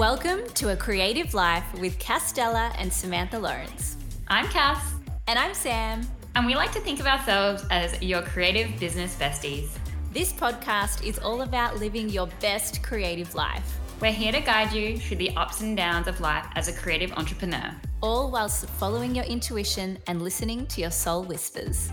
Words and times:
Welcome 0.00 0.48
to 0.54 0.70
A 0.70 0.76
Creative 0.76 1.34
Life 1.34 1.78
with 1.78 1.98
Castella 1.98 2.74
and 2.78 2.90
Samantha 2.90 3.38
Lawrence. 3.38 3.98
I'm 4.28 4.46
Cass. 4.46 4.94
And 5.26 5.38
I'm 5.38 5.52
Sam. 5.52 6.08
And 6.34 6.46
we 6.46 6.54
like 6.54 6.72
to 6.72 6.80
think 6.80 7.00
of 7.00 7.06
ourselves 7.06 7.66
as 7.70 8.00
your 8.00 8.22
creative 8.22 8.80
business 8.80 9.14
besties. 9.14 9.68
This 10.10 10.32
podcast 10.32 11.06
is 11.06 11.18
all 11.18 11.42
about 11.42 11.76
living 11.76 12.08
your 12.08 12.28
best 12.40 12.82
creative 12.82 13.34
life. 13.34 13.78
We're 14.00 14.10
here 14.10 14.32
to 14.32 14.40
guide 14.40 14.72
you 14.72 14.96
through 14.96 15.18
the 15.18 15.36
ups 15.36 15.60
and 15.60 15.76
downs 15.76 16.08
of 16.08 16.18
life 16.18 16.46
as 16.54 16.68
a 16.68 16.72
creative 16.72 17.12
entrepreneur. 17.12 17.76
All 18.00 18.30
whilst 18.30 18.70
following 18.70 19.14
your 19.14 19.26
intuition 19.26 19.98
and 20.06 20.22
listening 20.22 20.66
to 20.68 20.80
your 20.80 20.92
soul 20.92 21.24
whispers. 21.24 21.92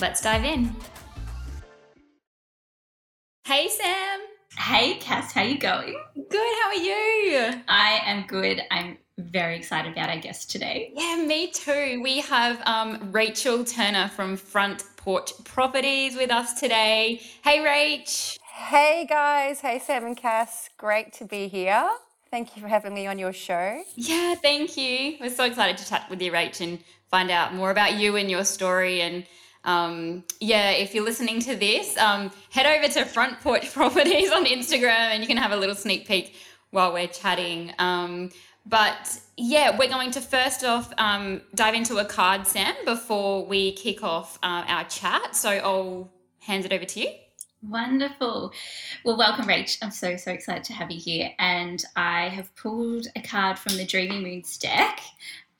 Let's 0.00 0.20
dive 0.20 0.42
in. 0.42 0.74
Hey, 3.44 3.68
Sam. 3.68 4.27
Hey, 4.58 4.94
Cass, 4.96 5.32
how 5.32 5.42
you 5.44 5.56
going? 5.56 5.96
Good, 6.14 6.54
how 6.62 6.68
are 6.68 6.74
you? 6.74 7.62
I 7.68 8.00
am 8.04 8.26
good. 8.26 8.60
I'm 8.72 8.98
very 9.16 9.56
excited 9.56 9.92
about 9.92 10.10
our 10.10 10.18
guest 10.18 10.50
today. 10.50 10.92
Yeah, 10.94 11.24
me 11.24 11.52
too. 11.52 12.00
We 12.02 12.20
have 12.22 12.60
um, 12.66 13.10
Rachael 13.12 13.64
Turner 13.64 14.08
from 14.08 14.36
Front 14.36 14.82
Porch 14.96 15.30
Properties 15.44 16.16
with 16.16 16.32
us 16.32 16.58
today. 16.60 17.22
Hey, 17.44 17.60
Rach. 17.60 18.36
Hey, 18.52 19.06
guys. 19.08 19.60
Hey, 19.60 19.78
Sam 19.78 20.04
and 20.04 20.16
Cass. 20.16 20.68
Great 20.76 21.12
to 21.14 21.24
be 21.24 21.46
here. 21.46 21.88
Thank 22.30 22.56
you 22.56 22.60
for 22.60 22.68
having 22.68 22.92
me 22.92 23.06
on 23.06 23.16
your 23.18 23.32
show. 23.32 23.82
Yeah, 23.94 24.34
thank 24.34 24.76
you. 24.76 25.16
We're 25.20 25.30
so 25.30 25.44
excited 25.44 25.78
to 25.78 25.88
chat 25.88 26.10
with 26.10 26.20
you, 26.20 26.32
Rach, 26.32 26.60
and 26.60 26.80
find 27.10 27.30
out 27.30 27.54
more 27.54 27.70
about 27.70 27.94
you 27.94 28.16
and 28.16 28.28
your 28.28 28.44
story 28.44 29.02
and 29.02 29.24
um, 29.68 30.24
yeah, 30.40 30.70
if 30.70 30.94
you're 30.94 31.04
listening 31.04 31.40
to 31.40 31.54
this, 31.54 31.96
um, 31.98 32.30
head 32.50 32.64
over 32.64 32.90
to 32.94 33.04
Front 33.04 33.38
Porch 33.40 33.70
Properties 33.74 34.32
on 34.32 34.46
Instagram 34.46 35.12
and 35.12 35.22
you 35.22 35.28
can 35.28 35.36
have 35.36 35.52
a 35.52 35.56
little 35.56 35.74
sneak 35.74 36.08
peek 36.08 36.34
while 36.70 36.90
we're 36.90 37.06
chatting. 37.06 37.74
Um, 37.78 38.30
but 38.64 39.20
yeah, 39.36 39.76
we're 39.78 39.90
going 39.90 40.10
to 40.12 40.22
first 40.22 40.64
off 40.64 40.90
um, 40.96 41.42
dive 41.54 41.74
into 41.74 41.98
a 41.98 42.04
card, 42.06 42.46
Sam, 42.46 42.74
before 42.86 43.44
we 43.44 43.72
kick 43.72 44.02
off 44.02 44.38
uh, 44.42 44.64
our 44.66 44.84
chat. 44.84 45.36
So 45.36 45.50
I'll 45.50 46.10
hand 46.40 46.64
it 46.64 46.72
over 46.72 46.86
to 46.86 47.00
you. 47.00 47.10
Wonderful. 47.62 48.52
Well, 49.04 49.18
welcome, 49.18 49.46
Rach. 49.46 49.78
I'm 49.82 49.90
so, 49.90 50.16
so 50.16 50.32
excited 50.32 50.64
to 50.64 50.72
have 50.72 50.90
you 50.90 51.00
here. 51.00 51.30
And 51.38 51.84
I 51.94 52.28
have 52.28 52.54
pulled 52.56 53.06
a 53.16 53.20
card 53.20 53.58
from 53.58 53.76
the 53.76 53.84
Dreamy 53.84 54.22
Moons 54.22 54.56
deck, 54.56 55.00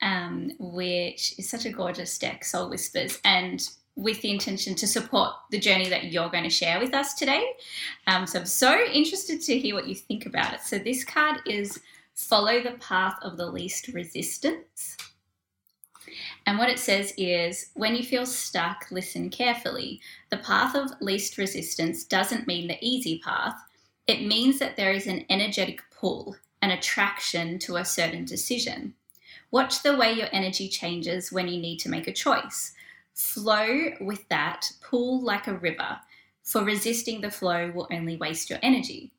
um, 0.01 0.51
which 0.57 1.37
is 1.37 1.47
such 1.47 1.65
a 1.65 1.69
gorgeous 1.69 2.17
deck, 2.17 2.43
Soul 2.43 2.69
Whispers. 2.69 3.19
And 3.23 3.69
with 3.95 4.21
the 4.21 4.31
intention 4.31 4.75
to 4.75 4.87
support 4.87 5.33
the 5.51 5.59
journey 5.59 5.89
that 5.89 6.05
you're 6.05 6.29
going 6.29 6.43
to 6.43 6.49
share 6.49 6.79
with 6.79 6.93
us 6.93 7.13
today. 7.13 7.45
Um, 8.07 8.25
so 8.25 8.39
I'm 8.39 8.45
so 8.45 8.79
interested 8.85 9.41
to 9.41 9.59
hear 9.59 9.75
what 9.75 9.87
you 9.87 9.95
think 9.95 10.25
about 10.25 10.53
it. 10.53 10.61
So 10.61 10.79
this 10.79 11.03
card 11.03 11.41
is 11.45 11.79
Follow 12.15 12.61
the 12.61 12.77
Path 12.79 13.17
of 13.21 13.37
the 13.37 13.45
Least 13.45 13.89
Resistance. 13.89 14.97
And 16.45 16.57
what 16.57 16.69
it 16.69 16.79
says 16.79 17.13
is 17.17 17.69
when 17.75 17.95
you 17.95 18.03
feel 18.03 18.25
stuck, 18.25 18.85
listen 18.91 19.29
carefully. 19.29 20.01
The 20.29 20.37
path 20.37 20.75
of 20.75 20.91
least 21.01 21.37
resistance 21.37 22.03
doesn't 22.03 22.47
mean 22.47 22.67
the 22.67 22.77
easy 22.81 23.19
path, 23.19 23.55
it 24.07 24.25
means 24.25 24.57
that 24.57 24.75
there 24.75 24.91
is 24.91 25.05
an 25.05 25.25
energetic 25.29 25.81
pull, 25.91 26.35
an 26.63 26.71
attraction 26.71 27.59
to 27.59 27.75
a 27.75 27.85
certain 27.85 28.25
decision. 28.25 28.95
Watch 29.51 29.83
the 29.83 29.95
way 29.95 30.13
your 30.13 30.29
energy 30.31 30.67
changes 30.67 31.31
when 31.31 31.47
you 31.47 31.61
need 31.61 31.77
to 31.81 31.89
make 31.89 32.07
a 32.07 32.13
choice. 32.13 32.73
Flow 33.19 33.91
with 33.99 34.25
that, 34.29 34.71
pull 34.81 35.21
like 35.21 35.47
a 35.47 35.53
river, 35.53 35.99
for 36.43 36.63
resisting 36.63 37.19
the 37.19 37.29
flow 37.29 37.69
will 37.71 37.87
only 37.91 38.15
waste 38.15 38.49
your 38.49 38.59
energy. 38.63 39.11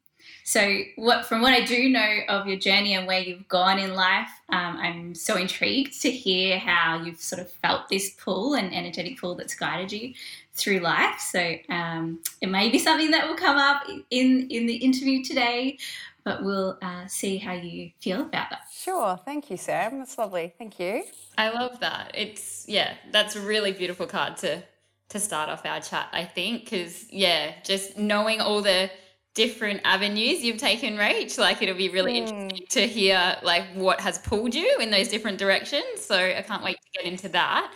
So, 0.43 0.81
what 0.97 1.27
from 1.27 1.43
what 1.43 1.53
I 1.53 1.65
do 1.65 1.91
know 1.91 2.21
of 2.29 2.47
your 2.47 2.57
journey 2.59 2.95
and 2.95 3.07
where 3.07 3.21
you've 3.21 3.47
gone 3.49 3.79
in 3.79 3.95
life, 3.95 4.31
um, 4.49 4.79
I'm 4.79 5.15
so 5.15 5.37
intrigued 5.37 6.01
to 6.01 6.11
hear 6.11 6.59
how 6.59 7.03
you've 7.03 7.21
sort 7.21 7.43
of 7.43 7.51
felt 7.51 7.91
this 7.91 8.11
pull 8.15 8.55
and 8.55 8.75
energetic 8.75 9.21
pull 9.21 9.35
that's 9.35 9.55
guided 9.55 9.93
you 9.93 10.15
through 10.55 10.79
life. 10.81 11.21
So, 11.21 11.57
um, 11.69 12.21
it 12.41 12.49
may 12.49 12.71
be 12.71 12.79
something 12.79 13.11
that 13.11 13.29
will 13.29 13.37
come 13.37 13.59
up 13.59 13.83
in 14.11 14.49
in 14.49 14.67
the 14.67 14.77
interview 14.77 15.23
today, 15.23 15.79
but 16.25 16.45
we'll 16.45 16.79
uh, 16.83 17.07
see 17.07 17.39
how 17.39 17.53
you 17.53 17.91
feel 18.01 18.23
about 18.23 18.51
that. 18.51 18.63
Sure. 18.73 19.19
Thank 19.25 19.51
you, 19.51 19.57
Sam. 19.57 19.99
That's 19.99 20.19
lovely. 20.19 20.53
Thank 20.59 20.79
you. 20.79 21.05
I 21.39 21.51
love 21.51 21.81
that. 21.81 22.13
It's 22.15 22.67
yeah, 22.69 22.95
that's 23.11 23.37
a 23.37 23.41
really 23.41 23.73
beautiful 23.73 24.07
card 24.07 24.37
to 24.39 24.63
to 25.11 25.19
start 25.19 25.49
off 25.49 25.67
our 25.67 25.81
chat. 25.81 26.09
I 26.13 26.25
think 26.25 26.65
because 26.65 27.11
yeah, 27.11 27.55
just 27.65 27.99
knowing 27.99 28.41
all 28.41 28.63
the 28.63 28.91
different 29.35 29.81
avenues 29.85 30.43
you've 30.43 30.59
taken, 30.59 30.97
Rach, 30.97 31.39
like 31.39 31.63
it'll 31.63 31.77
be 31.77 31.89
really 31.89 32.15
mm. 32.15 32.29
interesting 32.29 32.67
to 32.71 32.87
hear 32.87 33.37
like 33.43 33.65
what 33.75 34.01
has 34.01 34.19
pulled 34.19 34.55
you 34.55 34.79
in 34.81 34.91
those 34.91 35.09
different 35.09 35.39
directions. 35.39 36.01
So 36.01 36.17
I 36.17 36.43
can't 36.43 36.65
wait 36.65 36.77
to 36.81 36.99
get 36.99 37.11
into 37.11 37.29
that. 37.31 37.73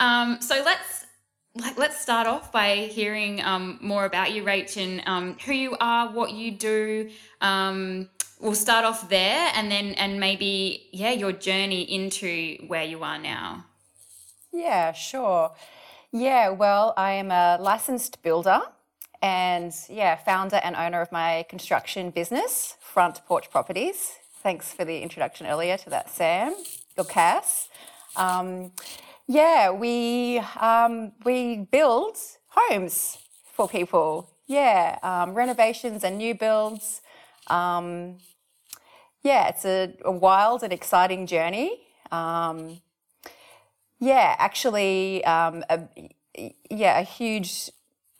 Um, 0.00 0.40
so 0.40 0.62
let's 0.64 1.03
like 1.03 1.03
let's 1.76 2.00
start 2.00 2.26
off 2.26 2.50
by 2.50 2.76
hearing 2.76 3.42
um, 3.42 3.78
more 3.80 4.04
about 4.04 4.32
you, 4.32 4.42
Rach, 4.42 4.76
and 4.76 5.02
um, 5.06 5.36
who 5.44 5.52
you 5.52 5.76
are, 5.80 6.08
what 6.08 6.32
you 6.32 6.50
do. 6.50 7.10
Um, 7.40 8.08
we'll 8.40 8.54
start 8.54 8.84
off 8.84 9.08
there 9.08 9.50
and 9.54 9.70
then 9.70 9.94
and 9.94 10.18
maybe 10.18 10.88
yeah 10.92 11.12
your 11.12 11.32
journey 11.32 11.82
into 11.82 12.58
where 12.66 12.84
you 12.84 13.02
are 13.02 13.18
now. 13.18 13.64
Yeah 14.52 14.92
sure. 14.92 15.52
Yeah 16.12 16.50
well 16.50 16.94
i 16.96 17.12
am 17.12 17.30
a 17.30 17.58
licensed 17.60 18.22
builder 18.22 18.60
and 19.22 19.72
yeah 19.88 20.16
founder 20.16 20.60
and 20.62 20.76
owner 20.76 21.00
of 21.00 21.10
my 21.10 21.44
construction 21.48 22.10
business 22.10 22.76
front 22.80 23.24
porch 23.26 23.50
properties. 23.50 24.12
Thanks 24.42 24.72
for 24.72 24.84
the 24.84 25.00
introduction 25.00 25.46
earlier 25.46 25.78
to 25.78 25.90
that 25.90 26.10
sam 26.10 26.54
or 26.98 27.04
cass. 27.04 27.68
Um, 28.16 28.72
yeah 29.26 29.70
we 29.70 30.38
um, 30.60 31.12
we 31.24 31.66
build 31.70 32.16
homes 32.48 33.18
for 33.52 33.68
people 33.68 34.30
yeah 34.46 34.98
um, 35.02 35.34
renovations 35.34 36.04
and 36.04 36.18
new 36.18 36.34
builds 36.34 37.00
um, 37.48 38.16
yeah, 39.24 39.48
it's 39.48 39.64
a, 39.64 39.94
a, 40.04 40.12
wild 40.12 40.62
and 40.62 40.72
exciting 40.72 41.26
journey. 41.26 41.80
Um, 42.12 42.82
yeah, 43.98 44.36
actually, 44.38 45.24
um, 45.24 45.64
a, 45.70 45.88
yeah, 46.70 46.98
a 46.98 47.02
huge 47.02 47.70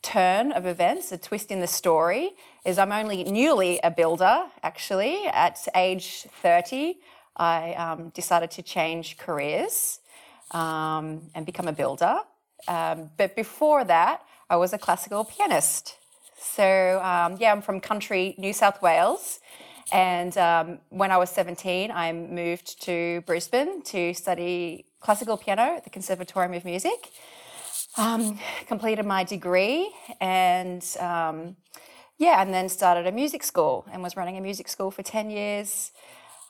turn 0.01 0.51
of 0.51 0.65
events, 0.65 1.11
a 1.11 1.17
twist 1.17 1.51
in 1.51 1.59
the 1.59 1.67
story 1.67 2.31
is 2.65 2.79
I'm 2.79 2.91
only 2.91 3.23
newly 3.23 3.79
a 3.83 3.91
builder, 3.91 4.45
actually. 4.63 5.27
At 5.27 5.59
age 5.75 6.25
30, 6.41 6.97
I 7.37 7.73
um, 7.73 8.09
decided 8.09 8.49
to 8.51 8.63
change 8.63 9.17
careers 9.17 9.99
um, 10.51 11.21
and 11.33 11.45
become 11.45 11.67
a 11.67 11.73
builder. 11.73 12.19
Um, 12.67 13.09
but 13.17 13.35
before 13.35 13.83
that, 13.85 14.21
I 14.49 14.55
was 14.55 14.73
a 14.73 14.77
classical 14.77 15.25
pianist. 15.25 15.97
So, 16.39 17.01
um, 17.03 17.37
yeah, 17.39 17.51
I'm 17.51 17.61
from 17.61 17.79
country 17.79 18.35
New 18.37 18.53
South 18.53 18.81
Wales. 18.81 19.39
And 19.91 20.35
um, 20.37 20.79
when 20.89 21.11
I 21.11 21.17
was 21.17 21.29
17, 21.29 21.91
I 21.91 22.11
moved 22.11 22.81
to 22.83 23.21
Brisbane 23.25 23.81
to 23.83 24.13
study 24.13 24.85
classical 24.99 25.37
piano 25.37 25.75
at 25.77 25.83
the 25.83 25.89
Conservatorium 25.89 26.53
of 26.53 26.65
Music. 26.65 27.11
Um, 27.97 28.39
completed 28.67 29.05
my 29.05 29.23
degree 29.23 29.89
and 30.19 30.83
um, 30.99 31.55
yeah, 32.17 32.41
and 32.41 32.53
then 32.53 32.67
started 32.69 33.07
a 33.07 33.11
music 33.11 33.43
school 33.43 33.85
and 33.91 34.01
was 34.01 34.17
running 34.17 34.37
a 34.37 34.41
music 34.41 34.67
school 34.67 34.91
for 34.91 35.03
10 35.03 35.29
years. 35.29 35.91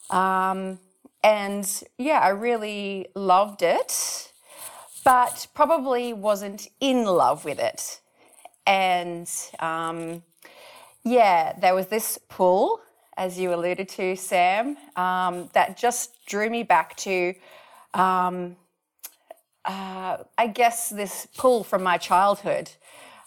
Um, 0.09 0.79
and 1.25 1.84
yeah, 1.97 2.19
I 2.19 2.30
really 2.30 3.08
loved 3.16 3.63
it, 3.63 4.31
but 5.03 5.47
probably 5.56 6.13
wasn't 6.13 6.68
in 6.80 7.03
love 7.06 7.46
with 7.46 7.58
it. 7.58 8.00
And 8.68 9.27
um, 9.57 10.22
yeah, 11.04 11.54
there 11.60 11.74
was 11.74 11.88
this 11.88 12.19
pull 12.30 12.80
as 13.18 13.39
you 13.39 13.56
alluded 13.56 13.89
to, 13.89 14.16
Sam, 14.16 14.77
um, 14.95 15.50
that 15.54 15.77
just 15.77 16.24
drew 16.27 16.48
me 16.48 16.62
back 16.62 16.95
to, 16.98 17.33
um, 17.95 18.56
uh, 19.63 20.18
I 20.38 20.48
guess, 20.48 20.89
this 20.89 21.28
pull 21.36 21.63
from 21.63 21.81
my 21.81 21.98
childhood 21.98 22.69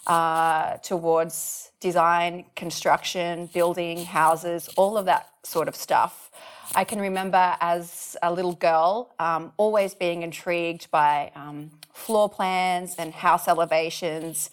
uh, 0.07 0.77
towards 0.77 1.73
design, 1.81 2.45
construction, 2.55 3.47
building 3.53 4.05
houses, 4.05 4.69
all 4.77 4.97
of 4.97 5.07
that 5.07 5.31
sort 5.43 5.67
of 5.67 5.75
stuff. 5.75 6.28
I 6.75 6.85
can 6.85 7.01
remember 7.01 7.57
as 7.61 8.17
a 8.23 8.33
little 8.33 8.55
girl 8.55 9.15
um, 9.19 9.53
always 9.57 9.95
being 9.95 10.23
intrigued 10.23 10.91
by 10.91 11.33
um, 11.35 11.71
floor 11.93 12.29
plans 12.29 12.97
and 12.99 13.13
house 13.13 13.49
elevations, 13.49 14.51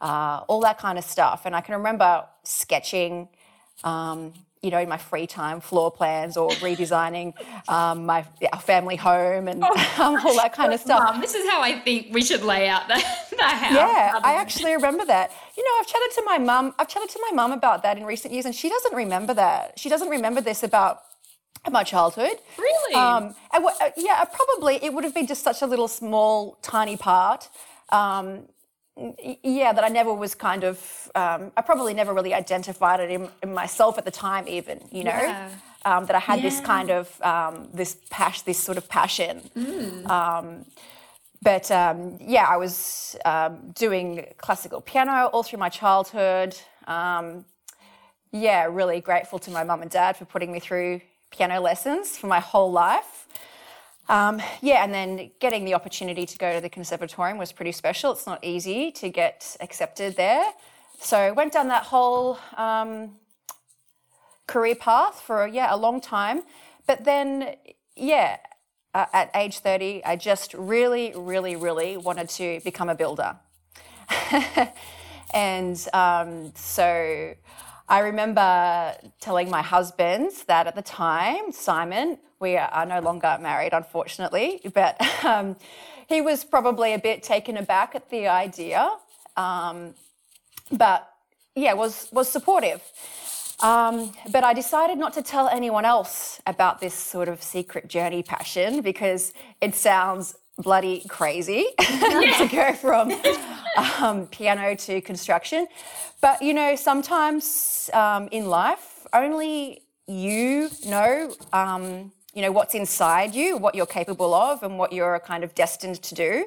uh, 0.00 0.40
all 0.48 0.60
that 0.60 0.78
kind 0.78 0.98
of 0.98 1.04
stuff. 1.04 1.42
And 1.44 1.54
I 1.56 1.60
can 1.60 1.74
remember 1.74 2.24
sketching 2.44 3.28
um, 3.84 4.32
you 4.66 4.72
know, 4.72 4.80
in 4.80 4.88
my 4.88 4.96
free 4.96 5.28
time, 5.28 5.60
floor 5.60 5.92
plans 5.92 6.36
or 6.36 6.50
redesigning 6.50 7.32
um, 7.68 8.04
my 8.04 8.22
family 8.62 8.96
home 8.96 9.46
and 9.46 9.62
oh, 9.62 9.68
um, 10.02 10.16
all 10.26 10.34
that 10.34 10.52
kind 10.52 10.72
of 10.72 10.80
stuff. 10.80 10.98
Mom, 11.04 11.20
this 11.20 11.34
is 11.34 11.48
how 11.48 11.62
I 11.62 11.78
think 11.78 12.08
we 12.10 12.20
should 12.20 12.42
lay 12.42 12.68
out 12.68 12.88
the, 12.88 12.94
the 13.36 13.42
house. 13.44 13.72
Yeah, 13.72 14.18
I 14.24 14.34
actually 14.34 14.74
remember 14.74 15.04
that. 15.04 15.30
You 15.56 15.62
know, 15.62 15.70
I've 15.78 15.86
chatted 15.86 16.10
to 16.16 16.22
my 16.24 16.38
mum. 16.38 16.74
I've 16.80 16.88
chatted 16.88 17.10
to 17.10 17.20
my 17.30 17.36
mum 17.36 17.52
about 17.52 17.84
that 17.84 17.96
in 17.96 18.04
recent 18.04 18.34
years, 18.34 18.44
and 18.44 18.54
she 18.54 18.68
doesn't 18.68 18.94
remember 18.94 19.34
that. 19.34 19.78
She 19.78 19.88
doesn't 19.88 20.08
remember 20.08 20.40
this 20.40 20.64
about 20.64 21.02
my 21.72 21.84
childhood. 21.84 22.38
Really? 22.58 22.94
Um, 22.94 23.34
and 23.52 23.64
wha- 23.64 23.72
uh, 23.80 23.90
yeah, 23.96 24.24
probably 24.24 24.76
it 24.82 24.92
would 24.92 25.04
have 25.04 25.14
been 25.14 25.26
just 25.26 25.42
such 25.42 25.62
a 25.62 25.66
little 25.66 25.88
small, 25.88 26.58
tiny 26.62 26.96
part. 26.96 27.48
Um, 27.90 28.48
yeah, 29.42 29.72
that 29.74 29.84
I 29.84 29.88
never 29.88 30.12
was 30.14 30.34
kind 30.34 30.64
of, 30.64 31.10
um, 31.14 31.52
I 31.56 31.60
probably 31.62 31.92
never 31.92 32.14
really 32.14 32.32
identified 32.32 33.00
it 33.00 33.10
in, 33.10 33.28
in 33.42 33.52
myself 33.52 33.98
at 33.98 34.04
the 34.06 34.10
time, 34.10 34.48
even, 34.48 34.80
you 34.90 35.04
know, 35.04 35.10
Yeah. 35.10 35.50
um, 35.84 36.06
that 36.06 36.16
I 36.16 36.18
had 36.18 36.40
this 36.40 36.60
kind 36.60 36.90
of, 36.90 37.20
um, 37.22 37.68
this 37.74 37.96
pas- 38.08 38.42
this 38.42 38.58
sort 38.58 38.78
of 38.78 38.88
passion. 38.88 39.50
Um, 40.06 40.64
but 41.42 41.70
um, 41.70 42.16
yeah, 42.20 42.46
I 42.48 42.56
was 42.56 43.16
um, 43.26 43.70
doing 43.74 44.26
classical 44.38 44.80
piano 44.80 45.26
all 45.26 45.42
through 45.42 45.58
my 45.58 45.68
childhood. 45.68 46.56
Um, 46.86 47.44
yeah, 48.32 48.64
really 48.70 49.00
grateful 49.00 49.38
to 49.40 49.50
my 49.50 49.62
mum 49.62 49.82
and 49.82 49.90
dad 49.90 50.16
for 50.16 50.24
putting 50.24 50.50
me 50.50 50.58
through 50.58 51.02
piano 51.36 51.60
lessons 51.60 52.16
for 52.16 52.26
my 52.28 52.40
whole 52.40 52.72
life. 52.72 53.26
Um, 54.08 54.40
yeah, 54.62 54.84
and 54.84 54.94
then 54.94 55.30
getting 55.40 55.64
the 55.64 55.74
opportunity 55.74 56.24
to 56.26 56.38
go 56.38 56.54
to 56.54 56.60
the 56.60 56.68
conservatorium 56.68 57.38
was 57.38 57.52
pretty 57.52 57.72
special. 57.72 58.12
It's 58.12 58.26
not 58.26 58.42
easy 58.44 58.92
to 58.92 59.08
get 59.10 59.56
accepted 59.60 60.16
there. 60.16 60.44
So 61.00 61.34
went 61.34 61.52
down 61.52 61.68
that 61.68 61.82
whole 61.82 62.38
um, 62.56 63.16
career 64.46 64.76
path 64.76 65.20
for 65.20 65.46
yeah 65.46 65.74
a 65.74 65.76
long 65.76 66.00
time. 66.00 66.42
But 66.86 67.04
then 67.04 67.56
yeah, 67.96 68.38
uh, 68.94 69.06
at 69.12 69.30
age 69.34 69.58
30, 69.58 70.04
I 70.04 70.16
just 70.16 70.54
really, 70.54 71.12
really, 71.14 71.56
really 71.56 71.96
wanted 71.96 72.28
to 72.30 72.60
become 72.64 72.88
a 72.88 72.94
builder. 72.94 73.36
and 75.34 75.88
um, 75.92 76.52
so 76.54 77.34
I 77.88 78.00
remember 78.00 78.94
telling 79.20 79.48
my 79.48 79.62
husband 79.62 80.32
that 80.48 80.66
at 80.66 80.74
the 80.74 80.82
time, 80.82 81.52
Simon, 81.52 82.18
we 82.40 82.56
are 82.56 82.84
no 82.84 83.00
longer 83.00 83.38
married, 83.40 83.72
unfortunately, 83.72 84.60
but 84.74 85.00
um, 85.24 85.56
he 86.08 86.20
was 86.20 86.44
probably 86.44 86.94
a 86.94 86.98
bit 86.98 87.22
taken 87.22 87.56
aback 87.56 87.94
at 87.94 88.10
the 88.10 88.26
idea, 88.26 88.90
um, 89.36 89.94
but 90.72 91.08
yeah, 91.54 91.74
was 91.74 92.08
was 92.12 92.28
supportive. 92.28 92.82
Um, 93.60 94.12
but 94.30 94.44
I 94.44 94.52
decided 94.52 94.98
not 94.98 95.14
to 95.14 95.22
tell 95.22 95.48
anyone 95.48 95.86
else 95.86 96.42
about 96.46 96.80
this 96.80 96.92
sort 96.92 97.28
of 97.28 97.42
secret 97.42 97.88
journey 97.88 98.22
passion 98.22 98.82
because 98.82 99.32
it 99.62 99.74
sounds 99.74 100.36
bloody 100.58 101.04
crazy 101.08 101.66
to 101.78 102.48
go 102.50 102.72
from 102.72 103.12
um, 104.00 104.26
piano 104.28 104.74
to 104.74 105.00
construction. 105.00 105.66
But 106.20 106.40
you 106.42 106.54
know, 106.54 106.76
sometimes 106.76 107.90
um, 107.92 108.28
in 108.32 108.46
life, 108.46 109.06
only 109.12 109.82
you 110.06 110.70
know, 110.86 111.34
um, 111.52 112.12
you 112.34 112.42
know 112.42 112.52
what's 112.52 112.74
inside 112.74 113.34
you, 113.34 113.56
what 113.56 113.74
you're 113.74 113.86
capable 113.86 114.34
of, 114.34 114.62
and 114.62 114.78
what 114.78 114.92
you're 114.92 115.20
kind 115.20 115.44
of 115.44 115.54
destined 115.54 116.02
to 116.02 116.14
do, 116.14 116.46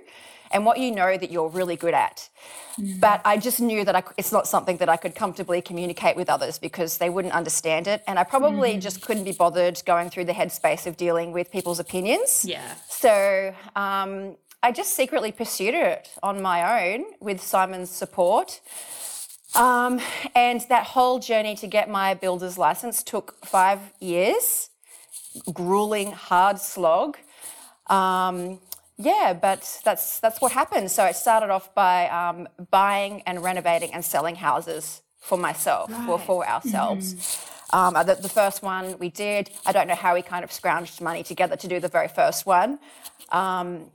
and 0.51 0.65
what 0.65 0.79
you 0.79 0.91
know 0.91 1.17
that 1.17 1.31
you're 1.31 1.49
really 1.49 1.75
good 1.75 1.93
at. 1.93 2.29
But 2.99 3.21
I 3.25 3.37
just 3.37 3.59
knew 3.59 3.83
that 3.83 3.95
I, 3.95 4.03
it's 4.17 4.31
not 4.31 4.47
something 4.47 4.77
that 4.77 4.87
I 4.87 4.95
could 4.95 5.13
comfortably 5.13 5.61
communicate 5.61 6.15
with 6.15 6.29
others 6.29 6.57
because 6.57 6.97
they 6.97 7.09
wouldn't 7.09 7.33
understand 7.33 7.87
it, 7.87 8.03
and 8.07 8.17
I 8.17 8.23
probably 8.23 8.77
just 8.77 9.01
couldn't 9.01 9.25
be 9.25 9.33
bothered 9.33 9.81
going 9.85 10.09
through 10.09 10.25
the 10.25 10.33
headspace 10.33 10.87
of 10.87 10.95
dealing 10.95 11.31
with 11.31 11.51
people's 11.51 11.79
opinions. 11.79 12.45
Yeah. 12.45 12.75
So 12.87 13.53
um, 13.75 14.37
I 14.63 14.71
just 14.71 14.93
secretly 14.93 15.31
pursued 15.31 15.73
it 15.73 16.09
on 16.23 16.41
my 16.41 16.93
own 16.93 17.05
with 17.19 17.41
Simon's 17.41 17.89
support. 17.89 18.61
Um, 19.55 19.99
and 20.35 20.61
that 20.69 20.85
whole 20.85 21.19
journey 21.19 21.55
to 21.55 21.67
get 21.67 21.89
my 21.89 22.13
builder's 22.13 22.57
license 22.57 23.01
took 23.01 23.43
five 23.45 23.79
years, 23.99 24.69
grueling, 25.51 26.11
hard 26.11 26.59
slog. 26.59 27.17
Um, 27.87 28.59
yeah, 28.99 29.33
but 29.33 29.79
that's 29.85 30.19
that's 30.19 30.41
what 30.41 30.51
happened. 30.51 30.91
So 30.91 31.05
it 31.05 31.15
started 31.15 31.49
off 31.49 31.73
by 31.73 32.09
um, 32.09 32.49
buying 32.69 33.23
and 33.25 33.41
renovating 33.41 33.93
and 33.93 34.03
selling 34.03 34.35
houses 34.35 35.01
for 35.17 35.37
myself, 35.37 35.89
or 36.07 36.19
for 36.19 36.45
ourselves. 36.47 37.15
Um, 37.71 37.93
the, 37.93 38.17
the 38.21 38.29
first 38.29 38.61
one 38.61 38.97
we 38.99 39.09
did, 39.09 39.51
I 39.65 39.71
don't 39.71 39.87
know 39.87 39.95
how 39.95 40.15
we 40.15 40.21
kind 40.21 40.43
of 40.43 40.49
scrounged 40.49 41.01
money 41.01 41.23
together 41.23 41.55
to 41.55 41.67
do 41.67 41.79
the 41.79 41.87
very 41.87 42.07
first 42.07 42.45
one. 42.45 42.79
Um, 43.31 43.89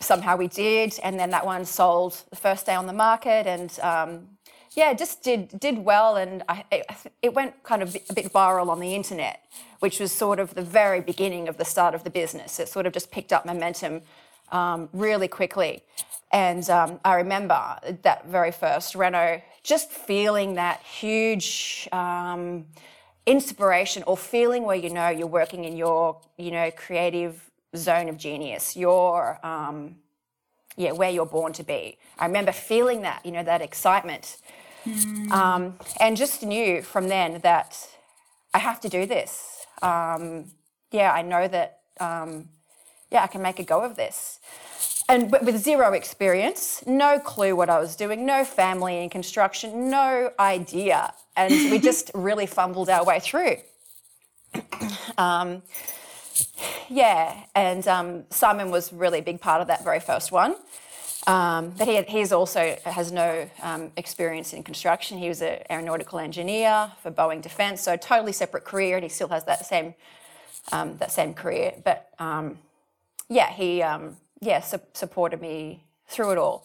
somehow 0.00 0.36
we 0.36 0.48
did, 0.48 0.98
and 1.02 1.18
then 1.18 1.30
that 1.30 1.46
one 1.46 1.64
sold 1.64 2.22
the 2.30 2.36
first 2.36 2.66
day 2.66 2.74
on 2.74 2.86
the 2.86 2.92
market, 2.92 3.46
and 3.46 3.78
um, 3.80 4.28
yeah, 4.74 4.90
it 4.90 4.98
just 4.98 5.22
did 5.22 5.58
did 5.58 5.78
well, 5.78 6.16
and 6.16 6.42
I, 6.48 6.64
it, 6.70 6.86
it 7.22 7.34
went 7.34 7.62
kind 7.62 7.82
of 7.82 7.96
a 8.10 8.12
bit 8.12 8.32
viral 8.32 8.68
on 8.68 8.80
the 8.80 8.94
internet, 8.94 9.40
which 9.78 9.98
was 9.98 10.12
sort 10.12 10.38
of 10.38 10.54
the 10.54 10.62
very 10.62 11.00
beginning 11.00 11.48
of 11.48 11.56
the 11.56 11.64
start 11.64 11.94
of 11.94 12.04
the 12.04 12.10
business. 12.10 12.60
It 12.60 12.68
sort 12.68 12.84
of 12.84 12.92
just 12.92 13.10
picked 13.10 13.32
up 13.32 13.46
momentum 13.46 14.02
um, 14.52 14.88
really 14.92 15.28
quickly, 15.28 15.82
and 16.32 16.68
um, 16.70 17.00
I 17.04 17.14
remember 17.14 17.78
that 18.02 18.26
very 18.28 18.52
first 18.52 18.94
reno, 18.94 19.42
just 19.62 19.90
feeling 19.90 20.54
that 20.54 20.80
huge. 20.82 21.88
Um, 21.92 22.66
inspiration 23.26 24.04
or 24.06 24.16
feeling 24.16 24.62
where 24.62 24.76
you 24.76 24.88
know 24.88 25.08
you're 25.08 25.26
working 25.26 25.64
in 25.64 25.76
your 25.76 26.18
you 26.38 26.52
know 26.52 26.70
creative 26.70 27.50
zone 27.76 28.08
of 28.08 28.16
genius 28.16 28.76
your 28.76 29.44
um, 29.44 29.96
yeah 30.76 30.92
where 30.92 31.10
you're 31.10 31.26
born 31.26 31.52
to 31.52 31.64
be. 31.64 31.98
I 32.18 32.26
remember 32.26 32.52
feeling 32.52 33.02
that 33.02 33.26
you 33.26 33.32
know 33.32 33.42
that 33.42 33.60
excitement. 33.60 34.38
Um, 35.32 35.74
and 35.98 36.16
just 36.16 36.44
knew 36.44 36.80
from 36.80 37.08
then 37.08 37.40
that 37.40 37.76
i 38.54 38.58
have 38.58 38.80
to 38.82 38.88
do 38.88 39.04
this. 39.04 39.66
Um, 39.82 40.52
yeah 40.92 41.12
i 41.12 41.22
know 41.22 41.48
that 41.48 41.80
um, 41.98 42.48
yeah 43.16 43.24
i 43.24 43.26
can 43.26 43.42
make 43.42 43.58
a 43.58 43.64
go 43.64 43.80
of 43.82 43.96
this 43.96 44.38
and 45.08 45.30
but 45.30 45.44
with 45.44 45.56
zero 45.58 45.92
experience, 45.92 46.82
no 46.86 47.20
clue 47.20 47.54
what 47.54 47.70
I 47.70 47.78
was 47.78 47.94
doing, 47.94 48.26
no 48.26 48.44
family 48.44 49.02
in 49.04 49.08
construction, 49.08 49.88
no 49.88 50.30
idea, 50.38 51.14
and 51.36 51.52
we 51.70 51.78
just 51.90 52.10
really 52.14 52.46
fumbled 52.46 52.88
our 52.88 53.04
way 53.04 53.20
through. 53.20 53.56
Um, 55.18 55.62
yeah, 56.90 57.44
and 57.54 57.88
um, 57.88 58.24
Simon 58.28 58.70
was 58.70 58.92
really 58.92 59.20
a 59.20 59.22
big 59.22 59.40
part 59.40 59.62
of 59.62 59.68
that 59.68 59.82
very 59.82 60.00
first 60.00 60.30
one. 60.30 60.54
Um, 61.26 61.70
but 61.70 61.88
he 61.88 62.02
he's 62.02 62.32
also 62.32 62.76
has 62.84 63.10
no 63.12 63.48
um, 63.62 63.90
experience 63.96 64.52
in 64.52 64.62
construction. 64.62 65.16
He 65.16 65.28
was 65.28 65.40
an 65.40 65.60
aeronautical 65.70 66.18
engineer 66.18 66.92
for 67.02 67.10
Boeing 67.10 67.40
Defence, 67.40 67.80
so 67.80 67.96
totally 67.96 68.32
separate 68.32 68.64
career, 68.64 68.96
and 68.96 69.04
he 69.04 69.08
still 69.08 69.28
has 69.28 69.44
that 69.44 69.64
same 69.64 69.94
um, 70.70 70.98
that 70.98 71.10
same 71.10 71.32
career. 71.32 71.72
But 71.82 72.10
um, 72.18 72.58
yeah, 73.28 73.50
he 73.52 73.82
um, 73.82 74.16
yeah 74.40 74.60
su- 74.60 74.80
supported 74.92 75.40
me 75.40 75.84
through 76.08 76.32
it 76.32 76.38
all. 76.38 76.64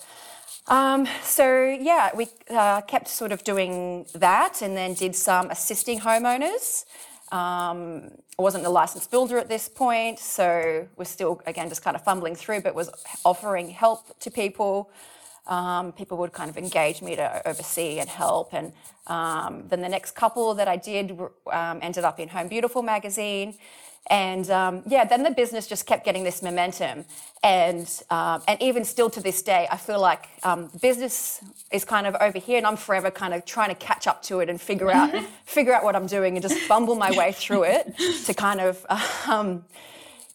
Um, 0.68 1.08
so 1.24 1.64
yeah, 1.66 2.12
we 2.16 2.28
uh, 2.50 2.82
kept 2.82 3.08
sort 3.08 3.32
of 3.32 3.44
doing 3.44 4.06
that, 4.14 4.62
and 4.62 4.78
then 4.78 4.94
did 4.94 5.16
some 5.16 5.50
assisting 5.50 6.00
homeowners. 6.00 6.86
Um, 7.32 8.12
I 8.38 8.42
wasn't 8.42 8.66
a 8.66 8.70
licensed 8.70 9.10
builder 9.10 9.38
at 9.38 9.48
this 9.48 9.70
point, 9.70 10.20
so 10.20 10.88
we're 10.98 11.06
still 11.06 11.42
again 11.46 11.70
just 11.70 11.84
kind 11.84 11.96
of 11.96 12.04
fumbling 12.04 12.36
through, 12.36 12.62
but 12.62 12.76
was 12.76 12.90
offering 13.26 13.70
help 13.70 14.20
to 14.20 14.30
people. 14.32 14.92
Um, 15.48 15.92
people 15.92 16.18
would 16.20 16.34
kind 16.34 16.50
of 16.50 16.58
engage 16.58 17.02
me 17.02 17.16
to 17.16 17.48
oversee 17.48 18.00
and 18.00 18.08
help, 18.08 18.54
and 18.54 18.74
um, 19.08 19.66
then 19.68 19.82
the 19.82 19.90
next 19.90 20.12
couple 20.12 20.54
that 20.54 20.68
I 20.68 20.78
did 20.78 21.20
um, 21.52 21.80
ended 21.82 22.04
up 22.04 22.20
in 22.20 22.30
Home 22.30 22.48
Beautiful 22.48 22.84
magazine, 22.84 23.56
and 24.10 24.50
um, 24.50 24.84
yeah, 24.88 25.06
then 25.06 25.24
the 25.24 25.32
business 25.32 25.68
just 25.68 25.86
kept 25.86 26.04
getting 26.04 26.24
this 26.24 26.42
momentum, 26.42 27.06
and 27.44 27.88
um, 28.10 28.42
and 28.48 28.62
even 28.62 28.84
still 28.84 29.10
to 29.12 29.22
this 29.22 29.42
day, 29.42 29.68
I 29.72 29.78
feel 29.78 30.00
like 30.02 30.28
um, 30.44 30.70
business 30.82 31.40
is 31.72 31.86
kind 31.86 32.08
of 32.08 32.16
over 32.20 32.40
here, 32.40 32.58
and 32.58 32.66
I'm 32.68 32.78
forever 32.78 33.12
kind 33.12 33.34
of 33.34 33.46
trying 33.46 33.70
to 33.70 33.76
catch 33.76 34.08
up 34.08 34.22
to 34.24 34.40
it 34.40 34.50
and 34.50 34.60
figure 34.60 34.92
out 34.92 35.12
figure 35.46 35.74
out 35.74 35.84
what 35.84 35.96
I'm 35.96 36.08
doing 36.08 36.36
and 36.36 36.42
just 36.42 36.68
bumble 36.68 36.96
my 36.96 37.12
way 37.12 37.32
through 37.32 37.64
it 37.64 37.96
to 38.26 38.34
kind 38.34 38.60
of 38.60 38.86
um, 39.28 39.64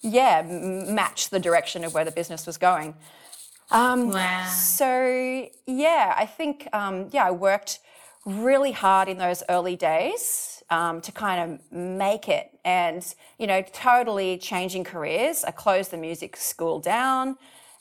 yeah 0.01 0.43
m- 0.45 0.95
match 0.95 1.31
the 1.31 1.41
direction 1.41 1.85
of 1.85 1.93
where 1.93 2.05
the 2.05 2.13
business 2.13 2.47
was 2.47 2.57
going. 2.57 2.95
Um, 3.71 4.11
Wow. 4.11 4.45
So 4.49 5.49
yeah, 5.67 6.15
I 6.17 6.25
think 6.25 6.69
um, 6.73 7.09
yeah, 7.13 7.27
I 7.27 7.33
worked 7.33 7.81
really 8.25 8.73
hard 8.73 9.09
in 9.09 9.19
those 9.19 9.43
early 9.49 9.77
days 9.77 10.56
um, 10.71 11.01
to 11.01 11.13
kind 11.13 11.53
of 11.53 11.73
make 11.73 12.29
it, 12.29 12.51
and 12.65 13.15
you 13.39 13.47
know, 13.47 13.63
totally 13.73 14.39
changing 14.39 14.85
careers. 14.85 15.45
I 15.45 15.51
closed 15.51 15.91
the 15.91 15.97
music 15.97 16.37
school 16.37 16.81
down 16.81 17.37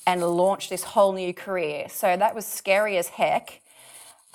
and 0.08 0.22
launched 0.22 0.70
this 0.70 0.84
whole 0.84 1.14
new 1.14 1.34
career. 1.34 1.88
So 1.90 2.16
that 2.16 2.36
was 2.36 2.46
scary 2.46 2.98
as 2.98 3.08
heck. 3.08 3.62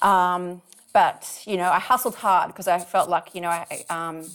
Um, 0.02 0.62
but 0.92 1.42
you 1.47 1.57
know, 1.57 1.71
I 1.71 1.78
hustled 1.78 2.16
hard 2.16 2.49
because 2.49 2.66
I 2.66 2.78
felt 2.78 3.09
like 3.09 3.35
you 3.35 3.40
know 3.40 3.50
I 3.50 3.85
um, 3.88 4.26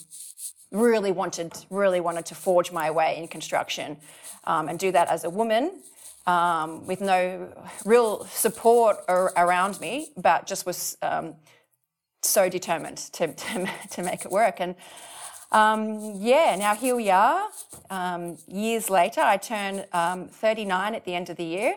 really 0.72 1.12
wanted 1.12 1.54
really 1.70 2.00
wanted 2.00 2.26
to 2.28 2.36
forge 2.36 2.72
my 2.72 2.92
way 2.92 3.18
in 3.18 3.28
construction 3.28 3.98
um, 4.46 4.70
and 4.70 4.80
do 4.80 4.92
that 4.92 5.10
as 5.10 5.24
a 5.24 5.30
woman 5.30 5.82
um, 6.28 6.86
with 6.86 7.02
no 7.02 7.52
real 7.86 8.26
support 8.26 8.98
ar- 9.08 9.34
around 9.38 9.80
me, 9.80 10.10
but 10.18 10.48
just 10.48 10.66
was 10.66 10.98
um, 11.02 11.36
so 12.28 12.50
determined 12.50 12.98
to, 13.14 13.34
to, 13.34 13.70
to 13.92 14.04
make 14.04 14.26
it 14.26 14.32
work. 14.32 14.60
And 14.60 14.76
Um, 15.52 16.00
yeah, 16.18 16.56
now 16.58 16.76
here 16.76 16.96
we 16.96 17.10
are. 17.12 17.44
Um, 17.90 18.38
years 18.48 18.90
later, 18.90 19.22
I 19.22 19.38
turn 19.38 19.86
um, 19.94 20.28
39 20.30 20.96
at 20.96 21.06
the 21.06 21.16
end 21.16 21.30
of 21.30 21.38
the 21.38 21.46
year. 21.46 21.76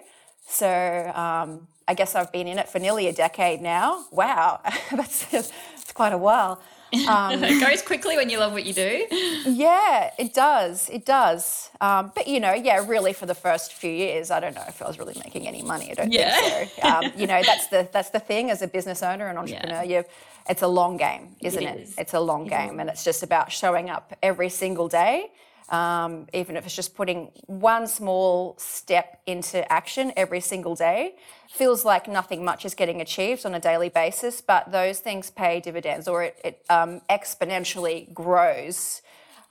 So 0.49 0.69
um, 1.14 1.69
I 1.87 1.95
guess 1.95 2.14
I've 2.14 2.33
been 2.33 2.49
in 2.49 2.59
it 2.59 2.69
for 2.69 2.78
nearly 2.81 3.07
a 3.09 3.12
decade 3.12 3.61
now. 3.61 4.07
Wow, 4.11 4.61
that's, 4.93 5.26
that's 5.26 5.52
quite 5.95 6.12
a 6.12 6.19
while. 6.19 6.61
Um, 7.07 7.45
it 7.45 7.61
goes 7.61 7.83
quickly 7.83 8.17
when 8.17 8.31
you 8.31 8.38
love 8.38 8.52
what 8.52 8.64
you 8.67 8.73
do. 8.75 9.07
Yeah, 9.45 10.11
it 10.19 10.35
does. 10.35 10.88
It 10.90 11.05
does. 11.07 11.71
Um, 11.81 12.12
but 12.17 12.26
you 12.26 12.40
know, 12.40 12.55
yeah, 12.55 12.85
really, 12.87 13.12
for 13.12 13.26
the 13.26 13.35
first 13.35 13.75
few 13.75 13.90
years, 13.90 14.31
I 14.31 14.40
don't 14.40 14.55
know 14.55 14.64
if 14.69 14.83
I 14.83 14.87
was 14.88 14.99
really 14.99 15.17
making 15.25 15.47
any 15.47 15.62
money. 15.62 15.90
I 15.93 15.95
don't 15.95 16.12
Yeah. 16.12 16.35
think 16.40 16.73
so. 16.81 16.88
Um, 16.88 17.12
you 17.14 17.26
know, 17.26 17.43
that's 17.45 17.67
the 17.69 17.88
that's 17.93 18.11
the 18.11 18.21
thing 18.21 18.50
as 18.50 18.62
a 18.62 18.67
business 18.69 19.02
owner 19.02 19.28
and 19.28 19.38
entrepreneur. 19.38 19.85
You, 19.85 20.05
it's 20.49 20.62
a 20.62 20.69
long 20.69 20.97
game, 20.97 21.37
isn't 21.40 21.62
it? 21.62 21.81
is. 21.81 21.95
It's 21.99 22.14
a 22.14 22.21
long 22.21 22.47
game, 22.47 22.81
and 22.81 22.88
it's 22.88 23.05
just 23.05 23.23
about 23.23 23.52
showing 23.52 23.90
up 23.90 24.17
every 24.23 24.49
single 24.49 24.88
day. 24.88 25.31
Um, 25.69 26.26
even 26.33 26.57
if 26.57 26.64
it's 26.64 26.75
just 26.75 26.95
putting 26.95 27.31
one 27.47 27.87
small 27.87 28.57
step 28.59 29.21
into 29.26 29.71
action 29.71 30.12
every 30.17 30.40
single 30.40 30.75
day, 30.75 31.17
feels 31.50 31.85
like 31.85 32.09
nothing 32.09 32.43
much 32.43 32.64
is 32.64 32.75
getting 32.75 33.02
achieved 33.02 33.45
on 33.45 33.55
a 33.55 33.61
daily 33.61 33.90
basis, 33.90 34.40
but 34.40 34.73
those 34.73 35.00
things 35.00 35.31
pay 35.31 35.61
dividends 35.61 36.09
or 36.09 36.23
it, 36.23 36.40
it 36.43 36.64
um, 36.71 37.02
exponentially 37.11 38.11
grows 38.14 39.02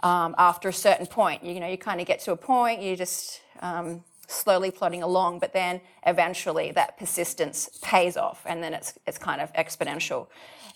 um, 0.01 0.34
after 0.39 0.70
a 0.70 0.74
certain 0.74 1.06
point. 1.06 1.44
You, 1.44 1.60
know, 1.60 1.68
you 1.68 1.77
kind 1.77 2.01
of 2.01 2.08
get 2.08 2.20
to 2.22 2.32
a 2.32 2.38
point, 2.38 2.82
you 2.82 2.96
just 2.96 3.42
um, 3.62 4.04
slowly 4.27 4.72
plodding 4.72 5.01
along, 5.01 5.39
but 5.39 5.53
then 5.53 5.81
eventually 6.05 6.72
that 6.72 6.98
persistence 6.98 7.69
pays 7.81 8.17
off, 8.17 8.43
and 8.46 8.62
then 8.62 8.74
it's 8.74 8.93
it's 9.07 9.17
kind 9.17 9.41
of 9.41 9.51
exponential. 9.53 10.27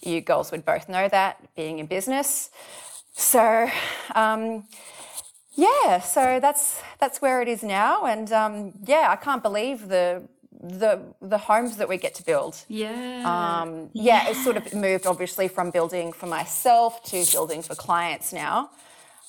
You 0.01 0.21
girls 0.21 0.51
would 0.51 0.65
both 0.65 0.89
know 0.89 1.07
that 1.09 1.53
being 1.55 1.79
in 1.79 1.85
business. 1.85 2.49
So. 3.13 3.69
Um, 4.15 4.65
yeah, 5.53 5.99
so 5.99 6.39
that's 6.39 6.81
that's 6.99 7.21
where 7.21 7.41
it 7.41 7.49
is 7.49 7.61
now, 7.61 8.05
and 8.05 8.31
um, 8.31 8.73
yeah, 8.85 9.07
I 9.09 9.17
can't 9.17 9.43
believe 9.43 9.89
the 9.89 10.27
the 10.61 11.01
the 11.21 11.37
homes 11.37 11.77
that 11.77 11.89
we 11.89 11.97
get 11.97 12.15
to 12.15 12.23
build. 12.23 12.63
Yeah. 12.67 13.23
Um, 13.61 13.89
yeah, 13.93 14.29
it's 14.29 14.43
sort 14.43 14.57
of 14.57 14.73
moved 14.73 15.05
obviously 15.05 15.47
from 15.47 15.71
building 15.71 16.13
for 16.13 16.27
myself 16.27 17.03
to 17.05 17.25
building 17.31 17.61
for 17.61 17.75
clients 17.75 18.31
now. 18.31 18.69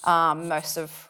Um, 0.04 0.48
most 0.48 0.76
of 0.76 1.08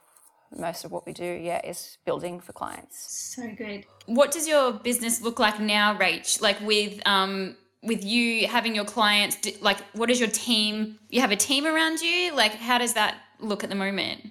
most 0.57 0.85
of 0.85 0.93
what 0.93 1.07
we 1.07 1.13
do, 1.13 1.25
yeah, 1.25 1.61
is 1.65 1.99
building 2.05 2.41
for 2.41 2.53
clients. 2.53 3.35
So 3.35 3.49
good. 3.57 3.85
what 4.07 4.31
does 4.31 4.47
your 4.47 4.73
business 4.73 5.23
look 5.23 5.39
like 5.39 5.61
now, 5.61 5.97
Rach? 5.97 6.41
Like 6.41 6.61
with 6.61 7.01
um 7.07 7.57
with 7.83 8.05
you 8.05 8.47
having 8.47 8.75
your 8.75 8.85
clients, 8.85 9.39
like 9.61 9.79
what 9.93 10.11
is 10.11 10.21
your 10.21 10.29
team? 10.29 10.99
You 11.09 11.21
have 11.21 11.33
a 11.33 11.37
team 11.37 11.67
around 11.67 12.01
you. 12.01 12.35
Like 12.35 12.53
how 12.55 12.79
does 12.79 12.95
that 12.95 13.17
look 13.41 13.65
at 13.65 13.71
the 13.71 13.77
moment? 13.77 14.31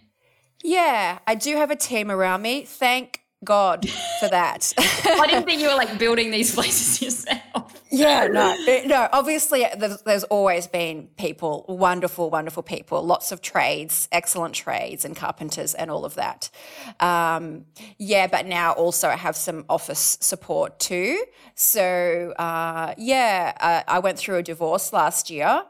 Yeah, 0.63 1.19
I 1.25 1.35
do 1.35 1.55
have 1.57 1.71
a 1.71 1.75
team 1.75 2.11
around 2.11 2.41
me. 2.41 2.65
Thank 2.65 3.21
God 3.43 3.89
for 4.19 4.29
that. 4.29 4.73
I 4.77 5.25
didn't 5.27 5.45
think 5.45 5.61
you 5.61 5.67
were 5.67 5.75
like 5.75 5.97
building 5.97 6.31
these 6.31 6.53
places 6.53 7.01
yourself. 7.01 7.40
Yeah, 7.91 8.27
no, 8.31 8.55
no. 8.85 9.09
Obviously, 9.11 9.65
there's, 9.77 10.01
there's 10.03 10.23
always 10.25 10.67
been 10.67 11.09
people, 11.17 11.65
wonderful, 11.67 12.29
wonderful 12.29 12.63
people, 12.63 13.03
lots 13.03 13.31
of 13.31 13.41
trades, 13.41 14.07
excellent 14.11 14.55
trades, 14.55 15.05
and 15.05 15.15
carpenters, 15.15 15.73
and 15.73 15.91
all 15.91 16.05
of 16.05 16.15
that. 16.15 16.49
Um, 16.99 17.65
yeah, 17.97 18.27
but 18.27 18.45
now 18.45 18.71
also 18.73 19.09
I 19.09 19.15
have 19.17 19.35
some 19.35 19.65
office 19.69 20.17
support 20.21 20.79
too. 20.79 21.23
So 21.55 22.33
uh, 22.39 22.93
yeah, 22.97 23.53
uh, 23.59 23.83
I 23.87 23.99
went 23.99 24.17
through 24.17 24.37
a 24.37 24.43
divorce 24.43 24.93
last 24.93 25.29
year. 25.29 25.63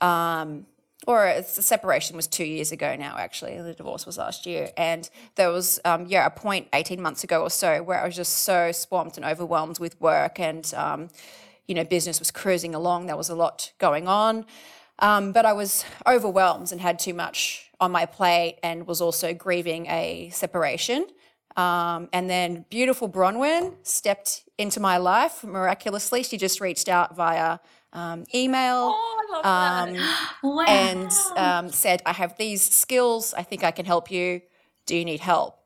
Um, 0.00 0.66
or 1.06 1.26
it's, 1.26 1.56
the 1.56 1.62
separation 1.62 2.14
was 2.14 2.26
two 2.26 2.44
years 2.44 2.72
ago 2.72 2.94
now, 2.94 3.16
actually. 3.16 3.60
The 3.60 3.72
divorce 3.72 4.04
was 4.04 4.18
last 4.18 4.44
year. 4.44 4.70
And 4.76 5.08
there 5.34 5.50
was, 5.50 5.80
um, 5.84 6.06
yeah, 6.06 6.26
a 6.26 6.30
point 6.30 6.68
18 6.74 7.00
months 7.00 7.24
ago 7.24 7.42
or 7.42 7.50
so 7.50 7.82
where 7.82 8.00
I 8.00 8.06
was 8.06 8.16
just 8.16 8.38
so 8.38 8.70
swamped 8.72 9.16
and 9.16 9.24
overwhelmed 9.24 9.78
with 9.78 9.98
work 10.00 10.38
and, 10.38 10.72
um, 10.74 11.08
you 11.70 11.74
know, 11.74 11.84
business 11.84 12.18
was 12.18 12.30
cruising 12.30 12.74
along. 12.74 13.06
There 13.06 13.16
was 13.16 13.30
a 13.30 13.34
lot 13.34 13.72
going 13.78 14.08
on. 14.08 14.44
Um, 14.98 15.32
but 15.32 15.46
I 15.46 15.52
was 15.54 15.84
overwhelmed 16.06 16.72
and 16.72 16.80
had 16.80 16.98
too 16.98 17.14
much 17.14 17.70
on 17.80 17.90
my 17.92 18.04
plate 18.04 18.58
and 18.62 18.86
was 18.86 19.00
also 19.00 19.32
grieving 19.32 19.86
a 19.86 20.28
separation. 20.30 21.06
Um, 21.56 22.08
and 22.12 22.28
then 22.28 22.64
beautiful 22.70 23.08
Bronwyn 23.08 23.74
stepped 23.82 24.44
into 24.58 24.80
my 24.80 24.98
life 24.98 25.42
miraculously. 25.42 26.22
She 26.22 26.36
just 26.36 26.60
reached 26.60 26.88
out 26.88 27.16
via 27.16 27.58
um, 27.92 28.24
email 28.34 28.92
Oh, 28.94 29.40
um. 29.44 29.96
Wow. 30.42 30.64
and 30.66 31.10
um, 31.36 31.70
said, 31.70 32.02
I 32.04 32.12
have 32.12 32.36
these 32.36 32.62
skills. 32.62 33.32
I 33.32 33.42
think 33.42 33.62
I 33.64 33.70
can 33.70 33.86
help 33.86 34.10
you. 34.10 34.42
Do 34.86 34.96
you 34.96 35.04
need 35.04 35.20
help? 35.20 35.59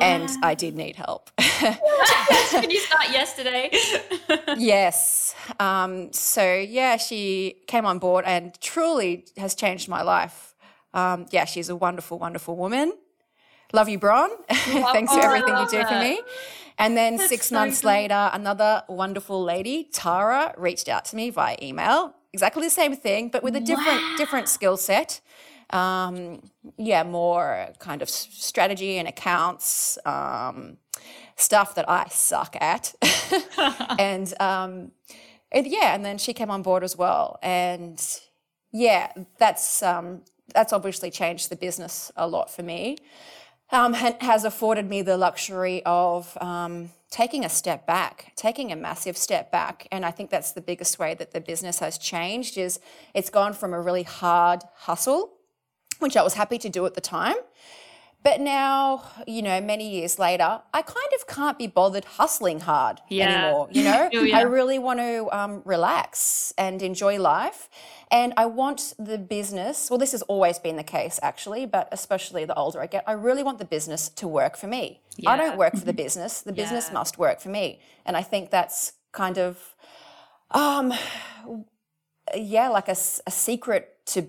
And 0.00 0.28
I 0.42 0.54
did 0.54 0.74
need 0.74 0.96
help. 0.96 1.30
Can 1.38 2.70
you 2.70 2.80
start 2.80 3.10
yesterday? 3.10 3.70
yes. 4.56 5.34
Um, 5.60 6.12
so, 6.12 6.54
yeah, 6.54 6.96
she 6.96 7.62
came 7.66 7.86
on 7.86 7.98
board 7.98 8.24
and 8.26 8.58
truly 8.60 9.26
has 9.36 9.54
changed 9.54 9.88
my 9.88 10.02
life. 10.02 10.54
Um, 10.92 11.26
yeah, 11.30 11.44
she's 11.44 11.68
a 11.68 11.76
wonderful, 11.76 12.18
wonderful 12.18 12.56
woman. 12.56 12.94
Love 13.72 13.88
you, 13.88 13.98
Bron. 13.98 14.30
Thanks 14.48 15.12
for 15.12 15.20
oh, 15.20 15.22
I 15.22 15.26
everything 15.26 15.56
you 15.56 15.68
do 15.68 15.84
for 15.86 16.00
me. 16.00 16.20
And 16.78 16.96
then 16.96 17.18
six 17.18 17.48
so 17.48 17.54
months 17.54 17.84
later, 17.84 18.30
another 18.32 18.82
wonderful 18.88 19.42
lady, 19.42 19.88
Tara, 19.92 20.54
reached 20.56 20.88
out 20.88 21.04
to 21.06 21.16
me 21.16 21.30
via 21.30 21.56
email. 21.62 22.14
Exactly 22.32 22.64
the 22.64 22.70
same 22.70 22.94
thing, 22.94 23.28
but 23.28 23.42
with 23.42 23.56
a 23.56 23.60
different 23.60 24.00
different 24.18 24.48
skill 24.48 24.76
set. 24.76 25.20
Um, 25.70 26.50
yeah, 26.76 27.02
more 27.02 27.68
kind 27.78 28.02
of 28.02 28.08
strategy 28.08 28.98
and 28.98 29.08
accounts 29.08 29.98
um, 30.04 30.76
stuff 31.36 31.74
that 31.74 31.88
I 31.88 32.06
suck 32.08 32.56
at. 32.60 32.94
and 33.98 34.32
um, 34.40 34.92
and 35.52 35.66
yeah, 35.66 35.94
and 35.94 36.04
then 36.04 36.18
she 36.18 36.32
came 36.32 36.50
on 36.50 36.62
board 36.62 36.84
as 36.84 36.96
well. 36.96 37.38
And 37.42 38.02
yeah, 38.72 39.12
that's 39.38 39.82
um, 39.82 40.22
that's 40.54 40.72
obviously 40.72 41.10
changed 41.10 41.50
the 41.50 41.56
business 41.56 42.12
a 42.16 42.26
lot 42.26 42.50
for 42.50 42.62
me. 42.62 42.98
Um, 43.72 43.94
has 43.94 44.44
afforded 44.44 44.88
me 44.88 45.02
the 45.02 45.16
luxury 45.16 45.82
of 45.84 46.38
um, 46.40 46.90
taking 47.10 47.44
a 47.44 47.48
step 47.48 47.84
back, 47.84 48.32
taking 48.36 48.70
a 48.70 48.76
massive 48.76 49.16
step 49.16 49.50
back. 49.50 49.88
And 49.90 50.04
I 50.04 50.12
think 50.12 50.30
that's 50.30 50.52
the 50.52 50.60
biggest 50.60 51.00
way 51.00 51.14
that 51.14 51.32
the 51.32 51.40
business 51.40 51.80
has 51.80 51.98
changed 51.98 52.58
is 52.58 52.78
it's 53.12 53.28
gone 53.28 53.54
from 53.54 53.72
a 53.72 53.80
really 53.80 54.04
hard 54.04 54.62
hustle, 54.74 55.32
which 55.98 56.16
I 56.16 56.22
was 56.22 56.34
happy 56.34 56.58
to 56.58 56.68
do 56.68 56.84
at 56.86 56.94
the 56.94 57.00
time. 57.00 57.36
But 58.22 58.40
now, 58.40 59.04
you 59.28 59.40
know, 59.40 59.60
many 59.60 59.88
years 59.88 60.18
later, 60.18 60.60
I 60.74 60.82
kind 60.82 61.10
of 61.14 61.28
can't 61.28 61.56
be 61.56 61.68
bothered 61.68 62.04
hustling 62.04 62.58
hard 62.60 63.00
Yeah. 63.08 63.28
anymore. 63.30 63.68
You 63.70 63.84
know, 63.84 64.08
Feel 64.10 64.26
ya. 64.26 64.38
I 64.38 64.42
really 64.42 64.80
want 64.80 64.98
to 64.98 65.28
um, 65.30 65.62
relax 65.64 66.52
and 66.58 66.82
enjoy 66.82 67.20
life. 67.20 67.68
And 68.10 68.32
I 68.36 68.46
want 68.46 68.94
the 68.98 69.16
business, 69.16 69.90
well, 69.90 69.98
this 69.98 70.10
has 70.10 70.22
always 70.22 70.58
been 70.58 70.74
the 70.76 70.82
case 70.82 71.20
actually, 71.22 71.66
but 71.66 71.88
especially 71.92 72.44
the 72.44 72.54
older 72.56 72.80
I 72.80 72.86
get, 72.88 73.04
I 73.06 73.12
really 73.12 73.44
want 73.44 73.58
the 73.60 73.64
business 73.64 74.08
to 74.08 74.26
work 74.26 74.56
for 74.56 74.66
me. 74.66 75.02
I 75.24 75.36
don't 75.36 75.56
work 75.56 75.76
for 75.76 75.84
the 75.84 75.92
business, 75.92 76.40
the 76.40 76.52
business 76.52 76.88
Yeah. 76.88 76.94
must 76.94 77.18
work 77.18 77.40
for 77.40 77.48
me. 77.50 77.80
And 78.04 78.16
I 78.16 78.22
think 78.22 78.50
that's 78.50 78.94
kind 79.12 79.38
of, 79.38 79.74
um, 80.50 80.92
yeah, 82.34 82.68
like 82.70 82.88
a 82.88 82.94
secret 82.96 83.98
to, 84.06 84.26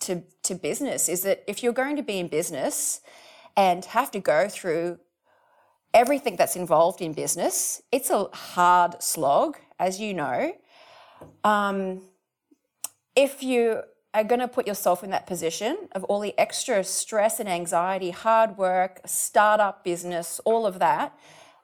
to, 0.00 0.22
to 0.42 0.54
business 0.54 1.08
is 1.08 1.22
that 1.22 1.44
if 1.46 1.62
you're 1.62 1.72
going 1.72 1.96
to 1.96 2.02
be 2.02 2.18
in 2.18 2.28
business 2.28 3.00
and 3.56 3.84
have 3.86 4.10
to 4.12 4.20
go 4.20 4.48
through 4.48 4.98
everything 5.92 6.36
that's 6.36 6.56
involved 6.56 7.00
in 7.00 7.12
business, 7.12 7.82
it's 7.92 8.10
a 8.10 8.24
hard 8.32 9.02
slog, 9.02 9.58
as 9.78 10.00
you 10.00 10.14
know. 10.14 10.52
Um, 11.44 12.02
if 13.16 13.42
you 13.42 13.82
are 14.14 14.24
going 14.24 14.40
to 14.40 14.48
put 14.48 14.66
yourself 14.66 15.04
in 15.04 15.10
that 15.10 15.26
position 15.26 15.88
of 15.92 16.04
all 16.04 16.20
the 16.20 16.36
extra 16.38 16.82
stress 16.82 17.38
and 17.38 17.48
anxiety, 17.48 18.10
hard 18.10 18.56
work, 18.56 19.00
startup 19.04 19.84
business, 19.84 20.40
all 20.44 20.66
of 20.66 20.78
that, 20.78 21.16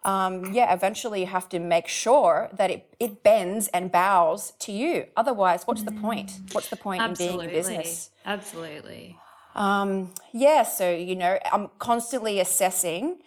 um, 0.04 0.52
yeah, 0.52 0.72
eventually 0.72 1.20
you 1.20 1.26
have 1.26 1.48
to 1.48 1.58
make 1.58 1.88
sure 1.88 2.48
that 2.52 2.70
it, 2.70 2.94
it 3.00 3.22
bends 3.22 3.68
and 3.68 3.90
bows 3.90 4.52
to 4.60 4.72
you. 4.72 5.06
Otherwise, 5.16 5.64
what's 5.64 5.82
the 5.82 5.92
point? 5.92 6.32
What's 6.52 6.68
the 6.68 6.76
point 6.76 7.02
in 7.02 7.14
being 7.14 7.40
in 7.40 7.50
business? 7.50 8.10
Absolutely. 8.24 9.16
Um, 9.54 10.12
yeah, 10.32 10.62
so 10.62 10.90
you 10.94 11.16
know, 11.16 11.38
I'm 11.50 11.70
constantly 11.78 12.38
assessing 12.40 13.18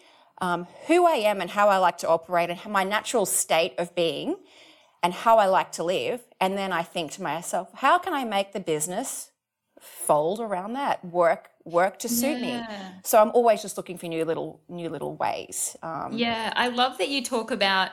um, 0.41 0.67
who 0.87 1.05
I 1.05 1.15
am 1.15 1.41
and 1.41 1.49
how 1.49 1.69
I 1.69 1.77
like 1.77 1.97
to 1.99 2.07
operate 2.07 2.49
and 2.49 2.59
my 2.71 2.83
natural 2.83 3.25
state 3.25 3.73
of 3.77 3.93
being 3.95 4.37
and 5.01 5.13
how 5.13 5.37
I 5.37 5.47
like 5.47 5.71
to 5.73 5.83
live. 5.83 6.21
And 6.39 6.57
then 6.57 6.71
I 6.71 6.83
think 6.83 7.11
to 7.13 7.23
myself, 7.23 7.69
how 7.75 7.99
can 7.99 8.13
I 8.13 8.23
make 8.23 8.53
the 8.53 8.59
business 8.59 9.28
fold 9.79 10.39
around 10.39 10.73
that, 10.73 11.03
work 11.05 11.49
work 11.65 11.99
to 11.99 12.09
suit 12.09 12.39
me? 12.39 12.67
So 13.03 13.21
I'm 13.21 13.31
always 13.31 13.61
just 13.61 13.77
looking 13.77 13.97
for 13.97 14.07
new 14.07 14.25
little 14.25 14.61
new 14.69 14.89
little 14.89 15.15
ways. 15.15 15.75
Um, 15.83 16.13
Yeah, 16.17 16.53
I 16.55 16.67
love 16.69 16.97
that 16.97 17.09
you 17.09 17.23
talk 17.23 17.51
about 17.51 17.91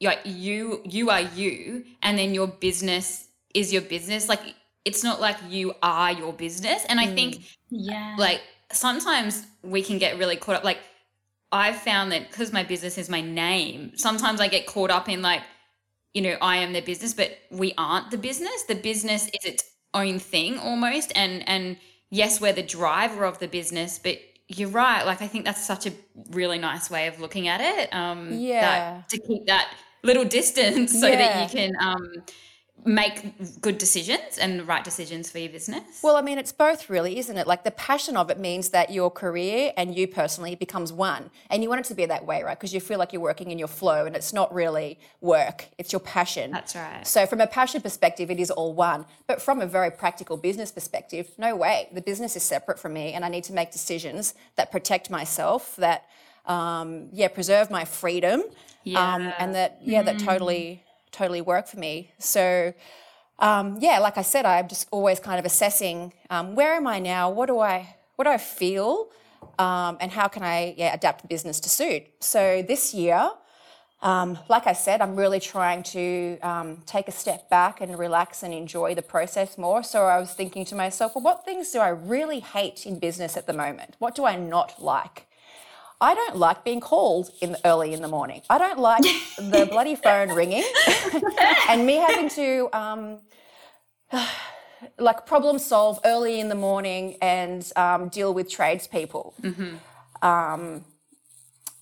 like 0.00 0.20
you 0.24 0.82
you 0.84 1.10
are 1.10 1.20
you 1.20 1.84
and 2.02 2.18
then 2.18 2.34
your 2.34 2.48
business 2.48 3.28
is 3.54 3.72
your 3.72 3.82
business. 3.82 4.28
Like 4.28 4.54
it's 4.84 5.02
not 5.04 5.20
like 5.20 5.36
you 5.48 5.74
are 5.82 6.12
your 6.12 6.32
business. 6.32 6.84
And 6.88 7.00
I 7.00 7.06
Mm. 7.06 7.14
think 7.14 7.40
Yeah. 7.70 8.16
like 8.18 8.42
sometimes 8.72 9.46
we 9.62 9.82
can 9.82 9.98
get 9.98 10.18
really 10.18 10.36
caught 10.36 10.56
up 10.56 10.64
like 10.64 10.78
I've 11.52 11.76
found 11.76 12.12
that 12.12 12.28
because 12.30 12.52
my 12.52 12.64
business 12.64 12.98
is 12.98 13.08
my 13.08 13.20
name, 13.20 13.92
sometimes 13.96 14.40
I 14.40 14.48
get 14.48 14.66
caught 14.66 14.90
up 14.90 15.08
in 15.08 15.22
like, 15.22 15.42
you 16.12 16.22
know, 16.22 16.36
I 16.40 16.58
am 16.58 16.72
the 16.72 16.80
business, 16.80 17.14
but 17.14 17.38
we 17.50 17.74
aren't 17.78 18.10
the 18.10 18.18
business. 18.18 18.64
The 18.64 18.74
business 18.74 19.26
is 19.28 19.44
its 19.44 19.64
own 19.94 20.18
thing 20.18 20.58
almost. 20.58 21.12
And 21.16 21.48
and 21.48 21.76
yes, 22.10 22.40
we're 22.40 22.52
the 22.52 22.62
driver 22.62 23.24
of 23.24 23.38
the 23.38 23.48
business, 23.48 23.98
but 23.98 24.18
you're 24.48 24.68
right. 24.68 25.04
Like 25.04 25.22
I 25.22 25.26
think 25.28 25.44
that's 25.44 25.64
such 25.64 25.86
a 25.86 25.92
really 26.30 26.58
nice 26.58 26.90
way 26.90 27.06
of 27.06 27.20
looking 27.20 27.48
at 27.48 27.60
it. 27.60 27.92
Um 27.94 28.32
Yeah. 28.32 28.60
that 28.60 29.08
to 29.10 29.18
keep 29.18 29.46
that 29.46 29.74
little 30.02 30.24
distance 30.24 30.98
so 30.98 31.08
Yeah. 31.08 31.16
that 31.16 31.34
you 31.34 31.46
can 31.48 31.72
um 31.80 32.24
make 32.86 33.60
good 33.62 33.78
decisions 33.78 34.36
and 34.38 34.60
the 34.60 34.64
right 34.64 34.84
decisions 34.84 35.30
for 35.30 35.38
your 35.38 35.48
business. 35.48 36.00
Well, 36.02 36.16
I 36.16 36.20
mean, 36.20 36.36
it's 36.38 36.52
both 36.52 36.90
really, 36.90 37.18
isn't 37.18 37.36
it? 37.36 37.46
Like 37.46 37.64
the 37.64 37.70
passion 37.70 38.16
of 38.16 38.30
it 38.30 38.38
means 38.38 38.70
that 38.70 38.90
your 38.90 39.10
career 39.10 39.72
and 39.76 39.96
you 39.96 40.06
personally 40.06 40.54
becomes 40.54 40.92
one. 40.92 41.30
And 41.48 41.62
you 41.62 41.70
want 41.70 41.80
it 41.80 41.86
to 41.86 41.94
be 41.94 42.04
that 42.04 42.26
way, 42.26 42.42
right? 42.42 42.58
Because 42.58 42.74
you 42.74 42.80
feel 42.80 42.98
like 42.98 43.12
you're 43.12 43.22
working 43.22 43.50
in 43.50 43.58
your 43.58 43.68
flow 43.68 44.04
and 44.04 44.14
it's 44.14 44.32
not 44.34 44.52
really 44.52 44.98
work, 45.22 45.66
it's 45.78 45.92
your 45.92 46.00
passion. 46.00 46.50
That's 46.50 46.74
right. 46.74 47.06
So, 47.06 47.24
from 47.26 47.40
a 47.40 47.46
passion 47.46 47.80
perspective, 47.80 48.30
it 48.30 48.38
is 48.38 48.50
all 48.50 48.74
one. 48.74 49.06
But 49.26 49.40
from 49.40 49.60
a 49.62 49.66
very 49.66 49.90
practical 49.90 50.36
business 50.36 50.70
perspective, 50.70 51.30
no 51.38 51.56
way. 51.56 51.88
The 51.92 52.02
business 52.02 52.36
is 52.36 52.42
separate 52.42 52.78
from 52.78 52.92
me, 52.92 53.12
and 53.14 53.24
I 53.24 53.28
need 53.30 53.44
to 53.44 53.54
make 53.54 53.72
decisions 53.72 54.34
that 54.56 54.70
protect 54.70 55.08
myself, 55.08 55.74
that, 55.76 56.04
um, 56.44 57.08
yeah, 57.12 57.28
preserve 57.28 57.70
my 57.70 57.86
freedom, 57.86 58.40
um, 58.42 58.50
Yeah. 58.84 59.34
and 59.38 59.54
that, 59.54 59.78
yeah, 59.82 60.02
that 60.02 60.18
totally, 60.18 60.82
totally 61.14 61.40
work 61.40 61.66
for 61.66 61.78
me. 61.78 62.12
So, 62.18 62.74
um, 63.38 63.78
yeah, 63.80 63.98
like 63.98 64.16
I 64.18 64.22
said, 64.22 64.44
I'm 64.46 64.68
just 64.68 64.88
always 64.90 65.18
kind 65.20 65.38
of 65.38 65.44
assessing 65.44 66.12
um, 66.30 66.54
where 66.54 66.74
am 66.74 66.86
I 66.86 66.98
now? 66.98 67.30
What 67.30 67.46
do 67.46 67.58
I, 67.60 67.96
what 68.16 68.24
do 68.24 68.30
I 68.30 68.38
feel? 68.38 69.08
Um, 69.58 69.96
and 70.00 70.10
how 70.10 70.28
can 70.28 70.42
I 70.42 70.74
yeah, 70.76 70.94
adapt 70.94 71.22
the 71.22 71.28
business 71.28 71.60
to 71.60 71.68
suit? 71.68 72.02
So 72.20 72.62
this 72.62 72.94
year, 72.94 73.30
um, 74.02 74.38
like 74.48 74.66
I 74.66 74.74
said, 74.74 75.00
I'm 75.00 75.16
really 75.16 75.40
trying 75.40 75.82
to 75.84 76.38
um, 76.40 76.82
take 76.84 77.08
a 77.08 77.12
step 77.12 77.48
back 77.48 77.80
and 77.80 77.98
relax 77.98 78.42
and 78.42 78.52
enjoy 78.52 78.94
the 78.94 79.02
process 79.02 79.56
more. 79.56 79.82
So 79.82 80.04
I 80.04 80.18
was 80.18 80.32
thinking 80.32 80.64
to 80.66 80.74
myself, 80.74 81.14
well, 81.14 81.24
what 81.24 81.44
things 81.44 81.70
do 81.70 81.78
I 81.78 81.88
really 81.88 82.40
hate 82.40 82.84
in 82.84 82.98
business 82.98 83.36
at 83.36 83.46
the 83.46 83.54
moment? 83.54 83.94
What 83.98 84.14
do 84.14 84.26
I 84.26 84.36
not 84.36 84.82
like? 84.82 85.26
I 86.00 86.14
don't 86.14 86.36
like 86.36 86.64
being 86.64 86.80
called 86.80 87.30
in 87.40 87.52
the, 87.52 87.66
early 87.66 87.92
in 87.92 88.02
the 88.02 88.08
morning. 88.08 88.42
I 88.50 88.58
don't 88.58 88.78
like 88.78 89.02
the 89.38 89.66
bloody 89.70 89.94
phone 89.94 90.30
ringing 90.30 90.64
and 91.68 91.86
me 91.86 91.96
having 91.96 92.28
to 92.30 92.68
um, 92.72 93.18
like 94.98 95.26
problem 95.26 95.58
solve 95.58 96.00
early 96.04 96.40
in 96.40 96.48
the 96.48 96.54
morning 96.54 97.16
and 97.22 97.70
um, 97.76 98.08
deal 98.08 98.34
with 98.34 98.50
tradespeople. 98.50 99.34
Um, 100.22 100.84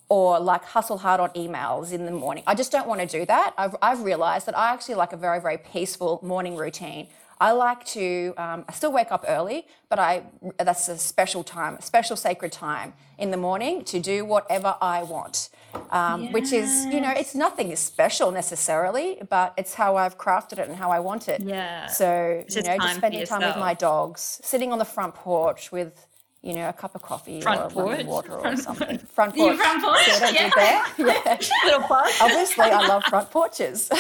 or 0.09 0.39
like 0.39 0.63
hustle 0.63 0.99
hard 0.99 1.21
on 1.21 1.31
emails 1.31 1.91
in 1.91 2.05
the 2.05 2.11
morning. 2.13 2.45
I 2.47 2.55
just 2.55 2.71
don't 2.71 2.87
want 2.87 3.01
to 3.01 3.07
do 3.07 3.25
that. 3.25 3.55
I've, 3.57 3.75
I've 3.81 4.03
realized 4.03 4.45
that 4.47 4.59
I 4.59 4.75
actually 4.75 4.97
like 4.97 5.15
a 5.15 5.17
very, 5.17 5.41
very 5.41 5.57
peaceful 5.57 6.21
morning 6.23 6.55
routine. 6.55 7.09
I 7.43 7.51
like 7.51 7.85
to, 7.87 8.35
um, 8.37 8.65
I 8.69 8.73
still 8.73 8.93
wake 8.93 9.11
up 9.11 9.25
early, 9.27 9.67
but 9.91 9.99
I 9.99 10.23
that's 10.59 10.89
a 10.89 10.97
special 10.97 11.43
time, 11.43 11.73
a 11.75 11.83
special 11.83 12.17
sacred 12.17 12.53
time 12.53 12.93
in 13.19 13.33
the 13.33 13.37
morning 13.37 13.75
to 13.87 13.99
do 13.99 14.25
whatever 14.25 14.77
I 14.81 15.03
want, 15.03 15.49
um, 15.91 16.31
which 16.31 16.53
is, 16.53 16.71
you 16.95 17.01
know, 17.01 17.11
it's 17.23 17.35
nothing 17.35 17.75
special 17.75 18.31
necessarily, 18.31 19.09
but 19.29 19.55
it's 19.57 19.75
how 19.75 19.97
I've 19.97 20.17
crafted 20.19 20.57
it 20.61 20.69
and 20.69 20.77
how 20.77 20.91
I 20.93 21.01
want 21.01 21.29
it. 21.29 21.41
Yeah. 21.43 21.87
So, 21.89 22.45
you 22.49 22.63
know, 22.63 22.77
just 22.79 22.97
spending 23.03 23.27
time 23.27 23.41
with 23.51 23.57
my 23.69 23.75
dogs, 23.75 24.41
sitting 24.45 24.71
on 24.73 24.79
the 24.79 24.85
front 24.97 25.13
porch 25.17 25.73
with, 25.73 26.07
you 26.43 26.55
know, 26.55 26.69
a 26.69 26.73
cup 26.73 26.95
of 26.95 27.03
coffee 27.03 27.41
Front 27.41 27.61
or 27.61 27.71
porch? 27.71 28.05
water 28.07 28.35
or 28.39 28.57
something. 28.57 28.99
Front 29.17 29.35
porch. 29.35 29.57
front 29.57 29.83
porch, 29.83 30.05
See 30.05 30.13
what 30.13 30.23
I 30.23 30.31
yeah. 30.31 30.43
did 30.45 30.53
there? 30.63 30.83
Yeah. 31.27 31.39
Little 31.65 31.83
plug. 31.91 32.09
Obviously, 32.21 32.69
I 32.79 32.87
love 32.87 33.03
front 33.13 33.29
porches. 33.33 33.91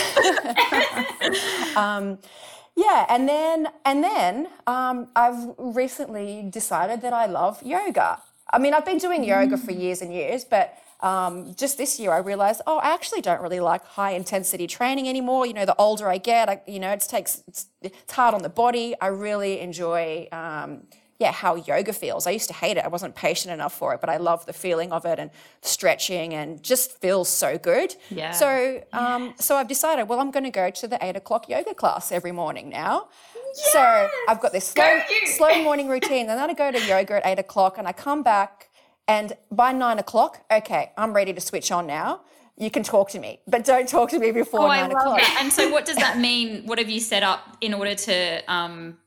um, 1.77 2.19
yeah, 2.77 3.07
and 3.09 3.29
then 3.29 3.69
and 3.85 4.03
then 4.03 4.49
um, 4.67 5.09
I've 5.15 5.55
recently 5.59 6.49
decided 6.51 7.03
that 7.03 7.13
I 7.13 7.27
love 7.27 7.63
yoga. 7.63 8.21
I 8.51 8.59
mean, 8.59 8.75
I've 8.75 8.85
been 8.85 8.99
doing 8.99 9.25
yoga 9.25 9.57
for 9.57 9.73
years 9.73 10.03
and 10.03 10.13
years, 10.13 10.45
but 10.45 10.77
um, 11.01 11.55
just 11.55 11.79
this 11.79 11.99
year 11.99 12.13
I 12.13 12.19
realized, 12.19 12.63
oh, 12.67 12.79
I 12.79 12.95
actually 12.95 13.21
don't 13.21 13.43
really 13.43 13.61
like 13.61 13.85
high 13.85 14.13
intensity 14.13 14.67
training 14.67 15.09
anymore. 15.09 15.47
You 15.47 15.55
know, 15.55 15.65
the 15.67 15.77
older 15.77 16.09
I 16.09 16.19
get, 16.19 16.49
I, 16.49 16.61
you 16.67 16.79
know, 16.79 16.93
it 16.93 17.01
takes 17.09 17.43
it's, 17.49 17.67
it's 17.83 18.13
hard 18.13 18.35
on 18.35 18.43
the 18.43 18.49
body. 18.49 18.95
I 19.01 19.09
really 19.09 19.61
enjoy. 19.61 20.29
Um, 20.33 20.85
yeah, 21.19 21.31
how 21.33 21.55
yoga 21.55 21.93
feels. 21.93 22.27
I 22.27 22.31
used 22.31 22.49
to 22.49 22.55
hate 22.55 22.77
it. 22.77 22.85
I 22.85 22.89
wasn't 22.89 23.15
patient 23.15 23.53
enough 23.55 23.73
for 23.75 23.95
it, 23.95 24.01
but 24.01 24.11
I 24.11 24.17
love 24.17 24.45
the 24.47 24.53
feeling 24.53 24.91
of 24.93 25.05
it 25.05 25.19
and 25.19 25.31
stretching 25.61 26.35
and 26.35 26.63
just 26.63 26.99
feels 27.01 27.29
so 27.29 27.59
good. 27.59 27.95
Yeah. 28.11 28.33
So, 28.33 28.83
um, 28.93 29.35
so 29.39 29.57
I've 29.57 29.69
decided, 29.69 30.09
well, 30.09 30.19
I'm 30.21 30.31
going 30.31 30.45
to 30.45 30.51
go 30.51 30.71
to 30.71 30.89
the 30.89 30.99
eight 31.05 31.17
o'clock 31.17 31.49
yoga 31.49 31.75
class 31.75 32.11
every 32.11 32.33
morning 32.33 32.69
now. 32.69 33.09
Yes! 33.35 33.73
So 33.73 34.09
I've 34.29 34.41
got 34.41 34.53
this 34.53 34.67
slow, 34.67 35.01
you. 35.11 35.27
slow 35.29 35.63
morning 35.63 35.89
routine. 35.89 36.29
And 36.29 36.39
then 36.39 36.51
I 36.51 36.55
go 36.55 36.73
to 36.73 36.81
yoga 36.87 37.15
at 37.15 37.27
eight 37.27 37.39
o'clock 37.39 37.79
and 37.79 37.87
I 37.87 37.93
come 37.93 38.23
back 38.23 38.69
and 39.07 39.33
by 39.51 39.73
nine 39.73 39.99
o'clock, 39.99 40.45
okay, 40.51 40.93
I'm 40.97 41.13
ready 41.13 41.33
to 41.33 41.41
switch 41.41 41.71
on 41.71 41.87
now. 41.87 42.23
You 42.57 42.71
can 42.71 42.83
talk 42.83 43.11
to 43.11 43.19
me, 43.19 43.41
but 43.47 43.65
don't 43.65 43.89
talk 43.89 44.11
to 44.11 44.19
me 44.19 44.31
before 44.31 44.61
Oh, 44.61 44.67
I 44.67 44.81
nine 44.83 44.91
love 44.91 45.03
o'clock. 45.03 45.21
that. 45.21 45.39
And 45.41 45.53
so, 45.53 45.71
what 45.71 45.85
does 45.87 45.97
that 45.97 46.19
mean? 46.19 46.67
What 46.67 46.79
have 46.79 46.89
you 46.91 47.01
set 47.01 47.23
up 47.23 47.57
in 47.61 47.75
order 47.75 47.95
to? 47.95 48.43
Um, 48.53 48.99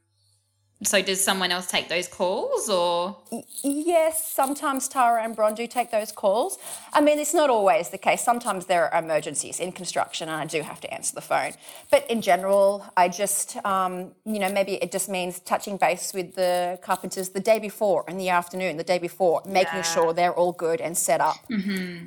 so, 0.86 1.02
does 1.02 1.24
someone 1.24 1.52
else 1.52 1.68
take 1.68 1.90
those 1.90 2.08
calls, 2.08 2.70
or 2.70 3.18
Yes, 3.64 4.32
sometimes 4.34 4.88
Tara 4.88 5.24
and 5.24 5.36
Bron 5.36 5.56
do 5.56 5.68
take 5.68 5.92
those 5.92 6.12
calls. 6.12 6.58
I 6.94 7.02
mean, 7.02 7.20
it's 7.20 7.34
not 7.34 7.50
always 7.50 7.90
the 7.90 7.98
case. 7.98 8.24
Sometimes 8.24 8.66
there 8.68 8.94
are 8.94 9.04
emergencies 9.04 9.60
in 9.60 9.72
construction 9.72 10.30
and 10.30 10.40
I 10.42 10.46
do 10.46 10.62
have 10.62 10.80
to 10.82 10.94
answer 10.94 11.14
the 11.16 11.22
phone. 11.22 11.54
But 11.92 12.10
in 12.10 12.22
general, 12.22 12.86
I 12.96 13.10
just, 13.10 13.58
um, 13.66 14.12
you 14.26 14.40
know, 14.40 14.52
maybe 14.52 14.74
it 14.76 14.92
just 14.92 15.10
means 15.10 15.40
touching 15.40 15.78
base 15.78 16.14
with 16.14 16.36
the 16.36 16.80
carpenters 16.82 17.30
the 17.30 17.40
day 17.40 17.60
before, 17.60 18.06
in 18.08 18.18
the 18.18 18.30
afternoon, 18.30 18.78
the 18.78 18.84
day 18.84 19.00
before, 19.00 19.42
making 19.46 19.76
Yeah. 19.78 19.82
sure 19.82 20.14
they're 20.14 20.34
all 20.34 20.52
good 20.52 20.80
and 20.82 20.98
set 20.98 21.22
up. 21.22 21.38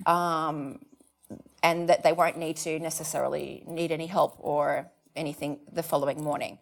Um, 0.07 0.81
and 1.63 1.89
that 1.89 2.03
they 2.05 2.13
won't 2.13 2.37
need 2.39 2.57
to 2.59 2.79
necessarily 2.79 3.63
need 3.67 3.91
any 3.91 4.07
help 4.07 4.37
or 4.39 4.87
anything 5.17 5.59
the 5.73 5.83
following 5.83 6.23
morning. 6.23 6.59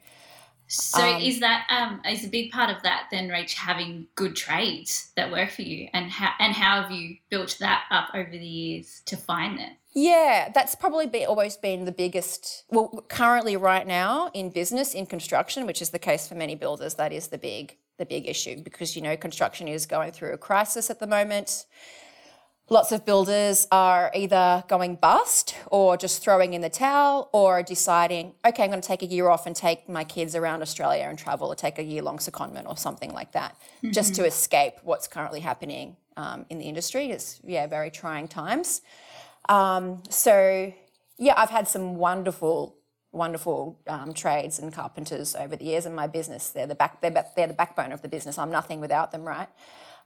So 0.69 1.19
is 1.19 1.41
that 1.41 1.67
um, 1.71 2.01
is 2.11 2.25
a 2.25 2.29
big 2.29 2.51
part 2.51 2.75
of 2.75 2.83
that 2.83 3.09
then, 3.11 3.29
Rach, 3.29 3.53
having 3.53 4.07
good 4.15 4.35
trades 4.35 5.13
that 5.17 5.31
work 5.31 5.51
for 5.51 5.63
you, 5.63 5.89
and 5.93 6.11
how 6.11 6.33
and 6.39 6.53
how 6.53 6.83
have 6.83 6.91
you 6.91 7.17
built 7.31 7.57
that 7.61 7.85
up 7.91 8.09
over 8.15 8.31
the 8.31 8.39
years 8.39 9.03
to 9.07 9.17
find 9.17 9.59
them? 9.59 9.71
Yeah, 9.95 10.51
that's 10.53 10.75
probably 10.75 11.07
be, 11.07 11.25
always 11.25 11.57
been 11.57 11.85
the 11.85 11.93
biggest. 11.93 12.65
Well, 12.69 13.05
currently, 13.09 13.57
right 13.57 13.87
now 13.87 14.31
in 14.35 14.51
business, 14.51 14.93
in 14.93 15.07
construction, 15.07 15.67
which 15.67 15.81
is 15.81 15.91
the 15.91 15.99
case 15.99 16.29
for 16.29 16.35
many 16.35 16.55
builders, 16.55 16.95
that 16.95 17.13
is 17.13 17.29
the 17.29 17.39
big 17.39 17.77
the 17.99 18.07
big 18.07 18.29
issue 18.29 18.63
because 18.63 18.95
you 18.95 19.03
know 19.03 19.17
construction 19.17 19.69
is 19.69 19.87
going 19.87 20.13
through 20.13 20.33
a 20.33 20.39
crisis 20.39 20.91
at 20.91 21.01
the 21.01 21.07
moment. 21.07 21.65
Lots 22.69 22.91
of 22.91 23.05
builders 23.05 23.69
are 23.71 24.11
either 24.13 24.65
going 24.67 24.97
bust 24.97 25.55
or 25.69 25.97
just 25.97 26.21
throwing 26.21 26.53
in 26.53 26.63
the 26.63 26.69
towel 26.69 27.31
or 27.33 27.63
deciding, 27.63 28.35
okay, 28.45 28.65
I'm 28.65 28.71
going 28.71 28.81
to 28.81 28.89
take 28.89 29.03
a 29.03 29.07
year 29.07 29.29
off 29.29 29.47
and 29.47 29.55
take 29.55 29.89
my 29.89 30.03
kids 30.03 30.35
around 30.35 30.63
Australia 30.63 31.05
and 31.05 31.17
travel 31.17 31.47
or 31.47 31.55
take 31.55 31.79
a 31.79 31.85
year 31.85 32.03
long 32.03 32.19
secondment 32.19 32.67
or 32.67 32.77
something 32.77 33.13
like 33.13 33.31
that, 33.33 33.57
just 33.93 34.17
to 34.17 34.27
escape 34.27 34.75
what's 34.83 35.07
currently 35.07 35.39
happening 35.39 35.97
um, 36.17 36.45
in 36.51 36.59
the 36.59 36.65
industry. 36.65 37.11
It's, 37.13 37.41
yeah, 37.45 37.69
very 37.69 37.89
trying 37.89 38.27
times. 38.27 38.83
Um, 39.49 40.03
so, 40.11 40.73
yeah, 41.19 41.35
I've 41.37 41.51
had 41.51 41.69
some 41.69 41.95
wonderful, 41.95 42.75
wonderful 43.13 43.79
um, 43.87 44.13
trades 44.13 44.59
and 44.59 44.73
carpenters 44.73 45.37
over 45.37 45.55
the 45.55 45.67
years 45.67 45.87
in 45.87 45.95
my 45.95 46.09
business. 46.09 46.51
They're 46.51 46.67
the 46.67 46.75
back, 46.75 47.01
they're, 47.01 47.25
they're 47.37 47.47
the 47.47 47.55
backbone 47.55 47.93
of 47.93 48.03
the 48.03 48.09
business. 48.09 48.39
I'm 48.39 48.51
nothing 48.51 48.81
without 48.81 49.13
them, 49.13 49.23
right? 49.23 49.49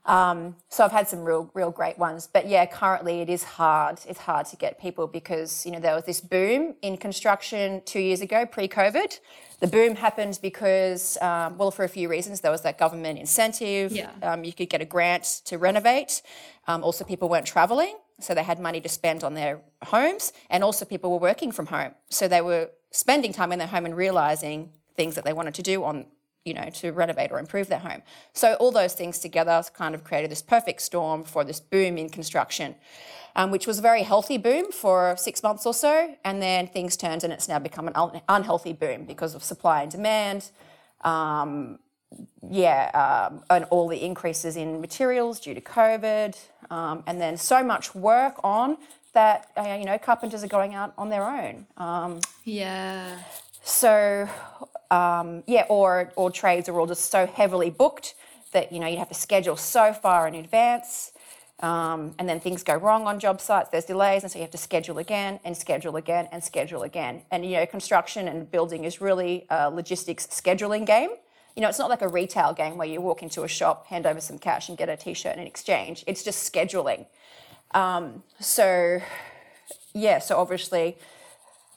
Um, 0.05 0.55
so 0.69 0.83
I've 0.83 0.91
had 0.91 1.07
some 1.07 1.23
real, 1.23 1.49
real 1.53 1.69
great 1.69 1.97
ones. 1.97 2.27
But 2.31 2.47
yeah, 2.47 2.65
currently 2.65 3.21
it 3.21 3.29
is 3.29 3.43
hard. 3.43 3.99
It's 4.07 4.19
hard 4.19 4.47
to 4.47 4.55
get 4.55 4.79
people 4.79 5.07
because 5.07 5.65
you 5.65 5.71
know 5.71 5.79
there 5.79 5.95
was 5.95 6.05
this 6.05 6.21
boom 6.21 6.75
in 6.81 6.97
construction 6.97 7.81
two 7.85 7.99
years 7.99 8.21
ago, 8.21 8.45
pre-COVID. 8.45 9.19
The 9.59 9.67
boom 9.67 9.95
happened 9.95 10.39
because, 10.41 11.17
um, 11.21 11.57
well, 11.57 11.69
for 11.69 11.85
a 11.85 11.89
few 11.89 12.09
reasons. 12.09 12.41
There 12.41 12.51
was 12.51 12.61
that 12.61 12.79
government 12.79 13.19
incentive. 13.19 13.91
Yeah. 13.91 14.09
Um, 14.23 14.43
you 14.43 14.53
could 14.53 14.69
get 14.69 14.81
a 14.81 14.85
grant 14.85 15.41
to 15.45 15.57
renovate. 15.57 16.23
Um, 16.67 16.83
also, 16.83 17.03
people 17.03 17.29
weren't 17.29 17.45
traveling, 17.45 17.95
so 18.19 18.33
they 18.33 18.43
had 18.43 18.59
money 18.59 18.81
to 18.81 18.89
spend 18.89 19.23
on 19.23 19.35
their 19.35 19.61
homes, 19.83 20.33
and 20.49 20.63
also 20.63 20.85
people 20.85 21.11
were 21.11 21.19
working 21.19 21.51
from 21.51 21.67
home, 21.67 21.93
so 22.09 22.27
they 22.27 22.41
were 22.41 22.69
spending 22.91 23.33
time 23.33 23.51
in 23.51 23.59
their 23.59 23.67
home 23.67 23.85
and 23.85 23.95
realizing 23.95 24.69
things 24.95 25.15
that 25.15 25.23
they 25.23 25.33
wanted 25.33 25.53
to 25.55 25.61
do 25.61 25.83
on 25.83 26.05
you 26.45 26.53
know, 26.53 26.69
to 26.73 26.91
renovate 26.91 27.31
or 27.31 27.39
improve 27.39 27.67
their 27.67 27.79
home. 27.79 28.01
So 28.33 28.55
all 28.55 28.71
those 28.71 28.93
things 28.93 29.19
together 29.19 29.61
kind 29.73 29.93
of 29.93 30.03
created 30.03 30.31
this 30.31 30.41
perfect 30.41 30.81
storm 30.81 31.23
for 31.23 31.43
this 31.43 31.59
boom 31.59 31.97
in 31.97 32.09
construction, 32.09 32.75
um, 33.35 33.51
which 33.51 33.67
was 33.67 33.79
a 33.79 33.81
very 33.81 34.03
healthy 34.03 34.37
boom 34.37 34.71
for 34.71 35.15
six 35.17 35.43
months 35.43 35.65
or 35.65 35.73
so, 35.73 36.15
and 36.23 36.41
then 36.41 36.67
things 36.67 36.97
turned 36.97 37.23
and 37.23 37.31
it's 37.31 37.47
now 37.47 37.59
become 37.59 37.87
an 37.87 37.93
un- 37.95 38.21
unhealthy 38.27 38.73
boom 38.73 39.05
because 39.05 39.35
of 39.35 39.43
supply 39.43 39.83
and 39.83 39.91
demand. 39.91 40.49
Um, 41.01 41.79
yeah, 42.49 43.29
um, 43.29 43.43
and 43.49 43.65
all 43.69 43.87
the 43.87 44.03
increases 44.03 44.57
in 44.57 44.81
materials 44.81 45.39
due 45.39 45.53
to 45.53 45.61
COVID, 45.61 46.37
um, 46.69 47.03
and 47.07 47.21
then 47.21 47.37
so 47.37 47.63
much 47.63 47.95
work 47.95 48.35
on 48.43 48.77
that 49.13 49.47
uh, 49.57 49.77
you 49.79 49.85
know 49.85 49.97
carpenters 49.97 50.43
are 50.43 50.47
going 50.47 50.73
out 50.73 50.93
on 50.97 51.09
their 51.09 51.23
own. 51.23 51.67
Um, 51.77 52.19
Yeah. 52.43 53.19
so 53.63 54.27
um, 54.91 55.43
yeah, 55.47 55.65
or 55.69 56.11
or 56.15 56.29
trades 56.29 56.69
are 56.69 56.79
all 56.79 56.85
just 56.85 57.09
so 57.09 57.25
heavily 57.25 57.69
booked 57.69 58.13
that 58.51 58.71
you 58.71 58.79
know 58.79 58.87
you'd 58.87 58.99
have 58.99 59.07
to 59.07 59.15
schedule 59.15 59.55
so 59.55 59.93
far 59.93 60.27
in 60.27 60.35
advance, 60.35 61.13
um, 61.61 62.13
and 62.19 62.27
then 62.27 62.39
things 62.39 62.61
go 62.61 62.75
wrong 62.75 63.07
on 63.07 63.19
job 63.19 63.41
sites. 63.41 63.69
There's 63.69 63.85
delays, 63.85 64.23
and 64.23 64.31
so 64.31 64.37
you 64.37 64.43
have 64.43 64.51
to 64.51 64.57
schedule 64.57 64.97
again 64.97 65.39
and 65.45 65.55
schedule 65.55 65.95
again 65.95 66.27
and 66.31 66.43
schedule 66.43 66.83
again. 66.83 67.23
And 67.31 67.45
you 67.45 67.51
know, 67.51 67.65
construction 67.65 68.27
and 68.27 68.51
building 68.51 68.83
is 68.83 69.01
really 69.01 69.47
a 69.49 69.71
logistics 69.71 70.27
scheduling 70.27 70.85
game. 70.85 71.09
You 71.55 71.61
know, 71.61 71.69
it's 71.69 71.79
not 71.79 71.89
like 71.89 72.01
a 72.01 72.07
retail 72.07 72.53
game 72.53 72.77
where 72.77 72.87
you 72.87 73.01
walk 73.01 73.23
into 73.23 73.43
a 73.43 73.47
shop, 73.47 73.87
hand 73.87 74.05
over 74.05 74.21
some 74.21 74.37
cash, 74.37 74.69
and 74.69 74.77
get 74.77 74.89
a 74.89 74.95
T-shirt 74.95 75.37
in 75.37 75.47
exchange. 75.47 76.03
It's 76.05 76.23
just 76.23 76.51
scheduling. 76.51 77.07
Um, 77.73 78.23
so 78.39 79.01
yeah, 79.93 80.19
so 80.19 80.37
obviously 80.37 80.97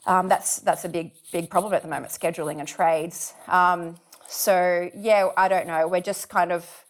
um, 0.07 0.27
that's 0.27 0.59
that's 0.59 0.85
a 0.85 0.89
big 0.89 1.11
big 1.31 1.49
problem 1.49 1.73
at 1.73 1.81
the 1.81 1.87
moment, 1.87 2.11
scheduling 2.11 2.59
and 2.59 2.67
trades. 2.67 3.33
Um, 3.47 3.95
so 4.27 4.89
yeah, 4.95 5.29
I 5.37 5.47
don't 5.47 5.67
know. 5.67 5.87
We're 5.87 6.01
just 6.01 6.29
kind 6.29 6.51
of 6.51 6.85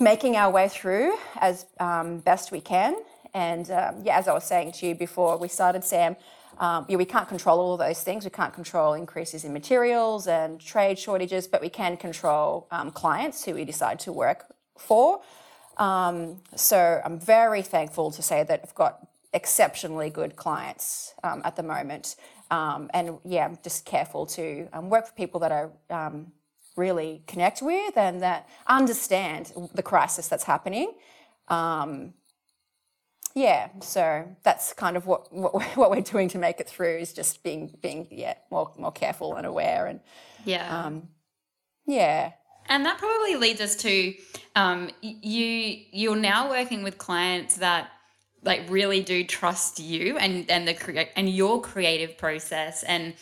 making 0.00 0.36
our 0.36 0.50
way 0.50 0.68
through 0.68 1.16
as 1.40 1.66
um, 1.80 2.18
best 2.20 2.52
we 2.52 2.60
can. 2.60 2.96
And 3.34 3.70
um, 3.70 4.02
yeah, 4.04 4.18
as 4.18 4.28
I 4.28 4.34
was 4.34 4.44
saying 4.44 4.72
to 4.72 4.86
you 4.86 4.94
before 4.94 5.36
we 5.38 5.48
started, 5.48 5.84
Sam, 5.84 6.16
um, 6.58 6.86
yeah, 6.88 6.96
we 6.96 7.04
can't 7.04 7.28
control 7.28 7.60
all 7.60 7.76
those 7.76 8.02
things. 8.02 8.24
We 8.24 8.30
can't 8.30 8.54
control 8.54 8.94
increases 8.94 9.44
in 9.44 9.52
materials 9.52 10.26
and 10.26 10.60
trade 10.60 10.98
shortages, 10.98 11.48
but 11.48 11.60
we 11.60 11.70
can 11.70 11.96
control 11.96 12.66
um, 12.70 12.90
clients 12.90 13.44
who 13.44 13.54
we 13.54 13.64
decide 13.64 14.00
to 14.00 14.12
work 14.12 14.46
for. 14.78 15.20
So 16.56 17.00
I'm 17.04 17.18
very 17.20 17.62
thankful 17.62 18.10
to 18.12 18.22
say 18.22 18.42
that 18.44 18.60
I've 18.64 18.74
got 18.74 19.06
exceptionally 19.32 20.10
good 20.10 20.36
clients 20.36 21.14
um, 21.24 21.42
at 21.44 21.56
the 21.56 21.62
moment. 21.62 22.16
Um, 22.50 22.90
and 22.92 23.18
yeah, 23.24 23.44
I'm 23.46 23.58
just 23.62 23.84
careful 23.84 24.26
to 24.26 24.68
um, 24.72 24.90
work 24.90 25.04
with 25.04 25.16
people 25.16 25.40
that 25.40 25.52
I 25.52 25.66
um, 25.90 26.32
really 26.76 27.22
connect 27.26 27.62
with 27.62 27.96
and 27.96 28.22
that 28.22 28.48
understand 28.66 29.52
the 29.74 29.82
crisis 29.82 30.28
that's 30.28 30.44
happening. 30.44 30.92
Um, 31.48 32.14
yeah, 33.34 33.68
so 33.80 34.26
that's 34.42 34.72
kind 34.72 34.96
of 34.96 35.06
what, 35.06 35.32
what 35.32 35.54
we're- 35.54 35.66
what 35.76 35.90
we're 35.90 36.00
doing 36.00 36.28
to 36.30 36.38
make 36.38 36.58
it 36.60 36.68
through 36.68 36.98
is 36.98 37.12
just 37.12 37.42
being 37.44 37.76
being 37.80 38.08
yeah 38.10 38.34
more 38.50 38.72
more 38.76 38.92
careful 38.92 39.36
and 39.36 39.46
aware 39.46 39.86
and 39.86 40.00
Yeah. 40.44 40.66
um, 40.86 41.08
yeah 41.86 42.32
And 42.68 42.84
that 42.86 42.98
probably 42.98 43.36
leads 43.36 43.60
us 43.60 43.76
to 43.76 44.14
um, 44.56 44.90
you. 45.02 45.78
You're 45.92 46.16
now 46.16 46.50
working 46.50 46.82
with 46.82 46.98
clients 46.98 47.56
that 47.56 47.90
like 48.42 48.62
really 48.68 49.00
do 49.00 49.24
trust 49.24 49.78
you 49.78 50.16
and 50.16 50.50
and 50.50 50.66
the 50.66 50.74
crea- 50.74 51.10
and 51.16 51.28
your 51.28 51.60
creative 51.60 52.16
process. 52.16 52.82
And 52.82 53.14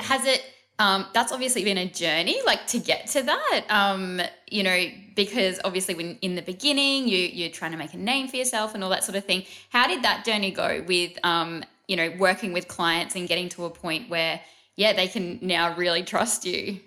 has 0.00 0.24
it? 0.26 0.42
Um, 0.80 1.06
that's 1.14 1.30
obviously 1.30 1.62
been 1.62 1.78
a 1.78 1.86
journey, 1.86 2.40
like 2.44 2.66
to 2.68 2.80
get 2.80 3.06
to 3.08 3.22
that. 3.22 3.64
Um, 3.68 4.20
you 4.50 4.64
know, 4.64 4.86
because 5.14 5.60
obviously 5.64 5.94
when 5.94 6.18
in 6.20 6.34
the 6.34 6.42
beginning 6.42 7.06
you 7.06 7.18
you're 7.18 7.50
trying 7.50 7.70
to 7.70 7.76
make 7.76 7.94
a 7.94 7.98
name 7.98 8.26
for 8.26 8.36
yourself 8.36 8.74
and 8.74 8.82
all 8.82 8.90
that 8.90 9.04
sort 9.04 9.16
of 9.16 9.24
thing. 9.24 9.44
How 9.70 9.86
did 9.86 10.02
that 10.02 10.24
journey 10.24 10.50
go 10.50 10.84
with 10.86 11.12
um, 11.24 11.64
you 11.86 11.96
know 11.96 12.12
working 12.18 12.52
with 12.52 12.66
clients 12.66 13.14
and 13.14 13.28
getting 13.28 13.48
to 13.50 13.66
a 13.66 13.70
point 13.70 14.10
where 14.10 14.40
yeah 14.76 14.92
they 14.92 15.06
can 15.06 15.38
now 15.42 15.76
really 15.76 16.02
trust 16.02 16.44
you? 16.44 16.80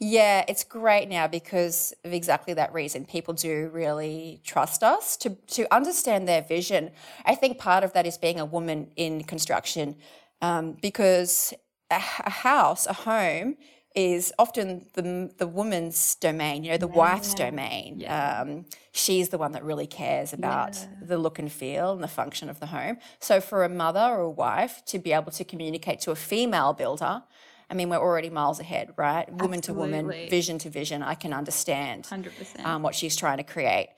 Yeah, 0.00 0.44
it's 0.46 0.62
great 0.62 1.08
now 1.08 1.26
because 1.26 1.92
of 2.04 2.12
exactly 2.12 2.54
that 2.54 2.72
reason. 2.72 3.04
People 3.04 3.34
do 3.34 3.68
really 3.72 4.40
trust 4.44 4.84
us 4.84 5.16
to 5.18 5.30
to 5.48 5.66
understand 5.74 6.28
their 6.28 6.42
vision. 6.42 6.92
I 7.24 7.34
think 7.34 7.58
part 7.58 7.82
of 7.82 7.92
that 7.94 8.06
is 8.06 8.16
being 8.16 8.38
a 8.38 8.44
woman 8.44 8.92
in 8.94 9.24
construction, 9.24 9.96
um, 10.40 10.76
because 10.80 11.52
a 11.90 11.98
house, 11.98 12.86
a 12.86 12.92
home, 12.92 13.56
is 13.96 14.32
often 14.38 14.86
the 14.94 15.32
the 15.36 15.48
woman's 15.48 16.14
domain. 16.14 16.62
You 16.62 16.72
know, 16.72 16.78
the 16.78 16.86
wife's 16.86 17.34
domain. 17.34 18.04
Um, 18.06 18.66
she's 18.92 19.30
the 19.30 19.38
one 19.38 19.50
that 19.52 19.64
really 19.64 19.88
cares 19.88 20.32
about 20.32 20.78
the 21.02 21.18
look 21.18 21.40
and 21.40 21.50
feel 21.50 21.90
and 21.90 22.04
the 22.04 22.08
function 22.08 22.48
of 22.48 22.60
the 22.60 22.66
home. 22.66 22.98
So 23.18 23.40
for 23.40 23.64
a 23.64 23.68
mother 23.68 23.98
or 24.00 24.20
a 24.20 24.30
wife 24.30 24.84
to 24.86 25.00
be 25.00 25.12
able 25.12 25.32
to 25.32 25.44
communicate 25.44 25.98
to 26.02 26.12
a 26.12 26.16
female 26.16 26.72
builder. 26.72 27.24
I 27.70 27.74
mean, 27.74 27.90
we're 27.90 27.98
already 27.98 28.30
miles 28.30 28.60
ahead, 28.60 28.94
right? 28.96 29.30
Woman 29.30 29.60
to 29.62 29.74
woman, 29.74 30.06
Absolutely. 30.06 30.28
vision 30.30 30.58
to 30.58 30.70
vision. 30.70 31.02
I 31.02 31.14
can 31.14 31.32
understand 31.32 32.04
100%. 32.04 32.64
um, 32.64 32.82
what 32.82 32.94
she's 32.94 33.14
trying 33.14 33.36
to 33.38 33.42
create. 33.44 33.88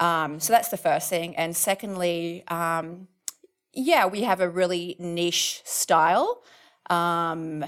Um, 0.00 0.40
so 0.40 0.52
that's 0.52 0.68
the 0.68 0.76
first 0.76 1.08
thing. 1.08 1.36
And 1.36 1.56
secondly, 1.56 2.42
um, 2.48 3.06
yeah, 3.72 4.06
we 4.06 4.22
have 4.22 4.40
a 4.40 4.48
really 4.48 4.96
niche 4.98 5.62
style. 5.64 6.42
Um, 6.88 7.64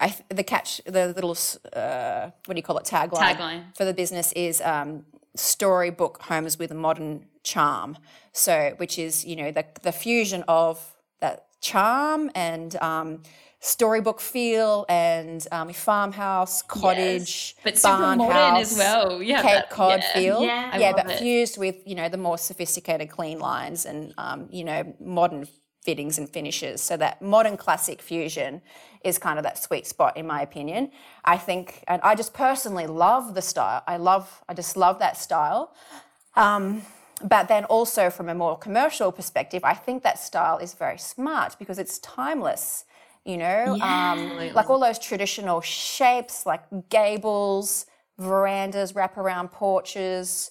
I 0.00 0.08
th- 0.08 0.22
the 0.28 0.44
catch, 0.44 0.80
the 0.86 1.08
little, 1.08 1.36
uh, 1.72 2.30
what 2.46 2.54
do 2.54 2.58
you 2.58 2.62
call 2.62 2.78
it, 2.78 2.84
tagline, 2.84 3.36
Tagline. 3.36 3.76
for 3.76 3.84
the 3.84 3.92
business 3.92 4.32
is 4.32 4.60
um, 4.62 5.04
storybook 5.34 6.22
homes 6.22 6.58
with 6.58 6.70
a 6.70 6.74
modern 6.74 7.26
charm. 7.42 7.98
So, 8.32 8.74
which 8.76 8.98
is 8.98 9.24
you 9.24 9.34
know 9.36 9.50
the 9.50 9.66
the 9.82 9.92
fusion 9.92 10.44
of 10.46 10.94
that 11.20 11.46
charm 11.60 12.30
and 12.36 12.76
um, 12.76 13.22
storybook 13.60 14.20
feel 14.20 14.86
and 14.88 15.46
um, 15.50 15.72
farmhouse, 15.72 16.62
cottage, 16.62 17.56
but 17.64 17.76
super 17.76 17.98
modern 18.16 18.30
house, 18.30 18.72
as 18.72 18.78
well. 18.78 19.22
Yeah, 19.22 19.42
Cape 19.42 19.54
that- 19.54 19.70
Cod 19.70 20.00
yeah. 20.00 20.12
feel. 20.12 20.42
Yeah. 20.42 20.70
I 20.72 20.78
yeah, 20.78 20.90
love 20.90 20.96
but 20.96 21.10
it. 21.10 21.18
fused 21.18 21.58
with 21.58 21.76
you 21.86 21.94
know 21.94 22.08
the 22.08 22.18
more 22.18 22.38
sophisticated 22.38 23.10
clean 23.10 23.38
lines 23.38 23.84
and 23.84 24.14
um, 24.18 24.48
you 24.50 24.64
know 24.64 24.94
modern 25.00 25.46
fittings 25.82 26.18
and 26.18 26.28
finishes. 26.28 26.82
So 26.82 26.96
that 26.98 27.22
modern 27.22 27.56
classic 27.56 28.02
fusion 28.02 28.60
is 29.04 29.18
kind 29.18 29.38
of 29.38 29.42
that 29.44 29.56
sweet 29.56 29.86
spot 29.86 30.16
in 30.16 30.26
my 30.26 30.42
opinion. 30.42 30.90
I 31.24 31.38
think, 31.38 31.82
and 31.88 32.02
I 32.02 32.14
just 32.14 32.34
personally 32.34 32.86
love 32.86 33.34
the 33.34 33.40
style. 33.42 33.82
I 33.86 33.96
love, 33.96 34.42
I 34.48 34.54
just 34.54 34.76
love 34.76 34.98
that 34.98 35.16
style. 35.16 35.72
Um, 36.36 36.82
but 37.22 37.48
then 37.48 37.64
also 37.64 38.10
from 38.10 38.28
a 38.28 38.34
more 38.34 38.58
commercial 38.58 39.10
perspective, 39.12 39.64
I 39.64 39.74
think 39.74 40.02
that 40.02 40.18
style 40.18 40.58
is 40.58 40.74
very 40.74 40.98
smart 40.98 41.56
because 41.58 41.78
it's 41.78 41.98
timeless. 42.00 42.84
You 43.28 43.36
know, 43.36 43.76
um, 43.82 44.54
like 44.54 44.70
all 44.70 44.80
those 44.80 44.98
traditional 44.98 45.60
shapes, 45.60 46.46
like 46.46 46.62
gables, 46.88 47.84
verandas, 48.18 48.94
wraparound 48.94 49.52
porches, 49.52 50.50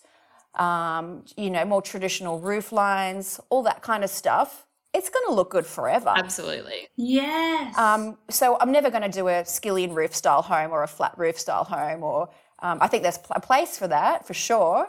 um, 0.53 1.25
you 1.35 1.49
know, 1.49 1.65
more 1.65 1.81
traditional 1.81 2.39
roof 2.39 2.71
lines, 2.71 3.39
all 3.49 3.63
that 3.63 3.81
kind 3.81 4.03
of 4.03 4.11
stuff. 4.11 4.67
It's 4.93 5.09
going 5.09 5.25
to 5.25 5.33
look 5.33 5.49
good 5.49 5.65
forever. 5.65 6.13
Absolutely. 6.15 6.87
Yes. 6.97 7.75
Um, 7.77 8.19
so 8.29 8.57
I'm 8.61 8.71
never 8.71 8.91
going 8.91 9.01
to 9.01 9.09
do 9.09 9.27
a 9.27 9.41
skillion 9.41 9.95
roof 9.95 10.15
style 10.15 10.43
home 10.43 10.71
or 10.71 10.83
a 10.83 10.87
flat 10.87 11.17
roof 11.17 11.39
style 11.39 11.63
home, 11.63 12.03
or 12.03 12.29
um, 12.59 12.77
I 12.79 12.87
think 12.87 13.01
there's 13.01 13.17
pl- 13.17 13.37
a 13.37 13.41
place 13.41 13.75
for 13.77 13.87
that 13.87 14.27
for 14.27 14.35
sure, 14.35 14.87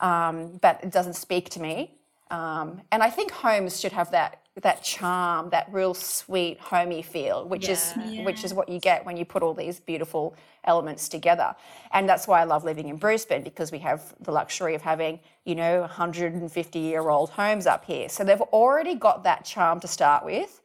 um, 0.00 0.58
but 0.62 0.82
it 0.82 0.90
doesn't 0.90 1.16
speak 1.16 1.50
to 1.50 1.60
me. 1.60 1.95
Um, 2.30 2.82
and 2.90 3.02
I 3.02 3.10
think 3.10 3.30
homes 3.30 3.80
should 3.80 3.92
have 3.92 4.10
that 4.10 4.42
that 4.62 4.82
charm, 4.82 5.50
that 5.50 5.68
real 5.70 5.92
sweet 5.92 6.58
homey 6.58 7.02
feel, 7.02 7.46
which 7.46 7.68
is 7.68 7.92
which 8.24 8.42
is 8.42 8.54
what 8.54 8.68
you 8.68 8.80
get 8.80 9.04
when 9.04 9.16
you 9.16 9.24
put 9.24 9.42
all 9.42 9.52
these 9.52 9.80
beautiful 9.80 10.34
elements 10.64 11.08
together. 11.08 11.54
And 11.92 12.08
that's 12.08 12.26
why 12.26 12.40
I 12.40 12.44
love 12.44 12.64
living 12.64 12.88
in 12.88 12.96
Brisbane 12.96 13.42
because 13.42 13.70
we 13.70 13.78
have 13.80 14.14
the 14.20 14.32
luxury 14.32 14.74
of 14.74 14.82
having 14.82 15.20
you 15.44 15.54
know 15.54 15.80
150 15.80 16.78
year 16.78 17.08
old 17.08 17.30
homes 17.30 17.66
up 17.66 17.84
here. 17.84 18.08
So 18.08 18.24
they've 18.24 18.40
already 18.40 18.94
got 18.94 19.24
that 19.24 19.44
charm 19.44 19.78
to 19.80 19.88
start 19.88 20.24
with. 20.24 20.62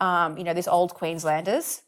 Um, 0.00 0.36
you 0.36 0.44
know, 0.44 0.54
these 0.54 0.68
old 0.68 0.94
Queenslanders, 0.94 1.82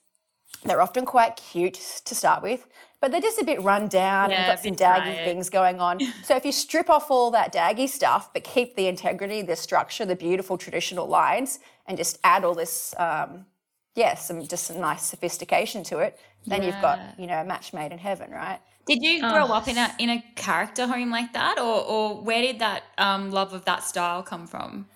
they're 0.64 0.82
often 0.82 1.04
quite 1.04 1.36
cute 1.36 2.02
to 2.04 2.14
start 2.14 2.42
with, 2.42 2.66
but 3.00 3.10
they're 3.10 3.20
just 3.20 3.40
a 3.40 3.44
bit 3.44 3.60
run 3.62 3.88
down 3.88 4.30
Yeah, 4.30 4.38
and 4.38 4.46
got 4.46 4.60
some 4.60 4.76
daggy 4.76 5.04
tired. 5.04 5.24
things 5.24 5.48
going 5.50 5.80
on. 5.80 6.00
so 6.22 6.36
if 6.36 6.44
you 6.44 6.52
strip 6.52 6.90
off 6.90 7.10
all 7.10 7.30
that 7.32 7.52
daggy 7.52 7.88
stuff, 7.88 8.32
but 8.32 8.44
keep 8.44 8.76
the 8.76 8.86
integrity, 8.86 9.42
the 9.42 9.56
structure, 9.56 10.04
the 10.04 10.16
beautiful 10.16 10.58
traditional 10.58 11.06
lines, 11.06 11.60
and 11.86 11.96
just 11.96 12.18
add 12.24 12.44
all 12.44 12.54
this, 12.54 12.94
um, 12.98 13.46
yeah, 13.94 14.14
some 14.14 14.46
just 14.46 14.64
some 14.66 14.80
nice 14.80 15.02
sophistication 15.02 15.82
to 15.84 15.98
it, 15.98 16.18
then 16.46 16.62
you've 16.62 16.80
got 16.82 16.98
you 17.18 17.26
know 17.26 17.40
a 17.40 17.44
match 17.44 17.72
made 17.72 17.92
in 17.92 17.98
heaven, 17.98 18.30
right? 18.30 18.60
Did 18.86 19.02
you 19.02 19.20
grow 19.20 19.46
up 19.46 19.68
in 19.68 19.78
a 19.78 19.94
in 19.98 20.10
a 20.10 20.24
character 20.36 20.86
home 20.86 21.10
like 21.10 21.32
that, 21.32 21.58
or 21.58 21.84
or 21.84 22.22
where 22.22 22.42
did 22.42 22.58
that 22.60 22.82
um, 22.98 23.30
love 23.30 23.52
of 23.52 23.64
that 23.64 23.82
style 23.84 24.22
come 24.22 24.46
from? 24.46 24.86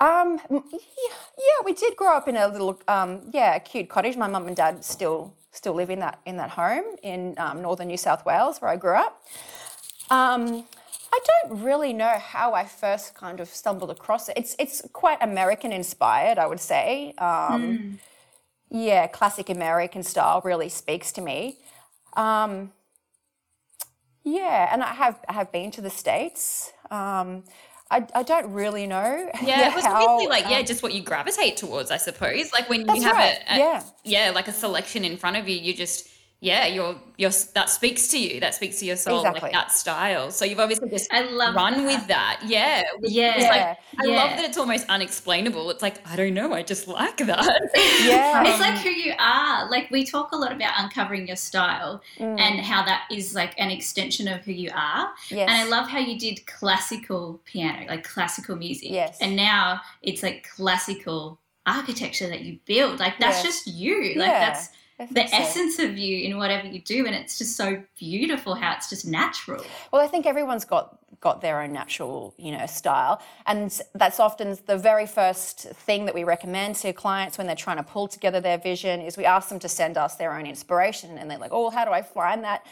Um, 0.00 0.40
yeah, 0.48 0.58
yeah, 1.36 1.64
we 1.64 1.72
did 1.72 1.96
grow 1.96 2.16
up 2.16 2.28
in 2.28 2.36
a 2.36 2.46
little, 2.46 2.80
um, 2.86 3.22
yeah, 3.32 3.58
cute 3.58 3.88
cottage. 3.88 4.16
My 4.16 4.28
mum 4.28 4.46
and 4.46 4.54
dad 4.54 4.84
still 4.84 5.34
still 5.60 5.74
live 5.80 5.90
in 5.96 6.00
that 6.04 6.16
in 6.30 6.36
that 6.42 6.50
home 6.62 6.86
in 7.02 7.20
um, 7.44 7.56
northern 7.66 7.88
New 7.88 7.98
South 8.08 8.22
Wales, 8.30 8.54
where 8.60 8.70
I 8.76 8.76
grew 8.84 8.96
up. 9.06 9.14
Um, 10.18 10.42
I 11.16 11.18
don't 11.30 11.62
really 11.68 11.92
know 12.02 12.16
how 12.34 12.48
I 12.54 12.64
first 12.82 13.06
kind 13.14 13.38
of 13.40 13.48
stumbled 13.48 13.90
across 13.98 14.28
it. 14.28 14.34
It's 14.42 14.54
it's 14.58 14.78
quite 14.92 15.18
American 15.30 15.72
inspired, 15.72 16.38
I 16.44 16.46
would 16.50 16.60
say. 16.72 17.14
Um, 17.30 17.62
Yeah, 18.70 19.06
classic 19.08 19.48
American 19.50 20.02
style 20.02 20.40
really 20.44 20.68
speaks 20.68 21.12
to 21.12 21.20
me. 21.22 21.58
Um, 22.16 22.72
yeah, 24.24 24.68
and 24.72 24.82
I 24.82 24.94
have 25.02 25.16
I 25.28 25.32
have 25.34 25.50
been 25.52 25.70
to 25.72 25.80
the 25.80 25.90
states. 25.90 26.72
I, 27.90 28.06
I 28.14 28.22
don't 28.22 28.52
really 28.52 28.86
know. 28.86 29.30
Yeah, 29.42 29.70
it 29.70 29.74
was 29.74 29.84
how, 29.84 30.28
like 30.28 30.44
yeah, 30.48 30.58
um, 30.58 30.66
just 30.66 30.82
what 30.82 30.92
you 30.92 31.02
gravitate 31.02 31.56
towards, 31.56 31.90
I 31.90 31.96
suppose. 31.96 32.52
Like 32.52 32.68
when 32.68 32.86
you 32.86 33.02
have 33.02 33.16
right, 33.16 33.38
a, 33.48 33.54
a 33.54 33.58
yeah. 33.58 33.82
yeah, 34.04 34.30
like 34.34 34.48
a 34.48 34.52
selection 34.52 35.04
in 35.04 35.16
front 35.16 35.36
of 35.36 35.48
you, 35.48 35.56
you 35.56 35.72
just 35.72 36.08
yeah, 36.40 36.66
you're 36.66 36.94
you're 37.16 37.32
that 37.54 37.68
speaks 37.68 38.06
to 38.08 38.18
you. 38.18 38.38
That 38.38 38.54
speaks 38.54 38.78
to 38.78 38.84
your 38.86 38.94
soul, 38.96 39.18
Exactly. 39.18 39.40
like 39.42 39.52
that 39.52 39.72
style. 39.72 40.30
So 40.30 40.44
you've 40.44 40.60
obviously 40.60 40.88
just 40.88 41.12
I 41.12 41.22
love 41.22 41.54
run 41.56 41.78
that. 41.78 41.86
with 41.86 42.06
that. 42.06 42.40
Yeah, 42.46 42.82
Yeah. 43.02 43.36
is 43.36 43.42
like 43.44 43.56
Yeah. 43.56 43.74
I 43.98 44.04
Yeah. 44.06 44.16
love 44.16 44.30
that 44.36 44.44
it's 44.44 44.56
almost 44.56 44.86
unexplainable. 44.88 45.68
It's 45.70 45.82
like 45.82 45.96
I 46.08 46.14
don't 46.14 46.34
know, 46.34 46.52
I 46.54 46.62
just 46.62 46.86
like 46.86 47.16
that. 47.16 47.70
Yeah. 48.04 48.44
it's 48.46 48.60
like 48.60 48.78
who 48.78 48.90
you 48.90 49.14
are. 49.18 49.68
Like 49.68 49.90
we 49.90 50.04
talk 50.06 50.30
a 50.30 50.36
lot 50.36 50.52
about 50.52 50.74
uncovering 50.78 51.26
your 51.26 51.36
style 51.36 52.00
Mm, 52.18 52.38
and 52.38 52.60
how 52.60 52.84
that 52.84 53.08
is 53.10 53.34
like 53.34 53.54
an 53.58 53.70
extension 53.70 54.28
of 54.28 54.42
who 54.44 54.52
you 54.52 54.70
are. 54.74 55.10
yes. 55.30 55.48
And 55.48 55.58
I 55.58 55.64
love 55.64 55.88
how 55.88 55.98
you 55.98 56.16
did 56.18 56.46
classical 56.46 57.40
piano, 57.46 57.84
like 57.88 58.04
classical 58.04 58.54
music. 58.54 58.90
Yes. 58.90 59.18
And 59.20 59.34
now 59.34 59.80
it's 60.02 60.22
like 60.22 60.46
classical 60.56 61.40
architecture 61.66 62.28
that 62.28 62.42
you 62.42 62.58
build. 62.64 63.00
Like 63.00 63.18
that's 63.18 63.42
Yes. 63.42 63.64
just 63.64 63.66
you. 63.66 64.14
Like 64.16 64.28
Yeah, 64.28 64.50
that's 64.50 64.68
I 64.68 64.72
the 64.98 65.26
so. 65.26 65.36
essence 65.36 65.78
of 65.78 65.96
you 65.96 66.18
in 66.28 66.38
whatever 66.38 66.66
you 66.66 66.80
do 66.80 67.06
and 67.06 67.14
it's 67.14 67.38
just 67.38 67.56
so 67.56 67.82
beautiful 67.98 68.54
how 68.54 68.72
it's 68.72 68.90
just 68.90 69.06
natural. 69.06 69.64
Well, 69.92 70.02
I 70.02 70.08
think 70.08 70.26
everyone's 70.26 70.64
got 70.64 70.98
got 71.20 71.40
their 71.40 71.60
own 71.60 71.72
natural, 71.72 72.32
you 72.38 72.52
know, 72.52 72.64
style, 72.66 73.20
and 73.46 73.80
that's 73.94 74.20
often 74.20 74.56
the 74.66 74.78
very 74.78 75.06
first 75.06 75.60
thing 75.60 76.04
that 76.06 76.14
we 76.14 76.22
recommend 76.22 76.76
to 76.76 76.92
clients 76.92 77.38
when 77.38 77.46
they're 77.46 77.56
trying 77.56 77.76
to 77.76 77.82
pull 77.82 78.06
together 78.06 78.40
their 78.40 78.58
vision. 78.58 79.00
Is 79.00 79.16
we 79.16 79.24
ask 79.24 79.48
them 79.48 79.58
to 79.60 79.68
send 79.68 79.96
us 79.96 80.16
their 80.16 80.32
own 80.32 80.46
inspiration, 80.46 81.18
and 81.18 81.30
they're 81.30 81.38
like, 81.38 81.52
"Oh, 81.52 81.70
how 81.70 81.84
do 81.84 81.90
I 81.90 82.02
find 82.02 82.44
that?" 82.44 82.64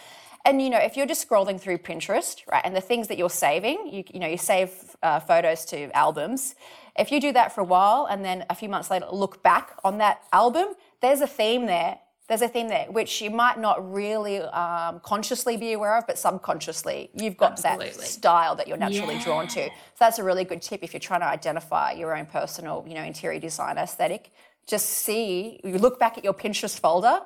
And 0.44 0.62
you 0.62 0.70
know, 0.70 0.78
if 0.78 0.96
you're 0.96 1.06
just 1.06 1.28
scrolling 1.28 1.60
through 1.60 1.78
Pinterest, 1.78 2.46
right, 2.50 2.62
and 2.64 2.74
the 2.74 2.80
things 2.80 3.08
that 3.08 3.18
you're 3.18 3.30
saving, 3.30 3.88
you, 3.92 4.04
you 4.12 4.20
know, 4.20 4.28
you 4.28 4.38
save 4.38 4.96
uh, 5.02 5.18
photos 5.18 5.64
to 5.66 5.90
albums. 5.96 6.54
If 6.96 7.10
you 7.10 7.20
do 7.20 7.32
that 7.32 7.52
for 7.52 7.62
a 7.62 7.64
while, 7.64 8.06
and 8.08 8.24
then 8.24 8.44
a 8.48 8.54
few 8.54 8.68
months 8.68 8.90
later 8.90 9.06
look 9.10 9.42
back 9.42 9.72
on 9.82 9.98
that 9.98 10.22
album, 10.32 10.68
there's 11.00 11.20
a 11.20 11.26
theme 11.26 11.66
there 11.66 11.98
there's 12.28 12.42
a 12.42 12.48
theme 12.48 12.68
there 12.68 12.86
which 12.90 13.22
you 13.22 13.30
might 13.30 13.58
not 13.58 13.92
really 13.92 14.40
um, 14.40 15.00
consciously 15.00 15.56
be 15.56 15.72
aware 15.72 15.96
of, 15.96 16.06
but 16.06 16.18
subconsciously 16.18 17.10
you've 17.14 17.36
got 17.36 17.62
that 17.62 17.94
style 17.94 18.56
that 18.56 18.66
you're 18.66 18.76
naturally 18.76 19.18
drawn 19.18 19.46
to. 19.48 19.66
So 19.66 19.70
that's 20.00 20.18
a 20.18 20.24
really 20.24 20.44
good 20.44 20.62
tip 20.62 20.82
if 20.82 20.92
you're 20.92 21.00
trying 21.00 21.20
to 21.20 21.26
identify 21.26 21.92
your 21.92 22.16
own 22.16 22.26
personal, 22.26 22.84
you 22.86 22.94
know, 22.94 23.02
interior 23.02 23.40
design 23.40 23.78
aesthetic. 23.78 24.32
Just 24.66 24.86
see, 24.88 25.60
you 25.62 25.78
look 25.78 26.00
back 26.00 26.18
at 26.18 26.24
your 26.24 26.34
Pinterest 26.34 26.78
folder, 26.78 27.20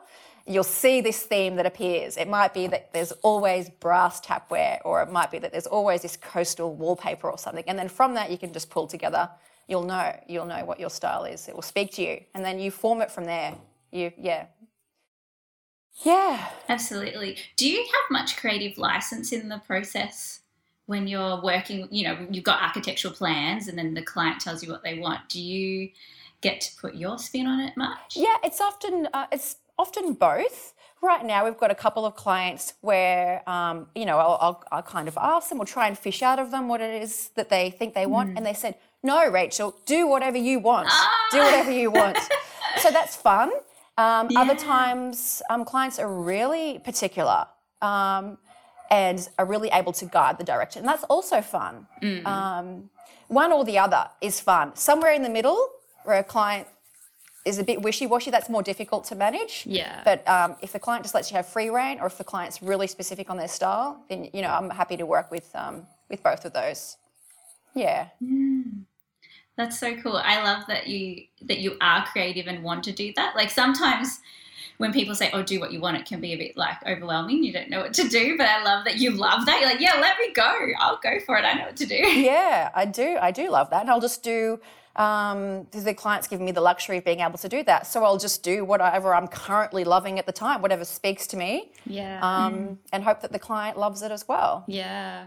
you'll 0.47 0.65
see 0.65 1.01
this 1.01 1.23
theme 1.23 1.57
that 1.57 1.65
appears. 1.65 2.17
It 2.17 2.29
might 2.29 2.53
be 2.53 2.67
that 2.67 2.93
there's 2.93 3.13
always 3.23 3.71
brass 3.71 4.21
tapware, 4.21 4.81
or 4.85 5.03
it 5.03 5.11
might 5.11 5.31
be 5.31 5.39
that 5.39 5.53
there's 5.53 5.67
always 5.67 6.03
this 6.03 6.17
coastal 6.17 6.75
wallpaper 6.75 7.31
or 7.31 7.39
something. 7.39 7.65
And 7.67 7.79
then 7.79 7.89
from 7.89 8.15
that, 8.15 8.31
you 8.31 8.37
can 8.37 8.53
just 8.53 8.69
pull 8.69 8.87
together. 8.87 9.31
You'll 9.69 9.85
know, 9.85 10.15
you'll 10.29 10.47
know 10.47 10.65
what 10.65 10.81
your 10.81 10.91
style 10.91 11.25
is. 11.25 11.49
It 11.49 11.55
will 11.55 11.63
speak 11.63 11.93
to 11.93 12.03
you, 12.03 12.21
and 12.35 12.45
then 12.45 12.59
you 12.59 12.71
form 12.71 13.01
it 13.01 13.11
from 13.11 13.25
there. 13.25 13.55
You, 13.93 14.13
yeah, 14.19 14.47
yeah. 16.05 16.49
Absolutely. 16.69 17.37
Do 17.57 17.69
you 17.69 17.79
have 17.83 18.11
much 18.11 18.37
creative 18.37 18.79
license 18.79 19.33
in 19.33 19.49
the 19.49 19.59
process 19.67 20.41
when 20.87 21.07
you're 21.07 21.41
working? 21.43 21.89
You 21.91 22.05
know, 22.05 22.27
you've 22.31 22.45
got 22.45 22.63
architectural 22.63 23.15
plans 23.15 23.69
and 23.69 23.77
then 23.77 23.95
the 23.95 24.03
client 24.03 24.41
tells 24.41 24.63
you 24.63 24.71
what 24.71 24.83
they 24.83 24.99
want. 24.99 25.29
Do 25.29 25.41
you 25.41 25.91
get 26.41 26.61
to 26.63 26.81
put 26.81 26.95
your 26.95 27.19
spin 27.19 27.47
on 27.47 27.61
it 27.61 27.77
much? 27.77 28.17
Yeah, 28.17 28.37
it's 28.43 28.61
often 28.61 29.09
uh, 29.13 29.27
it's 29.33 29.57
often 29.79 30.15
both. 30.15 30.75
Right 31.03 31.25
now, 31.25 31.47
we've 31.47 31.57
got 31.57 31.71
a 31.71 31.75
couple 31.75 32.05
of 32.05 32.15
clients 32.15 32.75
where 32.83 33.49
um, 33.49 33.87
you 33.95 34.05
know 34.05 34.19
I'll, 34.19 34.39
I'll, 34.41 34.65
I'll 34.71 34.83
kind 34.83 35.09
of 35.09 35.17
ask 35.17 35.49
them 35.49 35.59
or 35.59 35.65
try 35.65 35.87
and 35.87 35.99
fish 35.99 36.23
out 36.23 36.39
of 36.39 36.51
them 36.51 36.69
what 36.69 36.81
it 36.83 37.03
is 37.03 37.31
that 37.37 37.49
they 37.49 37.71
think 37.71 37.95
they 37.95 38.07
want, 38.07 38.37
and 38.37 38.45
they 38.45 38.53
said, 38.53 38.75
"No, 39.03 39.27
Rachael, 39.31 39.77
do 39.87 40.07
whatever 40.07 40.37
you 40.37 40.59
want. 40.59 40.89
Do 41.31 41.39
whatever 41.39 41.71
you 41.71 41.91
want." 41.91 42.19
so 42.79 42.91
that's 42.91 43.17
fun. 43.17 43.51
Um, 43.99 44.29
Other 44.37 44.55
times, 44.55 45.43
um, 45.51 45.65
clients 45.65 45.99
are 45.99 46.13
really 46.13 46.79
particular. 46.79 47.47
Um, 47.83 48.39
and 48.91 49.29
are 49.39 49.47
really 49.47 49.69
able 49.73 49.93
to 49.93 50.05
guide 50.05 50.37
the 50.37 50.45
direction. 50.45 50.81
And 50.81 50.89
that's 50.89 51.05
also 51.05 51.41
fun. 51.41 51.87
Um, 52.27 52.91
one 53.29 53.53
or 53.53 53.65
the 53.65 53.79
other 53.79 54.09
is 54.21 54.41
fun. 54.41 54.75
Somewhere 54.75 55.13
in 55.13 55.23
the 55.23 55.29
middle, 55.29 55.69
where 56.03 56.19
a 56.19 56.25
client 56.25 56.67
is 57.45 57.59
a 57.59 57.65
bit 57.65 57.81
wishy-washy, 57.81 58.31
that's 58.31 58.49
more 58.49 58.63
difficult 58.63 59.05
to 59.05 59.15
manage. 59.15 59.65
Yeah. 59.65 60.03
But 60.05 60.27
um, 60.29 60.57
if 60.61 60.73
the 60.73 60.81
client 60.81 61.05
just 61.05 61.15
lets 61.15 61.31
you 61.31 61.37
have 61.37 61.47
free 61.47 61.71
reign, 61.71 61.99
or 62.01 62.07
if 62.07 62.19
the 62.19 62.25
client's 62.25 62.61
really 62.63 62.89
specific 62.89 63.31
on 63.31 63.37
their 63.37 63.49
style, 63.49 64.05
then 64.09 64.29
you 64.33 64.43
know 64.43 64.49
I'm 64.51 64.69
happy 64.71 64.97
to 64.97 65.07
work 65.07 65.31
with 65.31 65.49
um, 65.55 65.87
with 66.11 66.23
both 66.23 66.45
of 66.45 66.53
those. 66.53 66.97
Yeah. 67.75 68.09
That's 69.57 69.79
so 69.79 69.95
cool. 69.97 70.17
I 70.17 70.43
love 70.43 70.65
that 70.69 70.87
you 70.87 71.25
that 71.43 71.59
you 71.59 71.77
are 71.81 72.07
creative 72.07 72.47
and 72.47 72.63
want 72.63 72.85
to 72.85 72.93
do 72.93 73.13
that. 73.17 73.37
Like 73.37 73.51
sometimes 73.51 74.21
when 74.79 74.93
people 74.93 75.15
say, 75.15 75.31
"Oh, 75.33 75.43
do 75.43 75.61
what 75.61 75.73
you 75.73 75.81
want," 75.81 75.99
it 75.99 76.07
can 76.07 76.21
be 76.21 76.33
a 76.33 76.37
bit 76.37 76.57
like 76.57 76.77
overwhelming. 76.87 77.45
You 77.45 77.53
don't 77.53 77.69
know 77.69 77.81
what 77.81 77.93
to 77.95 78.09
do, 78.09 78.39
but 78.39 78.49
I 78.49 78.63
love 78.63 78.85
that 78.87 78.97
you 78.97 79.11
love 79.11 79.45
that. 79.47 79.61
You're 79.61 79.69
like, 79.69 79.81
"Yeah, 79.81 79.95
let 80.01 80.19
me 80.19 80.33
go. 80.33 80.57
I'll 80.79 80.99
go 81.03 81.21
for 81.27 81.37
it. 81.37 81.45
I 81.45 81.53
know 81.55 81.67
what 81.67 81.77
to 81.77 81.87
do." 81.87 81.95
Yeah, 81.95 82.71
I 82.75 82.87
do. 82.87 83.19
I 83.21 83.31
do 83.31 83.51
love 83.51 83.71
that, 83.71 83.83
and 83.83 83.91
I'll 83.91 84.01
just 84.01 84.23
do. 84.23 84.61
Um, 84.97 85.67
the 85.71 85.95
client's 85.95 86.27
giving 86.27 86.45
me 86.45 86.53
the 86.53 86.61
luxury 86.61 86.99
of 86.99 87.05
being 87.05 87.21
able 87.21 87.39
to 87.39 87.49
do 87.49 87.63
that, 87.65 87.87
so 87.87 88.05
I'll 88.05 88.19
just 88.19 88.43
do 88.43 88.65
whatever 88.65 89.15
I'm 89.15 89.29
currently 89.29 89.85
loving 89.85 90.19
at 90.19 90.27
the 90.27 90.33
time, 90.33 90.63
whatever 90.63 90.85
speaks 90.85 91.27
to 91.29 91.37
me, 91.37 91.71
yeah. 91.87 92.19
um, 92.23 92.79
and 92.93 93.05
hope 93.05 93.21
that 93.21 93.33
the 93.33 93.39
client 93.39 93.79
loves 93.79 94.03
it 94.03 94.11
as 94.11 94.27
well. 94.27 94.65
Yeah. 94.67 95.27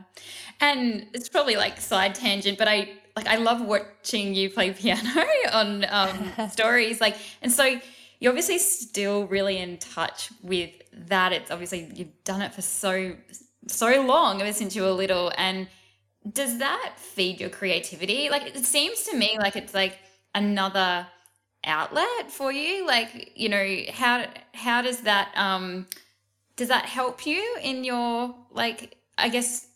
And 0.60 1.08
it's 1.13 1.30
probably 1.30 1.56
like 1.56 1.80
side 1.80 2.13
tangent, 2.13 2.58
but 2.58 2.67
I 2.67 2.91
like 3.15 3.28
I 3.28 3.38
love 3.38 3.62
watching 3.62 4.34
you 4.34 4.49
play 4.49 4.71
piano 4.73 5.26
on 5.52 5.86
um, 5.89 6.49
stories. 6.52 6.99
Like 6.99 7.15
and 7.41 7.52
so 7.52 7.80
you're 8.19 8.32
obviously 8.32 8.58
still 8.60 9.28
really 9.28 9.58
in 9.58 9.78
touch 9.78 10.32
with 10.41 10.71
that. 10.93 11.34
It's 11.34 11.52
obviously 11.52 11.91
you've 11.93 12.23
done 12.23 12.41
it 12.41 12.54
for 12.54 12.62
so 12.62 13.15
so 13.67 14.02
long, 14.02 14.41
ever 14.41 14.54
since 14.54 14.76
you 14.76 14.84
were 14.84 14.91
little. 14.91 15.32
And 15.38 15.67
does 16.32 16.60
that 16.60 16.94
feed 16.98 17.40
your 17.40 17.50
creativity? 17.50 18.30
Like 18.30 18.56
it 18.56 18.66
seems 18.66 19.04
to 19.04 19.18
me 19.18 19.38
like 19.40 19.56
it's 19.56 19.74
like 19.74 19.98
another 20.34 21.08
outlet 21.66 22.32
for 22.32 22.52
you. 22.52 22.86
Like, 22.86 23.34
you 23.36 23.50
know, 23.50 23.78
how 23.94 24.26
how 24.54 24.82
does 24.82 25.02
that 25.02 25.32
um 25.36 25.88
does 26.56 26.68
that 26.68 26.86
help 26.86 27.26
you 27.26 27.58
in 27.62 27.84
your 27.84 28.36
like 28.52 28.98
i 29.18 29.30
guess 29.30 29.68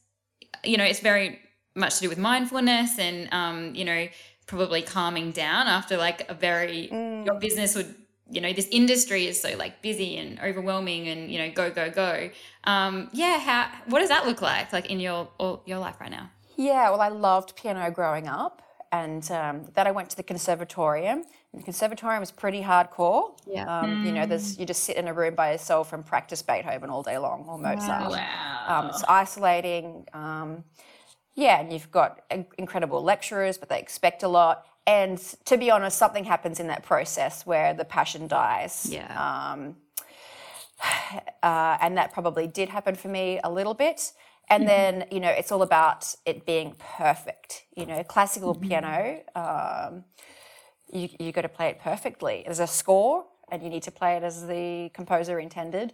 you 0.64 0.78
know 0.78 0.84
it's 0.84 1.00
very 1.00 1.40
much 1.76 1.96
to 1.96 2.02
do 2.02 2.10
with 2.10 2.18
mindfulness 2.18 2.98
and 3.00 3.28
um 3.32 3.76
you 3.76 3.86
know 3.86 4.08
probably 4.46 4.82
calming 4.82 5.32
down 5.32 5.68
after 5.68 5.98
like 5.98 6.30
a 6.30 6.34
very 6.34 6.90
your 7.26 7.40
business 7.40 7.76
would 7.76 7.94
you 8.30 8.42
know 8.42 8.54
this 8.54 8.68
industry 8.72 9.28
is 9.28 9.42
so 9.42 9.56
like 9.58 9.82
busy 9.82 10.18
and 10.18 10.40
overwhelming 10.40 11.08
and 11.08 11.32
you 11.32 11.38
know 11.38 11.52
go 11.52 11.70
go 11.70 11.90
go 11.90 12.30
um 12.66 13.10
yeah 13.14 13.40
how 13.40 13.70
what 13.88 14.00
does 14.00 14.10
that 14.10 14.26
look 14.26 14.42
like 14.42 14.72
like 14.74 14.90
in 14.90 15.00
your 15.00 15.30
your 15.66 15.80
life 15.80 16.00
right 16.00 16.12
now 16.12 16.30
Yeah, 16.58 16.89
well, 16.89 17.02
I 17.02 17.10
loved 17.10 17.56
piano 17.56 17.89
growing 17.91 18.28
up, 18.28 18.63
and 18.91 19.30
um, 19.32 19.65
then 19.76 19.88
I 19.88 19.91
went 19.91 20.10
to 20.10 20.17
the 20.17 20.24
conservatorium. 20.24 21.24
And 21.54 21.62
the 21.62 21.63
conservatorium 21.63 22.24
is 22.24 22.32
pretty 22.32 22.62
hardcore. 22.62 23.39
Yeah. 23.46 23.80
Um, 23.80 24.06
You 24.06 24.12
know, 24.12 24.26
there's 24.26 24.60
you 24.60 24.65
just 24.65 24.84
sit 24.84 24.98
in 24.98 25.08
a 25.08 25.13
room 25.13 25.36
by 25.36 25.52
yourself 25.52 25.93
and 25.93 26.06
practice 26.06 26.41
Beethoven 26.41 26.89
all 26.89 27.04
day 27.04 27.17
long 27.17 27.46
or 27.48 27.58
Mozart. 27.58 28.12
Wow. 28.12 28.65
Um, 28.67 28.89
it's 28.89 29.04
isolating. 29.08 30.06
Um, 30.13 30.63
yeah, 31.36 31.60
and 31.60 31.72
you've 31.72 31.91
got 31.91 32.22
incredible 32.58 33.04
lecturers, 33.04 33.58
but 33.60 33.70
they 33.70 33.80
expect 33.80 34.24
a 34.24 34.28
lot. 34.28 34.65
And 34.88 35.20
to 35.46 35.58
be 35.58 35.70
honest, 35.70 35.98
something 35.98 36.24
happens 36.24 36.60
in 36.60 36.67
that 36.67 36.82
process 36.84 37.46
where 37.46 37.74
the 37.76 37.86
passion 37.86 38.28
dies. 38.28 38.88
Yeah. 38.89 39.52
Um, 39.54 39.76
uh, 41.43 41.78
and 41.82 41.98
that 41.98 42.12
probably 42.13 42.48
did 42.48 42.70
happen 42.70 42.96
for 42.96 43.10
me 43.10 43.39
a 43.43 43.52
little 43.52 43.76
bit. 43.76 44.13
And 44.50 44.68
then, 44.68 45.06
you 45.12 45.20
know, 45.20 45.30
it's 45.30 45.52
all 45.52 45.62
about 45.62 46.16
it 46.26 46.46
being 46.46 46.76
perfect. 46.80 47.66
You 47.76 47.86
know, 47.86 48.04
classical 48.04 48.56
piano, 48.56 49.22
um, 49.36 50.06
you, 50.92 51.10
you 51.20 51.32
got 51.34 51.42
to 51.42 51.50
play 51.50 51.68
it 51.68 51.80
perfectly. 51.80 52.44
There's 52.46 52.60
a 52.60 52.68
score, 52.68 53.26
and 53.52 53.62
you 53.62 53.70
need 53.70 53.84
to 53.84 53.92
play 53.92 54.16
it 54.16 54.24
as 54.24 54.48
the 54.48 54.90
composer 54.94 55.40
intended. 55.40 55.94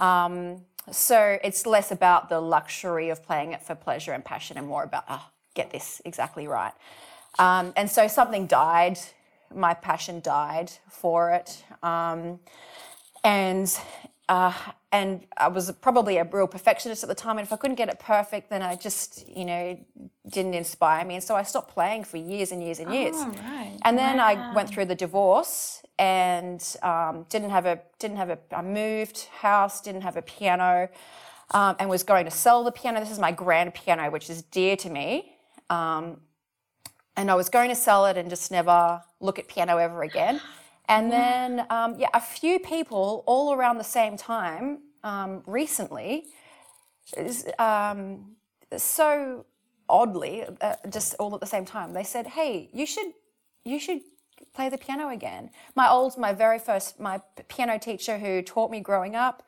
Um, 0.00 0.62
so 0.90 1.38
it's 1.44 1.66
less 1.66 1.92
about 1.92 2.28
the 2.28 2.40
luxury 2.40 3.10
of 3.10 3.22
playing 3.22 3.52
it 3.52 3.62
for 3.62 3.74
pleasure 3.74 4.12
and 4.12 4.24
passion, 4.24 4.56
and 4.56 4.66
more 4.66 4.84
about, 4.84 5.04
ah, 5.08 5.30
get 5.54 5.70
this 5.70 6.00
exactly 6.04 6.46
right. 6.46 6.72
Um, 7.38 7.72
and 7.76 7.90
so 7.90 8.08
something 8.08 8.46
died. 8.46 8.98
My 9.54 9.74
passion 9.74 10.20
died 10.20 10.72
for 10.88 11.30
it. 11.32 11.62
Um, 11.82 12.40
and 13.22 13.78
uh, 14.28 14.52
and 14.92 15.26
I 15.36 15.48
was 15.48 15.70
probably 15.80 16.18
a 16.18 16.24
real 16.24 16.46
perfectionist 16.46 17.02
at 17.02 17.08
the 17.08 17.14
time. 17.14 17.38
And 17.38 17.46
if 17.46 17.52
I 17.52 17.56
couldn't 17.56 17.76
get 17.76 17.88
it 17.88 17.98
perfect, 17.98 18.50
then 18.50 18.62
I 18.62 18.76
just, 18.76 19.28
you 19.28 19.44
know, 19.44 19.78
didn't 20.28 20.54
inspire 20.54 21.04
me. 21.04 21.14
And 21.14 21.24
so 21.24 21.34
I 21.34 21.42
stopped 21.42 21.72
playing 21.72 22.04
for 22.04 22.18
years 22.18 22.52
and 22.52 22.62
years 22.62 22.78
and 22.78 22.92
years. 22.92 23.14
Oh, 23.16 23.34
right. 23.44 23.78
And 23.84 23.98
then 23.98 24.20
I 24.20 24.54
went 24.54 24.68
through 24.68 24.86
the 24.86 24.94
divorce 24.94 25.82
and 25.98 26.62
um, 26.82 27.26
didn't 27.28 27.50
have 27.50 27.66
a 27.66 27.80
didn't 27.98 28.18
have 28.18 28.30
a. 28.30 28.38
I 28.52 28.62
moved 28.62 29.28
house, 29.40 29.80
didn't 29.80 30.02
have 30.02 30.16
a 30.16 30.22
piano, 30.22 30.88
um, 31.50 31.76
and 31.78 31.88
was 31.88 32.02
going 32.02 32.24
to 32.24 32.30
sell 32.30 32.64
the 32.64 32.72
piano. 32.72 33.00
This 33.00 33.10
is 33.10 33.18
my 33.18 33.32
grand 33.32 33.74
piano, 33.74 34.10
which 34.10 34.30
is 34.30 34.42
dear 34.42 34.76
to 34.76 34.90
me. 34.90 35.36
Um, 35.68 36.20
and 37.16 37.30
I 37.30 37.34
was 37.34 37.48
going 37.48 37.68
to 37.68 37.76
sell 37.76 38.06
it 38.06 38.16
and 38.16 38.30
just 38.30 38.50
never 38.50 39.02
look 39.20 39.38
at 39.38 39.48
piano 39.48 39.78
ever 39.78 40.02
again. 40.02 40.40
And 40.88 41.10
then, 41.12 41.66
um, 41.70 41.96
yeah, 41.98 42.08
a 42.14 42.20
few 42.20 42.58
people 42.58 43.24
all 43.26 43.54
around 43.54 43.78
the 43.78 43.84
same 43.84 44.16
time 44.16 44.80
um, 45.04 45.42
recently, 45.46 46.26
um, 47.58 48.36
so 48.76 49.44
oddly, 49.88 50.44
uh, 50.60 50.76
just 50.90 51.14
all 51.18 51.34
at 51.34 51.40
the 51.40 51.46
same 51.46 51.64
time, 51.64 51.92
they 51.92 52.04
said, 52.04 52.26
"Hey, 52.28 52.70
you 52.72 52.86
should, 52.86 53.12
you 53.64 53.78
should 53.78 54.00
play 54.54 54.68
the 54.68 54.78
piano 54.78 55.08
again." 55.08 55.50
My 55.74 55.88
old, 55.88 56.16
my 56.18 56.32
very 56.32 56.58
first, 56.58 56.98
my 57.00 57.20
piano 57.48 57.78
teacher 57.78 58.18
who 58.18 58.42
taught 58.42 58.70
me 58.70 58.80
growing 58.80 59.14
up, 59.16 59.42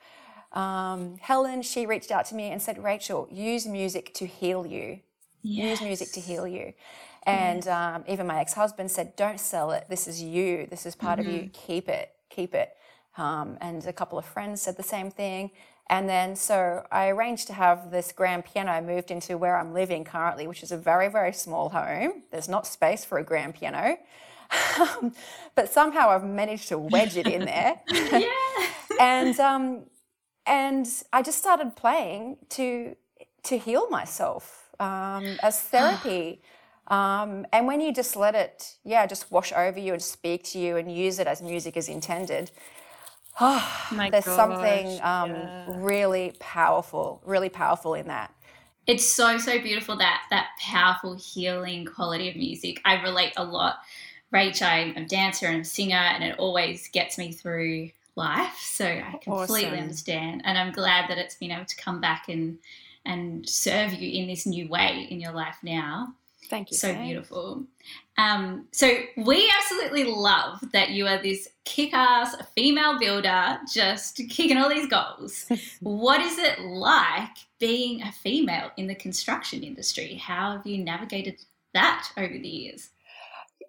um, 0.52 1.18
Helen, 1.20 1.62
she 1.62 1.86
reached 1.86 2.10
out 2.10 2.26
to 2.26 2.34
me 2.34 2.50
and 2.50 2.60
said, 2.62 2.82
"Rachael, 2.82 3.28
use 3.30 3.66
music 3.66 4.14
to 4.14 4.26
heal 4.26 4.66
you. 4.66 5.00
Use 5.42 5.80
music 5.80 6.12
to 6.12 6.20
heal 6.20 6.46
you." 6.46 6.74
And 7.26 7.66
um, 7.68 8.04
even 8.06 8.26
my 8.26 8.40
ex-husband 8.40 8.90
said, 8.90 9.16
"Don't 9.16 9.40
sell 9.40 9.70
it. 9.70 9.86
This 9.88 10.06
is 10.06 10.22
you. 10.22 10.66
This 10.70 10.86
is 10.86 10.94
part 10.94 11.18
of 11.18 11.26
you. 11.26 11.50
Keep 11.52 11.88
it. 11.88 12.10
Keep 12.30 12.54
it." 12.54 12.76
Um, 13.16 13.56
and 13.60 13.84
a 13.86 13.92
couple 13.92 14.18
of 14.18 14.24
friends 14.24 14.62
said 14.62 14.76
the 14.76 14.82
same 14.82 15.10
thing. 15.10 15.50
And 15.88 16.08
then 16.08 16.34
so 16.34 16.86
I 16.90 17.08
arranged 17.08 17.46
to 17.48 17.52
have 17.52 17.90
this 17.90 18.10
grand 18.12 18.46
piano 18.46 18.80
moved 18.80 19.10
into 19.10 19.36
where 19.36 19.58
I'm 19.58 19.74
living 19.74 20.04
currently, 20.04 20.46
which 20.46 20.62
is 20.62 20.72
a 20.72 20.78
very 20.78 21.08
very 21.08 21.32
small 21.32 21.68
home. 21.68 22.22
There's 22.30 22.48
not 22.48 22.66
space 22.66 23.04
for 23.04 23.18
a 23.18 23.22
grand 23.22 23.54
piano, 23.54 23.98
but 25.54 25.70
somehow 25.70 26.08
I've 26.10 26.24
managed 26.24 26.68
to 26.68 26.78
wedge 26.78 27.16
it 27.16 27.26
in 27.26 27.44
there. 27.44 27.80
Yeah. 27.90 28.28
and 29.00 29.38
um, 29.40 29.82
and 30.46 30.86
I 31.12 31.22
just 31.22 31.38
started 31.38 31.76
playing 31.76 32.38
to 32.50 32.96
to 33.44 33.58
heal 33.58 33.88
myself 33.90 34.70
um, 34.80 35.36
as 35.42 35.60
therapy. 35.74 36.40
Um, 36.88 37.46
and 37.52 37.66
when 37.66 37.80
you 37.80 37.92
just 37.94 38.14
let 38.16 38.34
it, 38.34 38.76
yeah, 38.84 39.06
just 39.06 39.30
wash 39.32 39.52
over 39.52 39.78
you 39.78 39.92
and 39.94 40.02
speak 40.02 40.44
to 40.44 40.58
you 40.58 40.76
and 40.76 40.94
use 40.94 41.18
it 41.18 41.26
as 41.26 41.40
music 41.40 41.76
is 41.76 41.88
intended, 41.88 42.50
My 43.40 44.10
there's 44.10 44.24
something 44.26 44.86
um, 45.02 45.30
yeah. 45.30 45.64
really 45.68 46.34
powerful, 46.38 47.22
really 47.24 47.48
powerful 47.48 47.94
in 47.94 48.06
that. 48.08 48.32
it's 48.86 49.04
so 49.06 49.38
so 49.38 49.58
beautiful 49.60 49.96
that 49.96 50.22
that 50.30 50.48
powerful 50.60 51.14
healing 51.14 51.86
quality 51.86 52.28
of 52.28 52.36
music 52.36 52.80
i 52.84 53.00
relate 53.02 53.32
a 53.38 53.44
lot 53.44 53.78
rach 54.32 54.60
i'm 54.62 54.94
a 54.96 55.06
dancer 55.06 55.46
and 55.46 55.62
a 55.62 55.64
singer 55.64 55.96
and 55.96 56.22
it 56.22 56.38
always 56.38 56.88
gets 56.88 57.16
me 57.16 57.32
through 57.32 57.88
life 58.14 58.58
so 58.60 58.84
i 58.84 59.18
completely 59.22 59.66
Awesome. 59.66 59.78
understand 59.80 60.42
and 60.44 60.58
i'm 60.58 60.70
glad 60.72 61.08
that 61.08 61.16
it's 61.18 61.36
been 61.36 61.50
able 61.50 61.64
to 61.64 61.76
come 61.76 62.00
back 62.00 62.28
and 62.28 62.58
and 63.06 63.48
serve 63.48 63.94
you 63.94 64.10
in 64.22 64.28
this 64.28 64.44
new 64.46 64.68
way 64.68 65.06
in 65.10 65.18
your 65.18 65.32
life 65.32 65.56
now 65.62 66.14
Thank 66.48 66.70
you. 66.70 66.76
so 66.76 66.92
Faye. 66.92 67.04
beautiful. 67.04 67.64
Um, 68.16 68.66
so 68.72 68.90
we 69.16 69.52
absolutely 69.58 70.04
love 70.04 70.62
that 70.72 70.90
you 70.90 71.06
are 71.06 71.20
this 71.20 71.48
kick-ass 71.64 72.36
female 72.54 72.98
builder, 72.98 73.58
just 73.72 74.16
kicking 74.28 74.56
all 74.56 74.68
these 74.68 74.88
goals. 74.88 75.46
what 75.80 76.20
is 76.20 76.38
it 76.38 76.60
like 76.60 77.36
being 77.58 78.02
a 78.02 78.12
female 78.12 78.70
in 78.76 78.86
the 78.86 78.94
construction 78.94 79.62
industry? 79.62 80.14
How 80.14 80.52
have 80.52 80.66
you 80.66 80.84
navigated 80.84 81.40
that 81.72 82.08
over 82.16 82.32
the 82.32 82.48
years? 82.48 82.90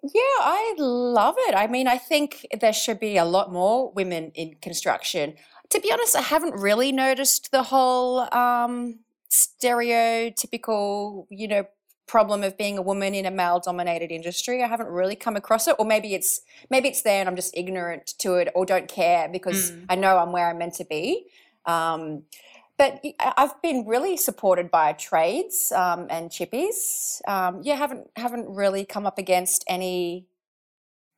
Yeah, 0.02 0.20
I 0.40 0.74
love 0.78 1.34
it. 1.38 1.54
I 1.54 1.66
mean, 1.66 1.88
I 1.88 1.98
think 1.98 2.46
there 2.60 2.72
should 2.72 3.00
be 3.00 3.16
a 3.16 3.24
lot 3.24 3.52
more 3.52 3.90
women 3.92 4.30
in 4.34 4.54
construction. 4.60 5.34
To 5.70 5.80
be 5.80 5.90
honest, 5.90 6.14
I 6.14 6.20
haven't 6.20 6.54
really 6.54 6.92
noticed 6.92 7.50
the 7.50 7.64
whole 7.64 8.32
um, 8.32 9.00
stereotypical, 9.30 11.26
you 11.30 11.48
know, 11.48 11.66
problem 12.06 12.42
of 12.42 12.56
being 12.56 12.78
a 12.78 12.82
woman 12.82 13.14
in 13.14 13.26
a 13.26 13.30
male-dominated 13.30 14.10
industry. 14.10 14.62
I 14.62 14.68
haven't 14.68 14.88
really 14.88 15.16
come 15.16 15.36
across 15.36 15.66
it, 15.66 15.76
or 15.78 15.84
maybe 15.84 16.14
it's 16.14 16.40
maybe 16.70 16.88
it's 16.88 17.02
there 17.02 17.20
and 17.20 17.28
I'm 17.28 17.36
just 17.36 17.56
ignorant 17.56 18.14
to 18.18 18.34
it 18.34 18.48
or 18.54 18.64
don't 18.64 18.88
care 18.88 19.28
because 19.28 19.72
Mm. 19.72 19.86
I 19.88 19.94
know 19.96 20.18
I'm 20.18 20.32
where 20.32 20.48
I'm 20.48 20.58
meant 20.58 20.74
to 20.74 20.84
be. 20.84 21.26
Um, 21.64 22.24
but 22.78 23.02
I've 23.18 23.60
been 23.62 23.86
really 23.86 24.16
supported 24.16 24.70
by 24.70 24.92
trades 24.92 25.72
um, 25.72 26.06
and 26.10 26.30
chippies. 26.30 27.20
Um, 27.26 27.60
yeah, 27.62 27.74
haven't 27.74 28.10
haven't 28.16 28.48
really 28.48 28.84
come 28.84 29.06
up 29.06 29.18
against 29.18 29.64
any 29.66 30.26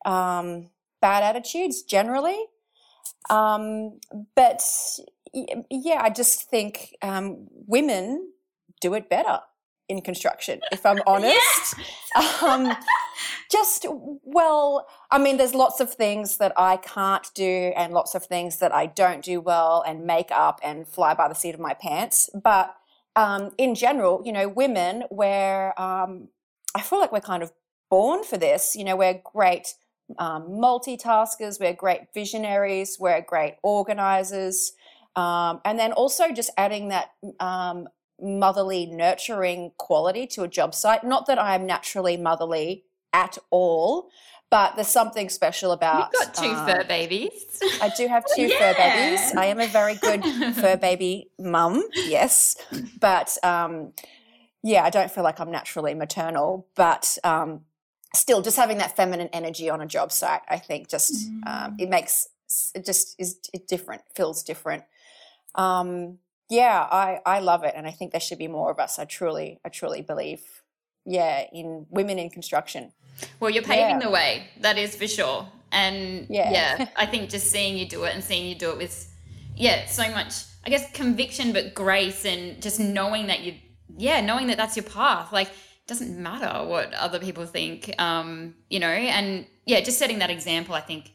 um, 0.04 0.70
bad 1.00 1.22
attitudes 1.24 1.82
generally. 1.82 2.46
Um, 3.28 3.98
but 4.36 4.62
yeah, 5.70 6.00
I 6.00 6.10
just 6.10 6.48
think 6.48 6.96
um, 7.02 7.48
women 7.66 8.32
do 8.80 8.94
it 8.94 9.10
better 9.10 9.40
in 9.88 10.02
construction. 10.02 10.60
If 10.70 10.84
I'm 10.84 11.00
honest, 11.06 11.74
um, 12.42 12.76
just 13.50 13.86
well, 13.88 14.86
I 15.10 15.18
mean, 15.18 15.36
there's 15.36 15.54
lots 15.54 15.80
of 15.80 15.92
things 15.92 16.38
that 16.38 16.52
I 16.56 16.76
can't 16.76 17.26
do, 17.34 17.72
and 17.76 17.92
lots 17.92 18.14
of 18.14 18.24
things 18.24 18.58
that 18.58 18.74
I 18.74 18.86
don't 18.86 19.22
do 19.24 19.40
well, 19.40 19.82
and 19.86 20.04
make 20.04 20.30
up 20.30 20.60
and 20.62 20.86
fly 20.86 21.14
by 21.14 21.28
the 21.28 21.34
seat 21.34 21.54
of 21.54 21.60
my 21.60 21.74
pants. 21.74 22.30
But 22.34 22.76
um, 23.16 23.52
in 23.58 23.74
general, 23.74 24.22
you 24.24 24.32
know, 24.32 24.48
women, 24.48 25.04
we're 25.10 25.72
um, 25.76 26.28
I 26.74 26.82
feel 26.82 27.00
like 27.00 27.12
we're 27.12 27.20
kind 27.20 27.42
of 27.42 27.52
born 27.90 28.24
for 28.24 28.36
this. 28.36 28.76
You 28.76 28.84
know, 28.84 28.96
we're 28.96 29.20
great 29.24 29.74
um, 30.18 30.44
multitaskers, 30.48 31.60
we're 31.60 31.74
great 31.74 32.12
visionaries, 32.14 32.96
we're 32.98 33.20
great 33.20 33.56
organizers. 33.62 34.72
Um, 35.16 35.60
and 35.64 35.78
then 35.78 35.92
also 35.92 36.32
just 36.32 36.50
adding 36.56 36.88
that 36.88 37.10
um, 37.40 37.88
motherly, 38.20 38.86
nurturing 38.86 39.72
quality 39.78 40.26
to 40.28 40.42
a 40.42 40.48
job 40.48 40.74
site. 40.74 41.04
Not 41.04 41.26
that 41.26 41.38
I'm 41.38 41.66
naturally 41.66 42.16
motherly 42.16 42.84
at 43.12 43.38
all, 43.50 44.10
but 44.50 44.76
there's 44.76 44.88
something 44.88 45.28
special 45.28 45.72
about. 45.72 46.10
You've 46.12 46.24
got 46.24 46.34
two 46.34 46.50
um, 46.50 46.66
fur 46.66 46.84
babies. 46.84 47.60
I 47.82 47.90
do 47.96 48.06
have 48.08 48.24
two 48.36 48.48
fur 48.48 48.74
babies. 48.74 49.34
I 49.36 49.46
am 49.46 49.60
a 49.60 49.66
very 49.66 49.94
good 49.96 50.24
fur 50.54 50.76
baby 50.80 51.30
mum, 51.38 51.82
yes. 51.94 52.56
But 52.98 53.36
um, 53.42 53.92
yeah, 54.62 54.84
I 54.84 54.90
don't 54.90 55.10
feel 55.10 55.24
like 55.24 55.40
I'm 55.40 55.50
naturally 55.50 55.94
maternal, 55.94 56.66
but 56.74 57.18
um, 57.24 57.60
still, 58.14 58.42
just 58.42 58.56
having 58.56 58.78
that 58.78 58.96
feminine 58.96 59.28
energy 59.32 59.68
on 59.70 59.80
a 59.80 59.86
job 59.86 60.12
site, 60.12 60.40
I 60.48 60.58
think 60.58 60.88
just 60.88 61.30
um, 61.46 61.76
it 61.78 61.88
makes 61.88 62.28
it 62.74 62.84
just 62.84 63.14
is 63.18 63.38
it 63.52 63.68
different, 63.68 64.02
feels 64.14 64.42
different. 64.42 64.84
Um, 65.54 66.18
yeah, 66.50 66.86
I 66.90 67.20
I 67.26 67.40
love 67.40 67.64
it, 67.64 67.74
and 67.76 67.86
I 67.86 67.90
think 67.90 68.12
there 68.12 68.20
should 68.20 68.38
be 68.38 68.48
more 68.48 68.70
of 68.70 68.78
us. 68.78 68.98
I 68.98 69.04
truly, 69.04 69.60
I 69.64 69.68
truly 69.68 70.02
believe, 70.02 70.42
yeah, 71.04 71.44
in 71.52 71.86
women 71.90 72.18
in 72.18 72.30
construction. 72.30 72.92
Well, 73.40 73.50
you're 73.50 73.62
paving 73.64 73.96
Yeah. 74.00 74.06
the 74.06 74.10
way, 74.10 74.48
that 74.60 74.78
is 74.78 74.94
for 74.96 75.08
sure. 75.08 75.48
And 75.72 76.26
Yeah. 76.30 76.50
yeah. 76.52 76.88
I 76.96 77.06
think 77.06 77.30
just 77.30 77.50
seeing 77.50 77.76
you 77.76 77.86
do 77.86 78.04
it 78.04 78.14
and 78.14 78.22
seeing 78.22 78.46
you 78.48 78.54
do 78.54 78.70
it 78.70 78.78
with, 78.78 79.12
yeah, 79.56 79.86
so 79.86 80.08
much, 80.10 80.34
I 80.64 80.70
guess, 80.70 80.90
conviction, 80.92 81.52
but 81.52 81.74
grace 81.74 82.24
and 82.24 82.62
just 82.62 82.78
knowing 82.78 83.26
that 83.26 83.40
you, 83.40 83.54
yeah, 83.96 84.20
knowing 84.20 84.46
that 84.48 84.56
that's 84.56 84.76
your 84.76 84.84
path. 84.84 85.32
Like, 85.32 85.48
it 85.48 85.86
doesn't 85.88 86.16
matter 86.16 86.64
what 86.68 86.94
other 86.94 87.18
people 87.18 87.44
think, 87.44 87.92
um, 87.98 88.54
you 88.70 88.78
know, 88.78 88.88
and 88.88 89.46
yeah, 89.66 89.80
just 89.80 89.98
setting 89.98 90.20
that 90.20 90.30
example, 90.30 90.74
I 90.74 90.80
think, 90.80 91.10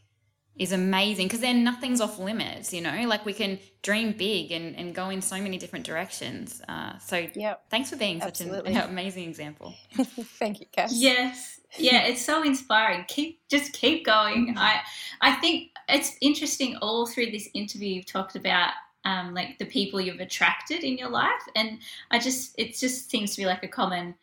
is 0.57 0.71
amazing 0.71 1.25
because 1.27 1.39
then 1.39 1.63
nothing's 1.63 1.99
off 1.99 2.19
limits, 2.19 2.73
you 2.73 2.81
know, 2.81 3.05
like 3.07 3.25
we 3.25 3.33
can 3.33 3.57
dream 3.81 4.11
big 4.11 4.51
and, 4.51 4.75
and 4.75 4.93
go 4.93 5.09
in 5.09 5.21
so 5.21 5.41
many 5.41 5.57
different 5.57 5.85
directions. 5.85 6.61
Uh, 6.69 6.97
so 6.99 7.27
Yep. 7.33 7.63
thanks 7.71 7.89
for 7.89 7.95
being 7.95 8.21
such 8.21 8.41
an 8.41 8.49
Absolutely. 8.49 8.73
amazing 8.91 9.27
example. 9.27 9.73
Thank 10.39 10.59
you, 10.59 10.67
Cass. 10.71 10.93
Yes. 10.93 11.59
Yeah, 11.77 12.03
it's 12.03 12.23
so 12.23 12.43
inspiring. 12.43 13.03
Keep 13.07 13.39
just 13.49 13.73
keep 13.73 14.05
going. 14.05 14.53
I 14.57 14.81
I 15.21 15.33
think 15.33 15.71
it's 15.89 16.15
interesting 16.21 16.75
all 16.83 17.07
through 17.07 17.31
this 17.31 17.49
interview 17.55 17.95
you've 17.95 18.05
talked 18.05 18.35
about 18.35 18.73
um, 19.05 19.33
like 19.33 19.57
the 19.57 19.65
people 19.65 19.99
you've 19.99 20.19
attracted 20.19 20.83
in 20.83 20.97
your 20.99 21.09
life 21.09 21.41
and 21.55 21.79
I 22.11 22.19
just 22.19 22.53
it 22.59 22.77
just 22.77 23.09
seems 23.09 23.31
to 23.31 23.37
be 23.41 23.45
like 23.47 23.63
a 23.63 23.67
common 23.67 24.13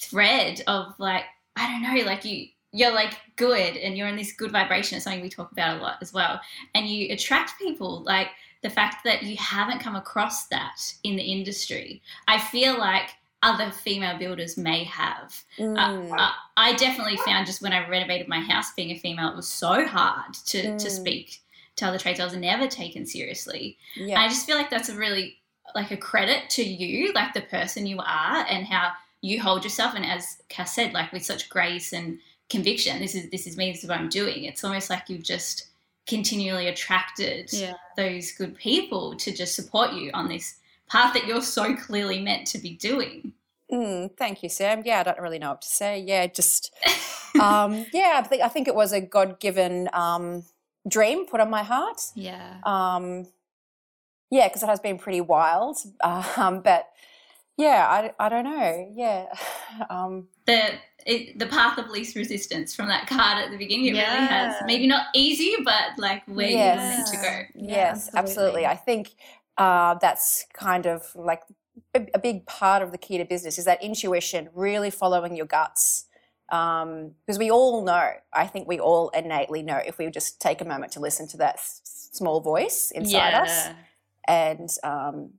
thread 0.00 0.62
of 0.68 0.94
like 0.98 1.24
I 1.56 1.66
don't 1.68 1.82
know 1.82 2.04
like 2.06 2.24
you 2.24 2.46
you're 2.72 2.92
like 2.92 3.14
good 3.36 3.76
and 3.76 3.96
you're 3.96 4.08
in 4.08 4.16
this 4.16 4.32
good 4.32 4.52
vibration 4.52 4.96
it's 4.96 5.04
something 5.04 5.22
we 5.22 5.28
talk 5.28 5.50
about 5.52 5.78
a 5.78 5.82
lot 5.82 5.96
as 6.00 6.12
well 6.12 6.40
and 6.74 6.86
you 6.86 7.12
attract 7.12 7.58
people 7.58 8.02
like 8.04 8.28
the 8.62 8.70
fact 8.70 9.02
that 9.04 9.22
you 9.22 9.36
haven't 9.36 9.80
come 9.80 9.96
across 9.96 10.46
that 10.48 10.80
in 11.02 11.16
the 11.16 11.22
industry 11.22 12.00
I 12.28 12.38
feel 12.38 12.78
like 12.78 13.10
other 13.42 13.70
female 13.70 14.18
builders 14.18 14.56
may 14.56 14.84
have 14.84 15.42
Mm. 15.58 15.76
uh, 15.78 16.14
uh, 16.14 16.30
I 16.56 16.74
definitely 16.74 17.16
found 17.18 17.46
just 17.46 17.62
when 17.62 17.72
I 17.72 17.88
renovated 17.88 18.28
my 18.28 18.40
house, 18.40 18.72
being 18.74 18.90
a 18.90 18.98
female, 18.98 19.30
it 19.30 19.36
was 19.36 19.48
so 19.48 19.86
hard 19.86 20.34
to, 20.34 20.62
to 20.78 20.88
Mm. 20.88 20.90
speak 20.90 21.40
to 21.76 21.86
other 21.86 21.98
trades 21.98 22.20
I 22.20 22.24
was 22.24 22.36
never 22.36 22.66
taken 22.66 23.06
seriously. 23.06 23.78
Yeah. 23.96 24.20
I 24.20 24.28
just 24.28 24.44
feel 24.46 24.56
like 24.56 24.68
that's 24.68 24.90
a 24.90 24.94
really 24.96 25.38
like 25.74 25.90
a 25.90 25.96
credit 25.96 26.50
to 26.50 26.62
you, 26.62 27.12
like 27.14 27.32
the 27.32 27.40
person 27.42 27.86
you 27.86 27.98
are 28.00 28.44
and 28.48 28.66
how 28.66 28.92
you 29.22 29.40
hold 29.40 29.64
yourself. 29.64 29.94
And 29.94 30.04
as 30.04 30.42
Cass 30.50 30.74
said, 30.74 30.92
like 30.92 31.10
with 31.12 31.24
such 31.24 31.48
grace 31.48 31.92
and 31.94 32.18
conviction, 32.50 32.98
this 33.00 33.14
is 33.14 33.30
this 33.30 33.46
is 33.46 33.56
me, 33.56 33.72
this 33.72 33.82
is 33.84 33.88
what 33.88 33.98
I'm 33.98 34.08
doing. 34.08 34.44
It's 34.44 34.64
almost 34.64 34.90
like 34.90 35.08
you've 35.08 35.22
just 35.22 35.66
continually 36.06 36.66
attracted 36.66 37.52
Yeah. 37.52 37.74
those 37.96 38.32
good 38.32 38.56
people 38.56 39.14
to 39.16 39.32
just 39.32 39.54
support 39.54 39.92
you 39.92 40.10
on 40.12 40.28
this 40.28 40.56
path 40.88 41.14
that 41.14 41.26
you're 41.26 41.42
so 41.42 41.74
clearly 41.76 42.20
meant 42.20 42.46
to 42.48 42.58
be 42.58 42.70
doing. 42.70 43.32
Mm, 43.70 44.16
thank 44.16 44.42
you, 44.42 44.48
Sam. 44.48 44.82
Yeah, 44.84 45.00
I 45.00 45.02
don't 45.04 45.20
really 45.20 45.38
know 45.38 45.50
what 45.50 45.62
to 45.62 45.68
say. 45.68 46.00
Yeah, 46.00 46.26
just 46.26 46.74
um, 47.40 47.86
yeah, 47.92 48.14
I 48.16 48.22
think 48.22 48.42
I 48.42 48.48
think 48.48 48.66
it 48.68 48.74
was 48.74 48.92
a 48.92 49.00
God 49.00 49.38
given 49.38 49.88
um, 49.92 50.42
dream 50.88 51.26
put 51.26 51.40
on 51.40 51.48
my 51.50 51.62
heart. 51.62 52.00
Yeah. 52.16 52.56
Um, 52.64 53.28
yeah, 54.32 54.48
because 54.48 54.62
it 54.62 54.66
has 54.66 54.80
been 54.80 54.98
pretty 54.98 55.20
wild. 55.20 55.78
Um, 56.36 56.60
but 56.62 56.88
yeah, 57.60 57.86
I, 58.18 58.24
I 58.24 58.28
don't 58.28 58.44
know. 58.44 58.92
Yeah. 58.94 59.26
Um, 59.88 60.26
the 60.46 60.72
it, 61.06 61.38
the 61.38 61.46
path 61.46 61.78
of 61.78 61.88
least 61.90 62.16
resistance 62.16 62.74
from 62.74 62.88
that 62.88 63.06
card 63.06 63.38
at 63.38 63.50
the 63.50 63.56
beginning. 63.56 63.86
It 63.86 63.92
really 63.92 64.26
has 64.26 64.56
maybe 64.66 64.86
not 64.86 65.06
easy, 65.14 65.54
but 65.64 65.96
like 65.96 66.22
where 66.26 66.50
you're 66.50 66.58
meant 66.58 67.06
to 67.06 67.16
go. 67.16 67.22
Yeah. 67.22 67.44
yes, 67.54 68.10
absolutely. 68.12 68.18
absolutely. 68.18 68.66
I 68.66 68.76
think 68.76 69.14
uh, 69.56 69.94
that's 70.00 70.44
kind 70.52 70.86
of 70.86 71.06
like 71.14 71.42
a, 71.94 72.06
a 72.14 72.18
big 72.18 72.46
part 72.46 72.82
of 72.82 72.92
the 72.92 72.98
key 72.98 73.18
to 73.18 73.24
business 73.24 73.58
is 73.58 73.64
that 73.64 73.82
intuition, 73.82 74.48
really 74.54 74.90
following 74.90 75.36
your 75.36 75.46
guts. 75.46 76.06
Because 76.48 77.38
we 77.38 77.50
all 77.50 77.84
know, 77.84 78.10
I 78.32 78.46
think 78.48 78.66
we 78.66 78.80
all 78.80 79.10
innately 79.10 79.62
know 79.62 79.80
if 79.86 79.98
we 79.98 80.10
just 80.10 80.40
take 80.40 80.60
a 80.60 80.64
moment 80.64 80.92
to 80.92 81.00
listen 81.00 81.28
to 81.28 81.36
that 81.38 81.54
s- 81.54 82.08
small 82.12 82.40
voice 82.40 82.90
inside 82.90 83.34
us 83.34 83.68
and 84.26 84.68
um, 84.82 85.30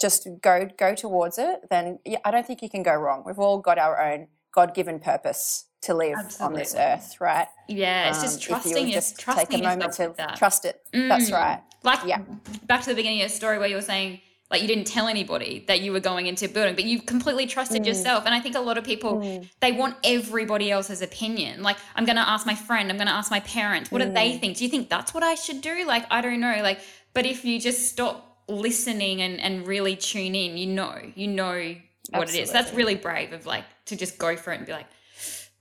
just 0.00 0.26
go 0.42 0.68
go 0.78 0.94
towards 0.94 1.38
it, 1.38 1.60
then 1.70 1.98
yeah, 2.04 2.18
I 2.24 2.30
don't 2.30 2.46
think 2.46 2.62
you 2.62 2.68
can 2.68 2.82
go 2.82 2.94
wrong. 2.94 3.22
We've 3.26 3.38
all 3.38 3.58
got 3.58 3.78
our 3.78 4.00
own 4.00 4.28
God-given 4.52 5.00
purpose 5.00 5.66
to 5.82 5.94
live 5.94 6.16
on 6.40 6.54
this 6.54 6.74
earth, 6.76 7.20
right? 7.20 7.48
Yeah, 7.68 8.08
it's 8.08 8.18
Um, 8.18 8.24
just 8.24 8.40
you 8.42 8.48
trusting, 8.54 8.90
just 8.90 9.18
trusting 9.18 9.46
take 9.46 9.60
a 9.60 9.62
moment 9.62 9.92
to 9.94 10.14
trust 10.36 10.64
it. 10.64 10.80
That's 10.92 11.30
Mm. 11.30 11.34
right. 11.34 11.60
Like 11.82 12.00
Yeah. 12.06 12.18
back 12.66 12.82
to 12.82 12.88
the 12.90 12.94
beginning 12.94 13.18
of 13.18 13.22
your 13.22 13.28
story 13.28 13.58
where 13.58 13.68
you 13.68 13.76
were 13.76 13.82
saying 13.82 14.20
like 14.50 14.62
you 14.62 14.68
didn't 14.68 14.86
tell 14.86 15.08
anybody 15.08 15.64
that 15.68 15.80
you 15.80 15.90
were 15.90 16.00
going 16.00 16.26
into 16.26 16.46
building, 16.48 16.74
but 16.74 16.84
you 16.84 17.00
completely 17.02 17.46
trusted 17.46 17.82
Mm. 17.82 17.86
yourself. 17.86 18.24
And 18.26 18.34
I 18.34 18.40
think 18.40 18.54
a 18.54 18.60
lot 18.60 18.78
of 18.78 18.84
people 18.84 19.14
Mm. 19.16 19.48
they 19.60 19.72
want 19.72 19.96
everybody 20.04 20.70
else's 20.70 21.02
opinion. 21.02 21.62
Like 21.62 21.76
I'm 21.96 22.04
going 22.04 22.16
to 22.16 22.28
ask 22.28 22.46
my 22.46 22.54
friend, 22.54 22.90
I'm 22.90 22.96
going 22.96 23.08
to 23.08 23.12
ask 23.12 23.30
my 23.30 23.40
parents, 23.40 23.90
what 23.90 24.00
do 24.00 24.06
Mm. 24.08 24.14
they 24.14 24.38
think? 24.38 24.58
Do 24.58 24.64
you 24.64 24.70
think 24.70 24.88
that's 24.90 25.12
what 25.12 25.22
I 25.22 25.34
should 25.34 25.60
do? 25.60 25.84
Like 25.86 26.06
I 26.10 26.20
don't 26.20 26.40
know. 26.40 26.60
Like 26.62 26.78
but 27.14 27.26
if 27.26 27.44
you 27.44 27.60
just 27.60 27.88
stop 27.90 28.33
listening 28.48 29.22
and 29.22 29.40
and 29.40 29.66
really 29.66 29.96
tune 29.96 30.34
in, 30.34 30.56
you 30.56 30.66
know, 30.66 30.98
you 31.14 31.26
know 31.26 31.74
what 32.10 32.28
it 32.28 32.36
is. 32.36 32.50
That's 32.50 32.72
really 32.72 32.94
brave 32.94 33.32
of 33.32 33.46
like 33.46 33.64
to 33.86 33.96
just 33.96 34.18
go 34.18 34.36
for 34.36 34.52
it 34.52 34.58
and 34.58 34.66
be 34.66 34.72
like 34.72 34.86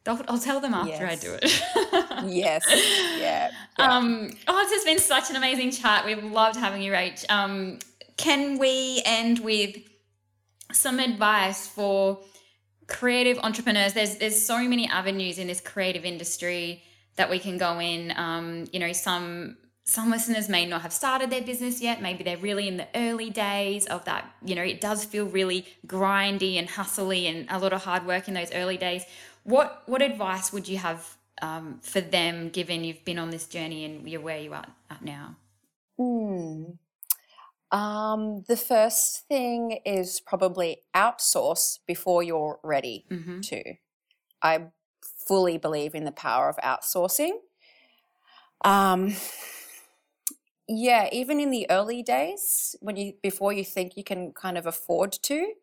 I'll, 0.06 0.40
tell 0.40 0.60
them 0.60 0.74
after 0.74 1.08
I 1.08 1.16
do 1.16 1.38
it. 1.42 1.64
Yes. 2.26 2.66
Yeah. 3.20 3.52
yeah. 3.80 3.96
Um, 3.98 4.32
oh, 4.48 4.58
this 4.64 4.74
has 4.74 4.84
been 4.84 5.00
such 5.00 5.30
an 5.30 5.38
amazing 5.38 5.72
chat. 5.72 6.06
We've 6.06 6.24
loved 6.24 6.58
having 6.58 6.82
you, 6.82 6.92
Rach. 6.92 7.26
Um, 7.30 7.80
can 8.18 8.58
we 8.60 9.02
end 9.06 9.40
with 9.40 9.78
some 10.72 11.00
advice 11.00 11.68
for 11.68 12.20
creative 12.88 13.40
entrepreneurs? 13.40 13.94
There's 13.94 14.18
there's 14.18 14.46
so 14.46 14.68
many 14.68 14.88
avenues 14.88 15.40
in 15.40 15.48
this 15.48 15.62
creative 15.62 16.04
industry 16.04 16.84
that 17.16 17.30
we 17.30 17.40
can 17.40 17.58
go 17.58 17.80
in. 17.80 18.14
Um, 18.18 18.66
you 18.74 18.80
know, 18.80 18.92
some 18.92 19.58
some 19.86 20.10
listeners 20.10 20.48
may 20.48 20.66
not 20.66 20.82
have 20.82 20.94
started 20.94 21.30
their 21.30 21.42
business 21.42 21.82
yet. 21.82 22.02
Maybe 22.02 22.24
they're 22.24 22.38
really 22.38 22.68
in 22.68 22.78
the 22.78 22.88
early 22.96 23.30
days 23.30 23.86
of 23.88 24.06
that. 24.06 24.34
You 24.44 24.56
know, 24.56 24.64
it 24.64 24.80
does 24.80 25.04
feel 25.04 25.26
really 25.26 25.66
grindy 25.86 26.58
and 26.58 26.70
hustly 26.70 27.28
and 27.28 27.46
a 27.50 27.60
lot 27.60 27.74
of 27.74 27.84
hard 27.84 28.06
work 28.06 28.28
in 28.28 28.34
those 28.34 28.52
early 28.54 28.78
days. 28.78 29.04
What 29.44 29.84
what 29.86 30.02
advice 30.02 30.54
would 30.54 30.68
you 30.70 30.78
have 30.78 31.18
um, 31.42 31.80
for 31.82 32.00
them, 32.00 32.50
given 32.50 32.84
you've 32.86 33.04
been 33.04 33.20
on 33.20 33.30
this 33.30 33.46
journey 33.46 33.84
and 33.84 34.08
you're 34.08 34.22
where 34.22 34.40
you 34.40 34.54
are 34.54 34.66
at 34.90 35.04
now? 35.04 35.36
Hmm. 35.98 36.64
Um, 37.72 38.44
the 38.48 38.56
first 38.56 39.28
thing 39.28 39.80
is 39.86 40.22
probably 40.22 40.78
outsource 40.96 41.80
before 41.88 42.24
you're 42.24 42.60
ready 42.64 43.06
Mm-hmm. 43.10 43.42
to. 43.42 43.64
I 44.42 44.68
fully 45.28 45.58
believe 45.58 45.96
in 45.96 46.04
the 46.06 46.12
power 46.12 46.50
of 46.50 46.58
outsourcing. 46.58 47.32
Um, 48.64 49.16
yeah, 50.78 51.10
even 51.12 51.40
in 51.40 51.52
the 51.52 51.68
early 51.70 52.04
days, 52.04 52.76
when 52.82 52.96
you 52.96 53.14
before 53.22 53.54
you 53.54 53.64
think 53.64 53.98
you 53.98 54.04
can 54.04 54.32
kind 54.34 54.58
of 54.58 54.66
afford 54.66 55.12
to, 55.24 55.54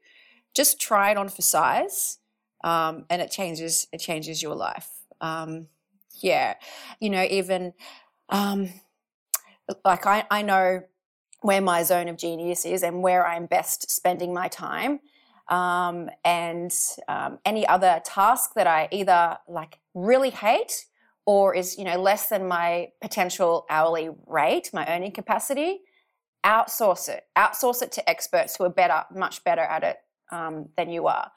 just 0.54 0.80
try 0.80 1.10
it 1.10 1.16
on 1.16 1.28
for 1.28 1.42
size, 1.42 2.18
um, 2.64 3.04
and 3.10 3.20
it 3.22 3.30
changes 3.30 3.86
it 3.92 3.98
changes 3.98 4.42
your 4.42 4.54
life. 4.54 4.88
Um, 5.20 5.68
yeah, 6.20 6.54
you 7.00 7.10
know, 7.10 7.24
even 7.30 7.72
um, 8.28 8.70
like 9.84 10.06
I, 10.06 10.24
I 10.30 10.42
know 10.42 10.82
where 11.42 11.60
my 11.60 11.82
zone 11.82 12.08
of 12.08 12.16
genius 12.16 12.64
is 12.64 12.82
and 12.82 13.02
where 13.02 13.26
I'm 13.26 13.46
best 13.46 13.90
spending 13.90 14.34
my 14.34 14.48
time. 14.48 15.00
Um, 15.48 16.10
and 16.24 16.72
um, 17.08 17.38
any 17.44 17.66
other 17.66 18.00
task 18.04 18.54
that 18.54 18.66
I 18.66 18.88
either 18.92 19.38
like 19.48 19.78
really 19.94 20.30
hate 20.30 20.86
or 21.30 21.54
is 21.54 21.78
you 21.78 21.84
know 21.84 21.96
less 21.96 22.28
than 22.28 22.48
my 22.48 22.88
potential 23.00 23.64
hourly 23.70 24.10
rate, 24.26 24.68
my 24.72 24.84
earning 24.92 25.12
capacity, 25.12 25.78
outsource 26.44 27.08
it. 27.08 27.22
Outsource 27.38 27.82
it 27.82 27.92
to 27.92 28.10
experts 28.10 28.56
who 28.56 28.64
are 28.64 28.74
better, 28.82 29.04
much 29.14 29.44
better 29.44 29.60
at 29.60 29.84
it 29.84 29.98
um, 30.32 30.68
than 30.76 30.90
you 30.90 31.06
are. 31.06 31.30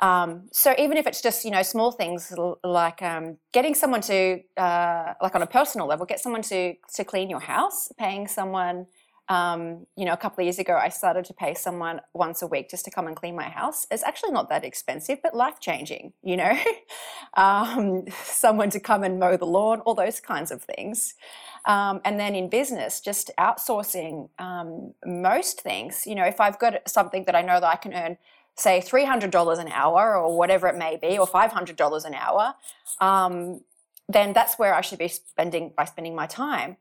Um, 0.00 0.48
so 0.52 0.74
even 0.78 0.96
if 0.96 1.06
it's 1.06 1.20
just 1.20 1.44
you 1.44 1.50
know 1.50 1.62
small 1.62 1.92
things 1.92 2.32
like 2.64 3.02
um, 3.02 3.36
getting 3.52 3.74
someone 3.74 4.00
to 4.12 4.40
uh, 4.56 5.12
like 5.20 5.34
on 5.34 5.42
a 5.42 5.46
personal 5.58 5.86
level, 5.86 6.06
get 6.06 6.18
someone 6.18 6.44
to 6.52 6.74
to 6.94 7.04
clean 7.04 7.28
your 7.28 7.40
house, 7.40 7.92
paying 7.98 8.26
someone. 8.26 8.86
Um, 9.28 9.86
you 9.96 10.04
know, 10.04 10.12
a 10.12 10.16
couple 10.16 10.42
of 10.42 10.46
years 10.46 10.58
ago, 10.58 10.76
I 10.76 10.88
started 10.88 11.24
to 11.26 11.34
pay 11.34 11.54
someone 11.54 12.00
once 12.14 12.42
a 12.42 12.46
week 12.46 12.70
just 12.70 12.84
to 12.84 12.90
come 12.90 13.06
and 13.06 13.16
clean 13.16 13.34
my 13.34 13.48
house. 13.48 13.86
It's 13.90 14.04
actually 14.04 14.32
not 14.32 14.48
that 14.50 14.64
expensive, 14.64 15.18
but 15.22 15.34
life 15.34 15.58
changing. 15.60 16.12
You 16.22 16.36
know, 16.36 16.58
um, 17.36 18.04
someone 18.22 18.70
to 18.70 18.80
come 18.80 19.02
and 19.02 19.18
mow 19.18 19.36
the 19.36 19.46
lawn, 19.46 19.80
all 19.80 19.94
those 19.94 20.20
kinds 20.20 20.50
of 20.50 20.62
things. 20.62 21.14
Um, 21.64 22.00
and 22.04 22.20
then 22.20 22.34
in 22.34 22.48
business, 22.48 23.00
just 23.00 23.30
outsourcing 23.38 24.28
um, 24.38 24.94
most 25.04 25.60
things. 25.60 26.06
You 26.06 26.14
know, 26.14 26.24
if 26.24 26.40
I've 26.40 26.58
got 26.58 26.88
something 26.88 27.24
that 27.24 27.34
I 27.34 27.42
know 27.42 27.58
that 27.58 27.68
I 27.68 27.76
can 27.76 27.94
earn 27.94 28.18
say 28.56 28.80
$300 28.80 29.58
an 29.58 29.68
hour 29.68 30.16
or 30.16 30.36
whatever 30.36 30.66
it 30.66 30.76
may 30.76 30.96
be, 30.96 31.18
or 31.18 31.26
$500 31.26 32.04
an 32.04 32.14
hour, 32.14 32.54
um, 33.00 33.60
then 34.08 34.32
that's 34.32 34.58
where 34.58 34.74
I 34.74 34.80
should 34.80 34.98
be 34.98 35.08
spending 35.08 35.72
by 35.76 35.84
spending 35.84 36.14
my 36.14 36.26
time. 36.26 36.76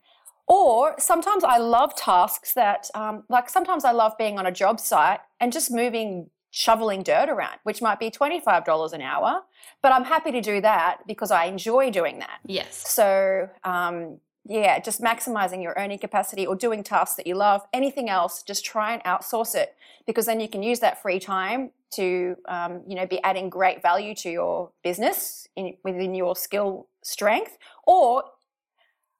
Or 0.47 0.95
sometimes 0.99 1.43
I 1.43 1.57
love 1.57 1.95
tasks 1.95 2.53
that, 2.53 2.89
um, 2.93 3.23
like 3.29 3.49
sometimes 3.49 3.83
I 3.83 3.91
love 3.91 4.13
being 4.17 4.37
on 4.37 4.45
a 4.45 4.51
job 4.51 4.79
site 4.79 5.19
and 5.39 5.51
just 5.51 5.71
moving, 5.71 6.29
shoveling 6.51 7.01
dirt 7.03 7.29
around, 7.29 7.57
which 7.63 7.81
might 7.81 7.99
be 7.99 8.11
$25 8.11 8.93
an 8.93 9.01
hour, 9.01 9.41
but 9.81 9.91
I'm 9.91 10.03
happy 10.03 10.31
to 10.31 10.41
do 10.41 10.61
that 10.61 10.99
because 11.07 11.31
I 11.31 11.45
enjoy 11.45 11.89
doing 11.89 12.19
that. 12.19 12.39
Yes. 12.45 12.87
So, 12.87 13.49
um, 13.63 14.19
yeah, 14.47 14.79
just 14.79 15.01
maximizing 15.01 15.63
your 15.63 15.73
earning 15.75 15.97
capacity 15.97 16.45
or 16.45 16.55
doing 16.55 16.83
tasks 16.83 17.15
that 17.15 17.25
you 17.25 17.33
love. 17.35 17.63
Anything 17.73 18.09
else, 18.09 18.43
just 18.43 18.63
try 18.63 18.93
and 18.93 19.03
outsource 19.03 19.55
it 19.55 19.75
because 20.05 20.27
then 20.27 20.39
you 20.39 20.47
can 20.47 20.61
use 20.61 20.79
that 20.81 21.01
free 21.01 21.19
time 21.19 21.71
to, 21.91 22.35
um, 22.47 22.83
you 22.87 22.95
know, 22.95 23.07
be 23.07 23.21
adding 23.23 23.49
great 23.49 23.81
value 23.81 24.13
to 24.15 24.29
your 24.29 24.69
business 24.83 25.47
in, 25.55 25.75
within 25.83 26.13
your 26.13 26.35
skill 26.35 26.87
strength, 27.01 27.57
or, 27.87 28.23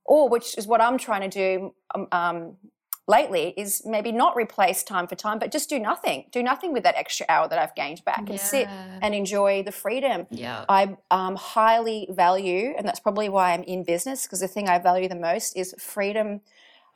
or 0.05 0.29
which 0.29 0.57
is 0.57 0.65
what 0.67 0.81
I'm 0.81 0.97
trying 0.97 1.29
to 1.29 1.33
do 1.43 1.73
um, 1.93 2.07
um, 2.11 2.57
lately, 3.07 3.53
is 3.57 3.83
maybe 3.85 4.11
not 4.11 4.35
replace 4.35 4.83
time 4.83 5.07
for 5.07 5.15
time, 5.15 5.37
but 5.37 5.51
just 5.51 5.69
do 5.69 5.79
nothing. 5.79 6.25
Do 6.31 6.41
nothing 6.41 6.73
with 6.73 6.83
that 6.83 6.95
extra 6.95 7.25
hour 7.29 7.47
that 7.47 7.59
I've 7.59 7.75
gained 7.75 8.03
back, 8.05 8.29
and 8.29 8.39
sit 8.39 8.67
and 9.01 9.13
enjoy 9.13 9.61
the 9.63 9.71
freedom 9.71 10.25
Yeah. 10.31 10.65
I 10.67 10.97
um, 11.11 11.35
highly 11.35 12.07
value, 12.09 12.73
and 12.77 12.87
that's 12.87 12.99
probably 12.99 13.29
why 13.29 13.53
I'm 13.53 13.63
in 13.63 13.83
business, 13.83 14.23
because 14.23 14.39
the 14.39 14.47
thing 14.47 14.67
I 14.69 14.79
value 14.79 15.07
the 15.07 15.15
most 15.15 15.55
is 15.55 15.75
freedom 15.77 16.41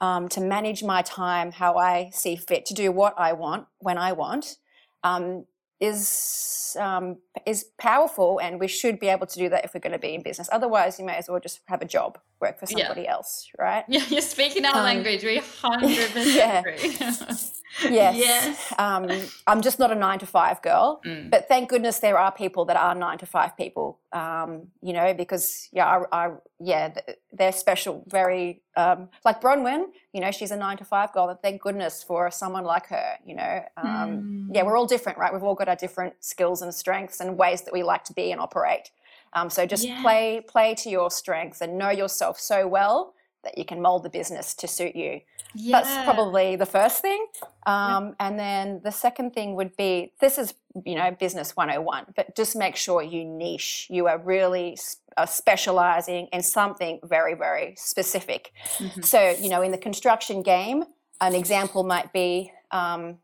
um, 0.02 0.30
to 0.30 0.42
manage 0.42 0.82
my 0.84 1.02
time 1.02 1.52
how 1.52 1.78
I 1.78 2.10
see 2.12 2.36
fit, 2.36 2.66
to 2.68 2.74
do 2.74 2.92
what 2.92 3.14
I 3.18 3.34
want 3.34 3.68
when 3.80 3.98
I 3.98 4.14
want, 4.14 4.58
um, 5.04 5.46
is 5.80 6.76
um, 6.80 7.18
is 7.46 7.66
powerful, 7.78 8.40
and 8.42 8.60
we 8.60 8.68
should 8.68 9.00
be 9.00 9.08
able 9.08 9.28
to 9.28 9.38
do 9.38 9.50
that 9.50 9.66
if 9.66 9.74
we're 9.74 9.80
going 9.80 9.94
to 9.94 10.00
be 10.00 10.14
in 10.16 10.24
business. 10.24 10.50
Otherwise, 10.52 11.00
you 11.00 11.06
may 11.06 11.16
as 11.16 11.30
well 11.30 11.40
just 11.40 11.60
have 11.68 11.82
a 11.82 11.86
job, 11.86 12.18
work 12.42 12.60
for 12.60 12.66
Yeah. 12.70 12.88
somebody 12.88 13.08
else, 13.08 13.48
right? 13.58 13.84
Yeah, 13.88 14.04
you're 14.10 14.22
speaking 14.22 14.66
our 14.66 14.78
Um, 14.78 14.84
language. 14.84 15.24
We 15.24 15.38
hundred 15.62 16.12
percent 16.12 16.36
yeah. 16.36 16.60
agree. 16.60 16.96
Yes. 17.84 18.18
Yes. 18.18 18.74
Um, 18.80 19.08
I'm 19.46 19.62
just 19.62 19.78
not 19.78 19.92
a 19.92 19.96
nine 19.96 20.18
to 20.20 20.26
five 20.26 20.60
girl, 20.64 21.02
Mm. 21.06 21.30
but 21.30 21.48
thank 21.48 21.70
goodness 21.70 22.00
there 22.00 22.18
are 22.18 22.32
people 22.32 22.66
that 22.66 22.76
are 22.76 22.96
nine 22.96 23.20
to 23.20 23.28
five 23.28 23.56
people. 23.56 24.00
Um, 24.12 24.70
you 24.82 24.92
know, 24.92 25.14
because 25.14 25.70
yeah, 25.72 25.86
I, 26.12 26.26
I 26.26 26.32
yeah, 26.60 26.90
they're 27.32 27.52
special. 27.52 28.04
Very 28.08 28.64
um, 28.76 29.10
like 29.24 29.40
Bronwyn. 29.40 29.86
You 30.14 30.22
know, 30.22 30.32
she's 30.32 30.50
a 30.52 30.58
nine 30.58 30.78
to 30.78 30.84
five 30.84 31.14
girl, 31.14 31.30
and 31.30 31.40
thank 31.44 31.62
goodness 31.62 32.02
for 32.04 32.32
someone 32.32 32.64
like 32.64 32.88
her. 32.88 33.18
You 33.24 33.36
know, 33.36 33.64
um, 33.78 34.50
yeah, 34.52 34.64
we're 34.64 34.76
all 34.76 34.88
different, 34.88 35.20
right? 35.20 35.32
We've 35.32 35.44
all 35.44 35.56
got 35.56 35.70
our 35.70 35.76
different 35.76 36.16
skills 36.22 36.64
and 36.64 36.74
strengths 36.74 37.20
and 37.20 37.38
ways 37.38 37.62
that 37.62 37.74
we 37.74 37.84
like 37.84 38.04
to 38.06 38.14
be 38.14 38.32
and 38.32 38.42
operate. 38.42 38.90
Um, 39.34 39.50
so 39.50 39.66
just 39.66 39.86
Yeah. 39.88 40.02
play 40.02 40.42
play 40.42 40.76
to 40.76 40.90
your 40.90 41.10
strengths 41.12 41.62
and 41.62 41.78
know 41.78 41.90
yourself 41.90 42.40
so 42.40 42.68
well 42.68 43.14
that 43.44 43.58
you 43.58 43.64
can 43.64 43.82
mold 43.82 44.04
the 44.04 44.10
business 44.10 44.54
to 44.54 44.68
suit 44.68 44.96
you. 44.96 45.22
Yeah. 45.56 45.82
That's 45.82 46.04
probably 46.04 46.56
the 46.58 46.66
first 46.66 47.02
thing. 47.02 47.26
Um, 47.66 48.16
And 48.20 48.38
then 48.38 48.82
the 48.84 48.92
second 48.92 49.32
thing 49.34 49.56
would 49.56 49.76
be 49.78 50.14
this 50.20 50.38
is, 50.38 50.54
you 50.86 50.96
know, 50.96 51.10
business 51.12 51.56
101, 51.56 52.08
but 52.16 52.36
just 52.36 52.56
make 52.56 52.76
sure 52.76 53.02
you 53.02 53.24
niche. 53.24 53.88
You 53.90 54.08
are 54.08 54.18
really 54.18 54.78
uh, 55.18 55.26
specializing 55.26 56.28
in 56.34 56.44
something 56.44 57.00
very, 57.04 57.34
very 57.34 57.76
specific. 57.78 58.52
Mhm. 58.78 59.06
So, 59.06 59.30
you 59.32 59.50
know, 59.50 59.62
in 59.62 59.72
the 59.72 59.78
construction 59.78 60.42
game, 60.44 60.84
an 61.22 61.34
example 61.34 61.84
might 61.84 62.12
be, 62.14 62.52
um, 62.72 63.20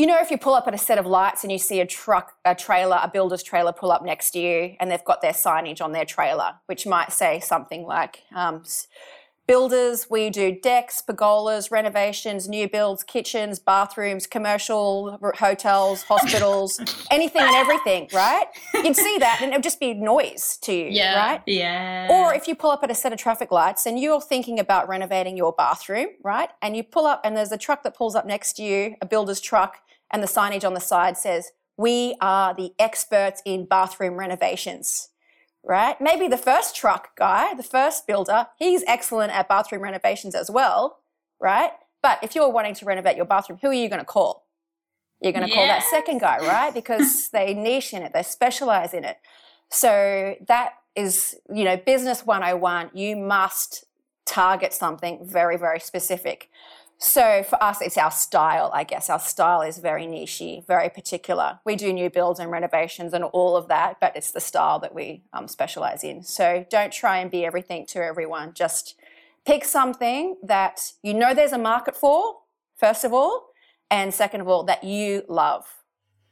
you 0.00 0.06
know, 0.06 0.18
if 0.18 0.30
you 0.30 0.38
pull 0.38 0.54
up 0.54 0.66
at 0.66 0.72
a 0.72 0.78
set 0.78 0.96
of 0.96 1.04
lights 1.04 1.44
and 1.44 1.52
you 1.52 1.58
see 1.58 1.78
a 1.80 1.84
truck, 1.86 2.32
a 2.46 2.54
trailer, 2.54 2.98
a 3.02 3.08
builder's 3.08 3.42
trailer 3.42 3.70
pull 3.70 3.92
up 3.92 4.02
next 4.02 4.30
to 4.30 4.38
you, 4.40 4.74
and 4.80 4.90
they've 4.90 5.04
got 5.04 5.20
their 5.20 5.32
signage 5.32 5.82
on 5.82 5.92
their 5.92 6.06
trailer, 6.06 6.54
which 6.66 6.86
might 6.86 7.12
say 7.12 7.38
something 7.38 7.84
like, 7.84 8.22
um, 8.34 8.62
Builders, 9.46 10.06
we 10.08 10.30
do 10.30 10.52
decks, 10.52 11.02
pergolas, 11.04 11.72
renovations, 11.72 12.48
new 12.48 12.68
builds, 12.68 13.02
kitchens, 13.02 13.58
bathrooms, 13.58 14.24
commercial 14.28 15.18
hotels, 15.36 16.04
hospitals, 16.04 16.80
anything 17.10 17.42
and 17.42 17.56
everything, 17.56 18.08
right? 18.12 18.46
You'd 18.74 18.94
see 18.94 19.18
that 19.18 19.40
and 19.42 19.50
it 19.52 19.56
would 19.56 19.64
just 19.64 19.80
be 19.80 19.92
noise 19.92 20.56
to 20.62 20.72
you, 20.72 20.90
Yeah. 20.90 21.16
right? 21.16 21.42
Yeah. 21.46 22.06
Or 22.12 22.32
if 22.32 22.46
you 22.46 22.54
pull 22.54 22.70
up 22.70 22.84
at 22.84 22.92
a 22.92 22.94
set 22.94 23.12
of 23.12 23.18
traffic 23.18 23.50
lights 23.50 23.86
and 23.86 23.98
you're 23.98 24.20
thinking 24.20 24.60
about 24.60 24.86
renovating 24.88 25.36
your 25.36 25.52
bathroom, 25.52 26.10
right? 26.22 26.50
And 26.62 26.76
you 26.76 26.84
pull 26.84 27.06
up 27.06 27.20
and 27.24 27.36
there's 27.36 27.50
a 27.50 27.58
truck 27.58 27.82
that 27.82 27.96
pulls 27.96 28.14
up 28.14 28.24
next 28.26 28.52
to 28.58 28.62
you, 28.62 28.94
a 29.02 29.06
builder's 29.06 29.40
truck, 29.40 29.78
and 30.10 30.22
the 30.22 30.26
signage 30.26 30.64
on 30.64 30.74
the 30.74 30.80
side 30.80 31.16
says, 31.16 31.52
We 31.76 32.16
are 32.20 32.54
the 32.54 32.72
experts 32.78 33.42
in 33.44 33.66
bathroom 33.66 34.16
renovations, 34.16 35.10
right? 35.62 36.00
Maybe 36.00 36.28
the 36.28 36.38
first 36.38 36.76
truck 36.76 37.16
guy, 37.16 37.54
the 37.54 37.62
first 37.62 38.06
builder, 38.06 38.48
he's 38.58 38.84
excellent 38.86 39.32
at 39.32 39.48
bathroom 39.48 39.82
renovations 39.82 40.34
as 40.34 40.50
well, 40.50 40.98
right? 41.40 41.70
But 42.02 42.18
if 42.22 42.34
you're 42.34 42.50
wanting 42.50 42.74
to 42.74 42.84
renovate 42.84 43.16
your 43.16 43.26
bathroom, 43.26 43.58
who 43.60 43.68
are 43.68 43.74
you 43.74 43.88
going 43.88 44.00
to 44.00 44.06
call? 44.06 44.46
You're 45.20 45.32
going 45.32 45.46
to 45.46 45.54
call 45.54 45.66
that 45.66 45.82
second 45.82 46.20
guy, 46.20 46.38
right? 46.38 46.72
Because 46.72 47.28
they 47.32 47.52
niche 47.54 47.92
in 47.92 48.02
it, 48.02 48.12
they 48.12 48.22
specialize 48.22 48.94
in 48.94 49.04
it. 49.04 49.18
So 49.68 50.34
that 50.48 50.72
is, 50.96 51.36
you 51.52 51.64
know, 51.64 51.76
business 51.76 52.24
101, 52.24 52.90
you 52.94 53.16
must 53.16 53.84
target 54.26 54.72
something 54.72 55.20
very, 55.22 55.56
very 55.56 55.80
specific. 55.80 56.48
So 57.02 57.42
for 57.42 57.62
us, 57.62 57.80
it's 57.80 57.96
our 57.96 58.10
style, 58.10 58.70
I 58.74 58.84
guess. 58.84 59.08
Our 59.08 59.18
style 59.18 59.62
is 59.62 59.78
very 59.78 60.06
nichey, 60.06 60.66
very 60.66 60.90
particular. 60.90 61.58
We 61.64 61.74
do 61.74 61.94
new 61.94 62.10
builds 62.10 62.38
and 62.38 62.50
renovations 62.50 63.14
and 63.14 63.24
all 63.24 63.56
of 63.56 63.68
that, 63.68 63.96
but 64.00 64.14
it's 64.16 64.32
the 64.32 64.40
style 64.40 64.78
that 64.80 64.94
we 64.94 65.22
um, 65.32 65.48
specialize 65.48 66.04
in. 66.04 66.22
So 66.22 66.66
don't 66.70 66.92
try 66.92 67.16
and 67.18 67.30
be 67.30 67.46
everything 67.46 67.86
to 67.86 68.04
everyone. 68.04 68.52
Just 68.52 68.96
pick 69.46 69.64
something 69.64 70.36
that 70.42 70.92
you 71.02 71.14
know 71.14 71.32
there's 71.32 71.52
a 71.52 71.58
market 71.58 71.96
for, 71.96 72.36
first 72.76 73.02
of 73.04 73.14
all, 73.14 73.46
and 73.90 74.12
second 74.12 74.42
of 74.42 74.48
all, 74.48 74.64
that 74.64 74.84
you 74.84 75.22
love. 75.26 75.64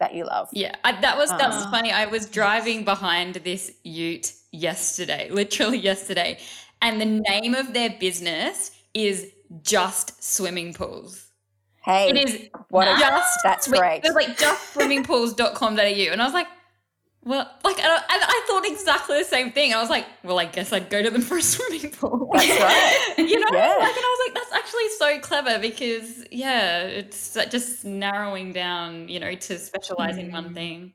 That 0.00 0.14
you 0.14 0.26
love. 0.26 0.48
Yeah, 0.52 0.74
I, 0.84 1.00
that 1.00 1.16
was 1.16 1.30
that 1.30 1.48
was 1.48 1.64
Ah. 1.64 1.70
funny. 1.70 1.92
I 1.92 2.04
was 2.04 2.26
driving 2.26 2.84
behind 2.84 3.36
this 3.36 3.72
Ute 3.84 4.34
yesterday, 4.52 5.28
literally 5.32 5.78
yesterday, 5.78 6.38
and 6.82 7.00
the 7.00 7.06
name 7.06 7.54
of 7.54 7.72
their 7.72 7.90
business 7.98 8.70
is 8.92 9.32
just 9.62 10.22
swimming 10.22 10.74
pools. 10.74 11.24
Hey, 11.84 12.10
It 12.10 12.16
is 12.28 12.48
what 12.70 12.86
a, 12.88 12.98
just 12.98 13.38
that's 13.42 13.66
great. 13.68 14.04
It 14.04 14.12
was 14.12 14.14
like 14.14 14.36
justswimmingpools.com.au, 14.36 16.12
and 16.12 16.20
I 16.20 16.24
was 16.24 16.34
like, 16.34 16.46
well, 17.24 17.50
like, 17.64 17.76
I, 17.78 17.98
I 18.08 18.44
thought 18.46 18.64
exactly 18.66 19.18
the 19.18 19.24
same 19.24 19.52
thing. 19.52 19.74
I 19.74 19.80
was 19.80 19.90
like, 19.90 20.06
well, 20.22 20.38
I 20.38 20.44
guess 20.46 20.72
I'd 20.72 20.88
go 20.88 21.02
to 21.02 21.10
them 21.10 21.20
for 21.28 21.36
a 21.38 21.42
swimming 21.42 21.90
pool. 21.90 22.30
That's 22.32 22.48
right. 22.48 23.14
you 23.18 23.38
know, 23.40 23.48
Yeah. 23.52 23.74
like, 23.78 23.96
and 23.96 24.04
I 24.04 24.16
was 24.18 24.28
like, 24.28 24.34
that's 24.34 24.52
actually 24.52 24.88
so 24.98 25.18
clever 25.20 25.58
because, 25.58 26.24
yeah, 26.30 26.82
it's 26.82 27.34
just 27.50 27.84
narrowing 27.84 28.52
down, 28.52 29.08
you 29.08 29.20
know, 29.20 29.34
to 29.34 29.58
specialize 29.58 30.16
in 30.16 30.30
one 30.32 30.50
Mm. 30.50 30.54
thing. 30.54 30.94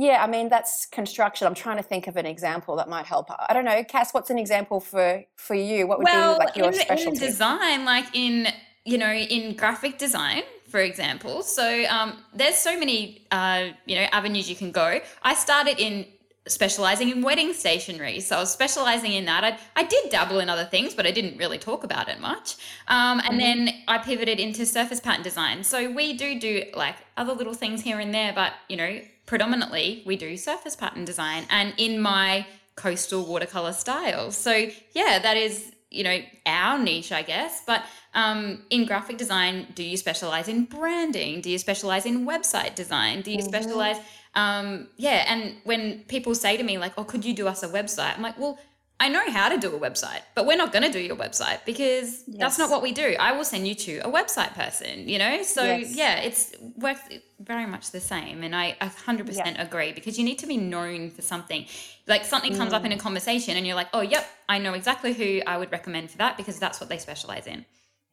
Yeah, 0.00 0.24
I 0.24 0.26
mean 0.26 0.48
that's 0.48 0.86
construction. 0.86 1.46
I'm 1.46 1.54
trying 1.54 1.76
to 1.76 1.82
think 1.82 2.06
of 2.06 2.16
an 2.16 2.24
example 2.24 2.74
that 2.76 2.88
might 2.88 3.04
help. 3.04 3.30
I 3.30 3.52
don't 3.52 3.66
know, 3.66 3.84
Cass. 3.84 4.14
What's 4.14 4.30
an 4.30 4.38
example 4.38 4.80
for 4.80 5.22
for 5.36 5.54
you? 5.54 5.86
What 5.86 5.98
would 5.98 6.04
well, 6.04 6.38
be 6.38 6.44
like 6.46 6.56
your 6.56 6.68
in, 6.68 6.74
in 6.74 6.80
specialty? 6.80 7.18
design, 7.18 7.84
like 7.84 8.06
in 8.14 8.48
you 8.86 8.96
know, 8.96 9.12
in 9.12 9.54
graphic 9.56 9.98
design, 9.98 10.42
for 10.70 10.80
example. 10.80 11.42
So 11.42 11.84
um, 11.90 12.16
there's 12.32 12.56
so 12.56 12.78
many 12.78 13.26
uh, 13.30 13.68
you 13.84 13.96
know 13.96 14.06
avenues 14.10 14.48
you 14.48 14.56
can 14.56 14.72
go. 14.72 15.00
I 15.22 15.34
started 15.34 15.78
in 15.78 16.06
specializing 16.48 17.10
in 17.10 17.20
wedding 17.20 17.52
stationery, 17.52 18.20
so 18.20 18.36
I 18.36 18.40
was 18.40 18.50
specializing 18.50 19.12
in 19.12 19.26
that. 19.26 19.44
I 19.44 19.58
I 19.76 19.82
did 19.84 20.08
dabble 20.08 20.40
in 20.40 20.48
other 20.48 20.64
things, 20.64 20.94
but 20.94 21.06
I 21.06 21.10
didn't 21.10 21.36
really 21.36 21.58
talk 21.58 21.84
about 21.84 22.08
it 22.08 22.20
much. 22.20 22.56
Um, 22.88 23.20
and 23.26 23.38
then 23.38 23.68
I 23.86 23.98
pivoted 23.98 24.40
into 24.40 24.64
surface 24.64 24.98
pattern 24.98 25.22
design. 25.22 25.62
So 25.62 25.92
we 25.92 26.14
do 26.14 26.40
do 26.40 26.64
like 26.72 26.96
other 27.18 27.34
little 27.34 27.52
things 27.52 27.82
here 27.82 28.00
and 28.00 28.14
there, 28.14 28.32
but 28.32 28.54
you 28.70 28.78
know, 28.78 29.00
predominantly 29.30 30.02
we 30.04 30.16
do 30.16 30.36
surface 30.36 30.74
pattern 30.74 31.04
design, 31.04 31.46
and 31.50 31.72
in 31.76 32.00
my 32.00 32.44
coastal 32.74 33.24
watercolor 33.24 33.72
style. 33.72 34.32
So 34.32 34.52
yeah, 34.92 35.20
that 35.20 35.36
is 35.36 35.72
you 35.88 36.02
know 36.02 36.18
our 36.46 36.78
niche, 36.80 37.12
I 37.12 37.22
guess. 37.22 37.62
But 37.64 37.84
um, 38.12 38.62
in 38.70 38.86
graphic 38.86 39.18
design, 39.18 39.68
do 39.76 39.84
you 39.84 39.96
specialize 39.96 40.48
in 40.48 40.64
branding? 40.64 41.42
Do 41.42 41.48
you 41.48 41.58
specialize 41.58 42.06
in 42.06 42.26
website 42.26 42.74
design? 42.74 43.22
Do 43.22 43.30
you 43.30 43.40
specialize? 43.40 43.98
Um, 44.34 44.88
yeah, 44.96 45.24
and 45.28 45.54
when 45.62 46.00
people 46.08 46.34
say 46.34 46.56
to 46.56 46.64
me 46.64 46.76
like, 46.76 46.94
"Oh, 46.98 47.04
could 47.04 47.24
you 47.24 47.32
do 47.32 47.46
us 47.46 47.62
a 47.62 47.68
website?" 47.68 48.16
I'm 48.16 48.22
like, 48.22 48.38
"Well." 48.38 48.58
I 49.00 49.08
know 49.08 49.28
how 49.30 49.48
to 49.48 49.56
do 49.56 49.74
a 49.74 49.80
website, 49.80 50.20
but 50.34 50.44
we're 50.46 50.58
not 50.58 50.72
going 50.72 50.82
to 50.82 50.92
do 50.92 50.98
your 51.00 51.16
website 51.16 51.64
because 51.64 52.22
that's 52.26 52.58
not 52.58 52.68
what 52.70 52.82
we 52.82 52.92
do. 52.92 53.16
I 53.18 53.32
will 53.32 53.44
send 53.44 53.66
you 53.66 53.74
to 53.74 53.98
a 54.00 54.10
website 54.10 54.52
person, 54.54 55.08
you 55.08 55.18
know? 55.18 55.42
So, 55.42 55.64
Yes. 55.64 55.96
yeah, 55.96 56.16
it's 56.18 56.52
works 56.76 57.00
very 57.40 57.64
much 57.66 57.92
the 57.92 58.00
same. 58.00 58.42
And 58.42 58.54
I 58.54 58.76
100% 58.82 59.58
agree 59.58 59.92
because 59.92 60.18
you 60.18 60.24
need 60.24 60.38
to 60.40 60.46
be 60.46 60.58
known 60.58 61.10
for 61.10 61.22
something. 61.22 61.64
Like 62.06 62.26
something 62.26 62.54
comes 62.54 62.74
up 62.74 62.84
in 62.84 62.92
a 62.92 62.96
Mm. 62.96 63.00
conversation 63.00 63.56
and 63.56 63.66
you're 63.66 63.74
like, 63.74 63.88
oh, 63.94 64.02
yep, 64.02 64.26
I 64.50 64.58
know 64.58 64.74
exactly 64.74 65.14
who 65.14 65.40
I 65.46 65.56
would 65.56 65.72
recommend 65.72 66.10
for 66.10 66.18
that 66.18 66.36
because 66.36 66.58
that's 66.58 66.78
what 66.78 66.90
they 66.90 66.98
specialize 66.98 67.46
in. 67.46 67.64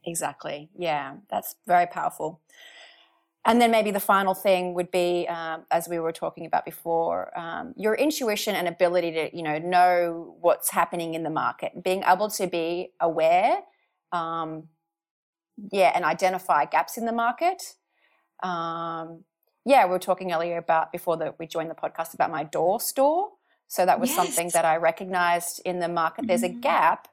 Exactly. 0.05 0.69
Yeah, 0.77 1.17
that's 1.29 1.55
very 1.67 1.87
powerful. 1.87 2.39
And 3.47 3.61
then 3.61 3.71
maybe 3.71 3.91
the 3.91 4.01
final 4.01 4.33
thing 4.33 4.73
would 4.73 4.91
be, 4.91 5.25
um, 5.29 5.65
as 5.71 5.87
we 5.87 5.99
were 5.99 6.11
talking 6.11 6.45
about 6.45 6.65
before, 6.65 7.37
um, 7.39 7.73
your 7.77 7.95
intuition 7.95 8.55
and 8.55 8.67
ability 8.67 9.11
to, 9.13 9.35
you 9.35 9.41
know, 9.41 9.57
know 9.57 10.35
what's 10.41 10.69
happening 10.69 11.13
in 11.13 11.23
the 11.23 11.29
market, 11.29 11.81
being 11.81 12.03
able 12.05 12.29
to 12.31 12.45
be 12.45 12.91
aware, 12.99 13.59
um, 14.11 14.67
yeah, 15.71 15.91
and 15.95 16.03
identify 16.03 16.65
gaps 16.65 16.97
in 16.97 17.05
the 17.05 17.13
market. 17.13 17.75
Um, 18.43 19.23
yeah, 19.65 19.85
we 19.85 19.91
were 19.91 19.99
talking 19.99 20.33
earlier 20.33 20.57
about 20.57 20.91
before 20.91 21.15
that 21.17 21.39
we 21.39 21.47
joined 21.47 21.69
the 21.69 21.75
podcast 21.75 22.13
about 22.13 22.29
my 22.29 22.43
door 22.43 22.79
store. 22.81 23.29
So 23.69 23.85
that 23.85 23.99
was 23.99 24.13
something 24.13 24.49
that 24.53 24.65
I 24.65 24.75
recognized 24.77 25.61
in 25.65 25.79
the 25.79 25.89
market. 25.89 26.27
There's 26.27 26.43
a 26.43 26.49
Mhm. 26.49 26.61
gap. 26.61 27.07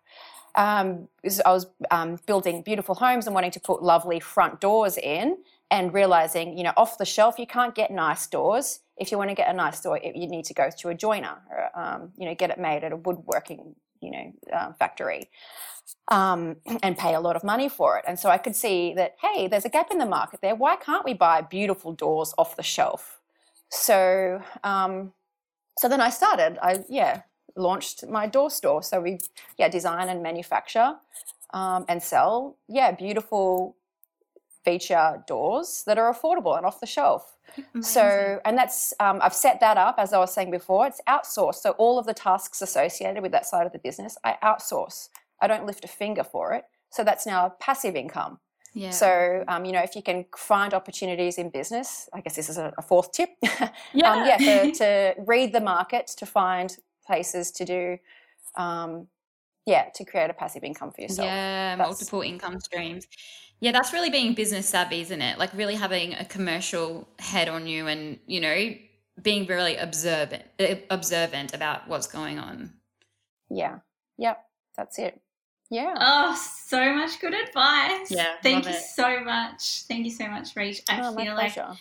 Um, 0.57 1.09
I 1.45 1.53
was 1.53 1.67
um, 1.91 2.21
building 2.27 2.63
beautiful 2.63 2.95
homes 2.95 3.27
and 3.27 3.35
wanting 3.35 3.51
to 3.53 3.61
put 3.61 3.83
lovely 3.83 4.21
front 4.21 4.61
doors 4.61 4.97
in, 4.97 5.39
and 5.71 5.93
realizing, 5.93 6.57
you 6.57 6.65
know, 6.65 6.73
off 6.77 6.99
the 6.99 7.05
shelf 7.05 7.39
you 7.39 7.47
can't 7.47 7.75
get 7.75 7.91
nice 7.91 8.27
doors. 8.27 8.81
If 8.97 9.11
you 9.11 9.19
want 9.19 9.31
to 9.31 9.35
get 9.35 9.51
a 9.51 9.53
nice 9.53 9.81
door, 9.81 9.99
it, 9.99 10.15
you 10.15 10.29
need 10.29 10.45
to 10.47 10.55
go 10.55 10.71
to 10.79 10.89
a 10.89 10.95
joiner, 10.95 11.37
or, 11.51 11.81
um, 11.81 12.13
you 12.17 12.27
know, 12.27 12.35
get 12.35 12.51
it 12.51 12.59
made 12.59 12.85
at 12.85 12.93
a 12.93 12.97
woodworking, 12.97 13.75
you 14.01 14.11
know, 14.11 14.33
um, 14.53 14.75
factory, 14.75 15.31
um, 16.09 16.57
and 16.83 16.97
pay 16.97 17.15
a 17.15 17.21
lot 17.21 17.35
of 17.35 17.43
money 17.43 17.69
for 17.69 17.99
it. 17.99 18.05
And 18.07 18.19
so 18.19 18.29
I 18.29 18.39
could 18.39 18.55
see 18.55 18.95
that, 18.95 19.17
hey, 19.21 19.49
there's 19.49 19.65
a 19.65 19.69
gap 19.69 19.91
in 19.91 19.99
the 19.99 20.07
market 20.07 20.41
there. 20.43 20.55
Why 20.55 20.77
can't 20.77 21.05
we 21.05 21.15
buy 21.15 21.41
beautiful 21.41 21.93
doors 21.93 22.35
off 22.39 22.57
the 22.57 22.63
shelf? 22.63 23.21
So, 23.71 24.41
um, 24.63 25.13
so 25.79 25.89
then 25.89 26.01
I 26.01 26.11
started. 26.11 26.59
I 26.63 26.85
yeah 26.89 27.23
launched 27.57 28.07
my 28.07 28.27
door 28.27 28.51
store. 28.51 28.83
So 28.83 29.01
we 29.01 29.19
yeah 29.59 29.69
design 29.69 30.09
and 30.09 30.23
manufacture 30.23 30.95
um, 31.53 31.85
and 31.89 32.03
sell 32.03 32.57
yeah 32.69 32.93
beautiful 32.93 33.77
feature 34.65 35.23
doors 35.27 35.85
that 35.87 35.99
are 35.99 36.13
affordable 36.13 36.57
and 36.57 36.65
off 36.67 36.81
the 36.81 36.87
shelf. 36.87 37.37
So, 37.83 38.41
and 38.45 38.57
that's, 38.59 38.95
um, 38.99 39.21
I've 39.23 39.35
set 39.35 39.61
that 39.61 39.77
up, 39.77 39.97
as 39.99 40.13
I 40.13 40.19
was 40.19 40.33
saying 40.33 40.51
before, 40.51 40.87
it's 40.87 41.01
outsourced. 41.09 41.57
So, 41.57 41.73
all 41.73 41.99
of 41.99 42.07
the 42.07 42.15
tasks 42.15 42.63
associated 42.63 43.23
with 43.23 43.33
that 43.33 43.47
side 43.47 43.67
of 43.67 43.73
the 43.73 43.79
business, 43.79 44.17
I 44.25 44.37
outsource. 44.43 45.09
I 45.41 45.47
don't 45.47 45.67
lift 45.67 45.85
a 45.85 45.89
finger 45.89 46.25
for 46.25 46.55
it. 46.55 46.65
So, 46.91 47.05
that's 47.05 47.27
now 47.27 47.47
a 47.47 47.51
passive 47.51 47.95
income. 47.95 48.41
Yeah. 48.73 48.91
So, 48.91 49.45
um, 49.47 49.65
you 49.65 49.73
know, 49.73 49.83
if 49.83 49.95
you 49.95 50.03
can 50.03 50.25
find 50.37 50.75
opportunities 50.75 51.39
in 51.39 51.49
business, 51.49 52.09
I 52.13 52.21
guess 52.21 52.35
this 52.35 52.49
is 52.49 52.59
a, 52.59 52.73
a 52.77 52.83
fourth 52.83 53.13
tip. 53.13 53.31
yeah. 53.93 54.13
um, 54.13 54.27
yeah, 54.27 54.37
to, 54.37 54.73
to 54.79 55.15
read 55.25 55.53
the 55.53 55.61
market, 55.61 56.09
to 56.19 56.27
find 56.27 56.77
places 57.07 57.53
to 57.53 57.65
do, 57.65 57.99
um, 58.57 59.07
yeah, 59.65 59.91
to 59.95 60.05
create 60.05 60.29
a 60.29 60.35
passive 60.35 60.65
income 60.65 60.91
for 60.91 61.03
yourself. 61.03 61.27
Yeah, 61.27 61.77
That's- 61.77 61.89
multiple 61.89 62.23
income 62.23 62.59
streams. 62.59 63.07
Yeah, 63.61 63.73
that's 63.73 63.93
really 63.93 64.11
being 64.11 64.35
business 64.35 64.69
savvy, 64.69 65.01
isn't 65.01 65.23
it? 65.23 65.39
Like 65.39 65.53
really 65.55 65.75
having 65.77 66.15
a 66.15 66.25
commercial 66.25 67.09
head 67.19 67.49
on 67.49 67.67
you 67.67 67.87
and, 67.87 68.19
you 68.27 68.41
know, 68.41 68.75
being 69.23 69.47
really 69.47 69.77
observant 69.77 70.43
eh, 70.59 70.81
observant 70.91 71.55
about 71.55 71.89
what's 71.89 72.07
going 72.07 72.39
on. 72.39 72.73
Yeah. 73.49 73.79
Yep. 74.19 74.45
That's 74.77 74.99
it. 74.99 75.21
Yeah. 75.71 75.95
Oh, 75.99 76.37
so 76.67 76.95
much 76.95 77.21
good 77.21 77.33
advice. 77.33 78.11
Yeah, 78.11 78.35
Thank 78.43 78.67
you 78.67 78.73
it. 78.73 78.83
so 78.83 79.21
much. 79.21 79.85
Thank 79.89 80.05
you 80.05 80.11
so 80.11 80.29
much, 80.29 80.55
Rach. 80.55 80.83
I 80.89 81.01
Oh, 81.01 81.15
my 81.15 81.25
feel 81.25 81.35
like 81.35 81.55
pleasure. 81.55 81.75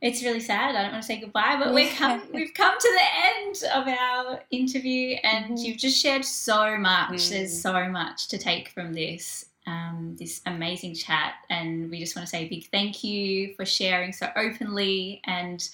it's 0.00 0.22
really 0.24 0.40
sad. 0.40 0.74
I 0.74 0.82
don't 0.82 0.92
want 0.92 1.02
to 1.04 1.06
say 1.06 1.20
goodbye, 1.20 1.56
but 1.58 1.72
we're 1.72 1.92
come, 1.92 2.22
we've 2.34 2.52
come 2.54 2.74
to 2.78 2.98
the 2.98 3.36
end 3.38 3.62
of 3.72 3.86
our 3.88 4.42
interview, 4.50 5.16
and 5.22 5.52
Mhm. 5.56 5.64
you've 5.64 5.76
just 5.78 6.02
shared 6.02 6.24
so 6.24 6.76
much. 6.76 7.10
Mm. 7.10 7.28
There's 7.30 7.62
so 7.62 7.88
much 7.88 8.28
to 8.28 8.38
take 8.38 8.70
from 8.70 8.94
this. 8.94 9.46
Um, 9.66 10.14
this 10.18 10.42
amazing 10.44 10.94
chat, 10.94 11.34
and 11.48 11.90
we 11.90 11.98
just 11.98 12.14
want 12.14 12.26
to 12.28 12.30
say 12.30 12.44
a 12.44 12.48
big 12.48 12.68
thank 12.70 13.02
you 13.02 13.54
for 13.54 13.64
sharing 13.64 14.12
so 14.12 14.28
openly. 14.36 15.22
And 15.24 15.66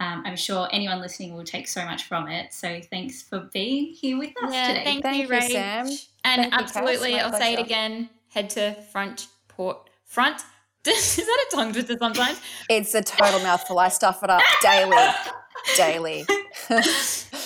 um, 0.00 0.22
I'm 0.24 0.36
sure 0.36 0.66
anyone 0.72 1.00
listening 1.00 1.34
will 1.34 1.44
take 1.44 1.68
so 1.68 1.84
much 1.84 2.04
from 2.04 2.26
it. 2.28 2.54
So 2.54 2.80
thanks 2.90 3.20
for 3.22 3.50
being 3.52 3.92
here 3.92 4.18
with 4.18 4.32
us 4.42 4.52
Yeah, 4.52 4.68
today. 4.68 4.84
thank, 4.84 5.02
Thank 5.02 5.16
you, 5.18 5.22
you, 5.24 5.40
Rach. 5.40 5.50
Sam. 5.50 5.86
And 6.24 6.40
Thank 6.42 6.54
absolutely, 6.54 7.20
I'll 7.20 7.38
say 7.38 7.52
it 7.54 7.60
again. 7.60 8.08
Head 8.30 8.48
to 8.50 8.74
front 8.90 9.28
port 9.48 9.90
front. 10.04 10.40
Is 10.86 11.16
that 11.16 11.46
a 11.52 11.54
tongue 11.56 11.72
twister 11.72 11.96
sometimes? 11.98 12.40
It's 12.68 12.94
a 12.94 13.02
total 13.02 13.40
mouthful. 13.40 13.78
I 13.78 13.88
stuff 13.88 14.22
it 14.22 14.30
up 14.30 14.42
daily. 14.62 14.96
daily. 15.76 16.26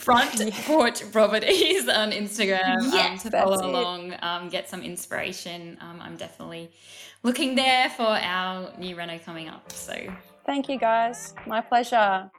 front 0.00 0.52
porch 0.66 1.10
properties 1.12 1.88
on 2.00 2.12
Instagram 2.12 2.92
um, 2.92 3.18
to 3.18 3.30
follow 3.30 3.58
it. 3.58 3.64
along, 3.64 4.14
um, 4.22 4.48
get 4.48 4.68
some 4.68 4.82
inspiration. 4.82 5.78
Um, 5.80 6.00
I'm 6.00 6.16
definitely 6.16 6.70
looking 7.22 7.54
there 7.54 7.90
for 7.90 8.06
our 8.06 8.72
new 8.78 8.96
reno 8.96 9.18
coming 9.18 9.48
up. 9.48 9.70
So 9.72 9.94
Thank 10.46 10.68
you, 10.68 10.78
guys. 10.78 11.34
My 11.46 11.60
pleasure. 11.60 12.30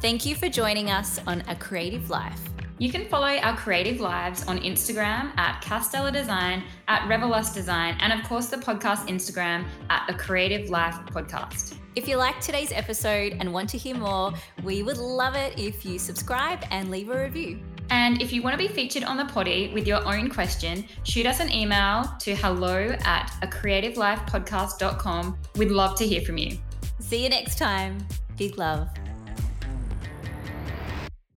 Thank 0.00 0.24
you 0.24 0.34
for 0.34 0.48
joining 0.48 0.90
us 0.90 1.20
on 1.26 1.42
A 1.48 1.54
Creative 1.54 2.08
Life. 2.08 2.40
You 2.78 2.90
can 2.90 3.08
follow 3.08 3.26
our 3.26 3.56
creative 3.56 4.00
lives 4.00 4.46
on 4.46 4.58
Instagram 4.58 5.36
at 5.36 5.62
Castella 5.62 6.12
Design, 6.12 6.62
at 6.86 7.08
Revelus 7.08 7.52
Design, 7.52 7.96
and 8.00 8.12
of 8.12 8.26
course 8.26 8.46
the 8.46 8.56
podcast 8.56 9.08
Instagram 9.08 9.66
at 9.90 10.06
the 10.06 10.14
Creative 10.14 10.70
Life 10.70 10.94
Podcast. 11.06 11.76
If 11.96 12.06
you 12.06 12.16
liked 12.16 12.42
today's 12.42 12.70
episode 12.70 13.36
and 13.40 13.52
want 13.52 13.68
to 13.70 13.78
hear 13.78 13.96
more, 13.96 14.32
we 14.62 14.84
would 14.84 14.98
love 14.98 15.34
it 15.34 15.58
if 15.58 15.84
you 15.84 15.98
subscribe 15.98 16.64
and 16.70 16.90
leave 16.90 17.10
a 17.10 17.20
review. 17.20 17.60
And 17.90 18.22
if 18.22 18.32
you 18.32 18.42
want 18.42 18.52
to 18.52 18.58
be 18.58 18.72
featured 18.72 19.02
on 19.02 19.16
the 19.16 19.24
potty 19.24 19.72
with 19.72 19.86
your 19.86 20.04
own 20.06 20.28
question, 20.28 20.84
shoot 21.02 21.26
us 21.26 21.40
an 21.40 21.50
email 21.50 22.04
to 22.20 22.36
hello 22.36 22.94
at 23.04 23.32
a 23.42 23.46
creativelifepodcast.com. 23.46 25.38
We'd 25.56 25.70
love 25.70 25.96
to 25.96 26.06
hear 26.06 26.20
from 26.20 26.38
you. 26.38 26.58
See 27.00 27.24
you 27.24 27.30
next 27.30 27.58
time. 27.58 27.98
Big 28.36 28.58
love. 28.58 28.88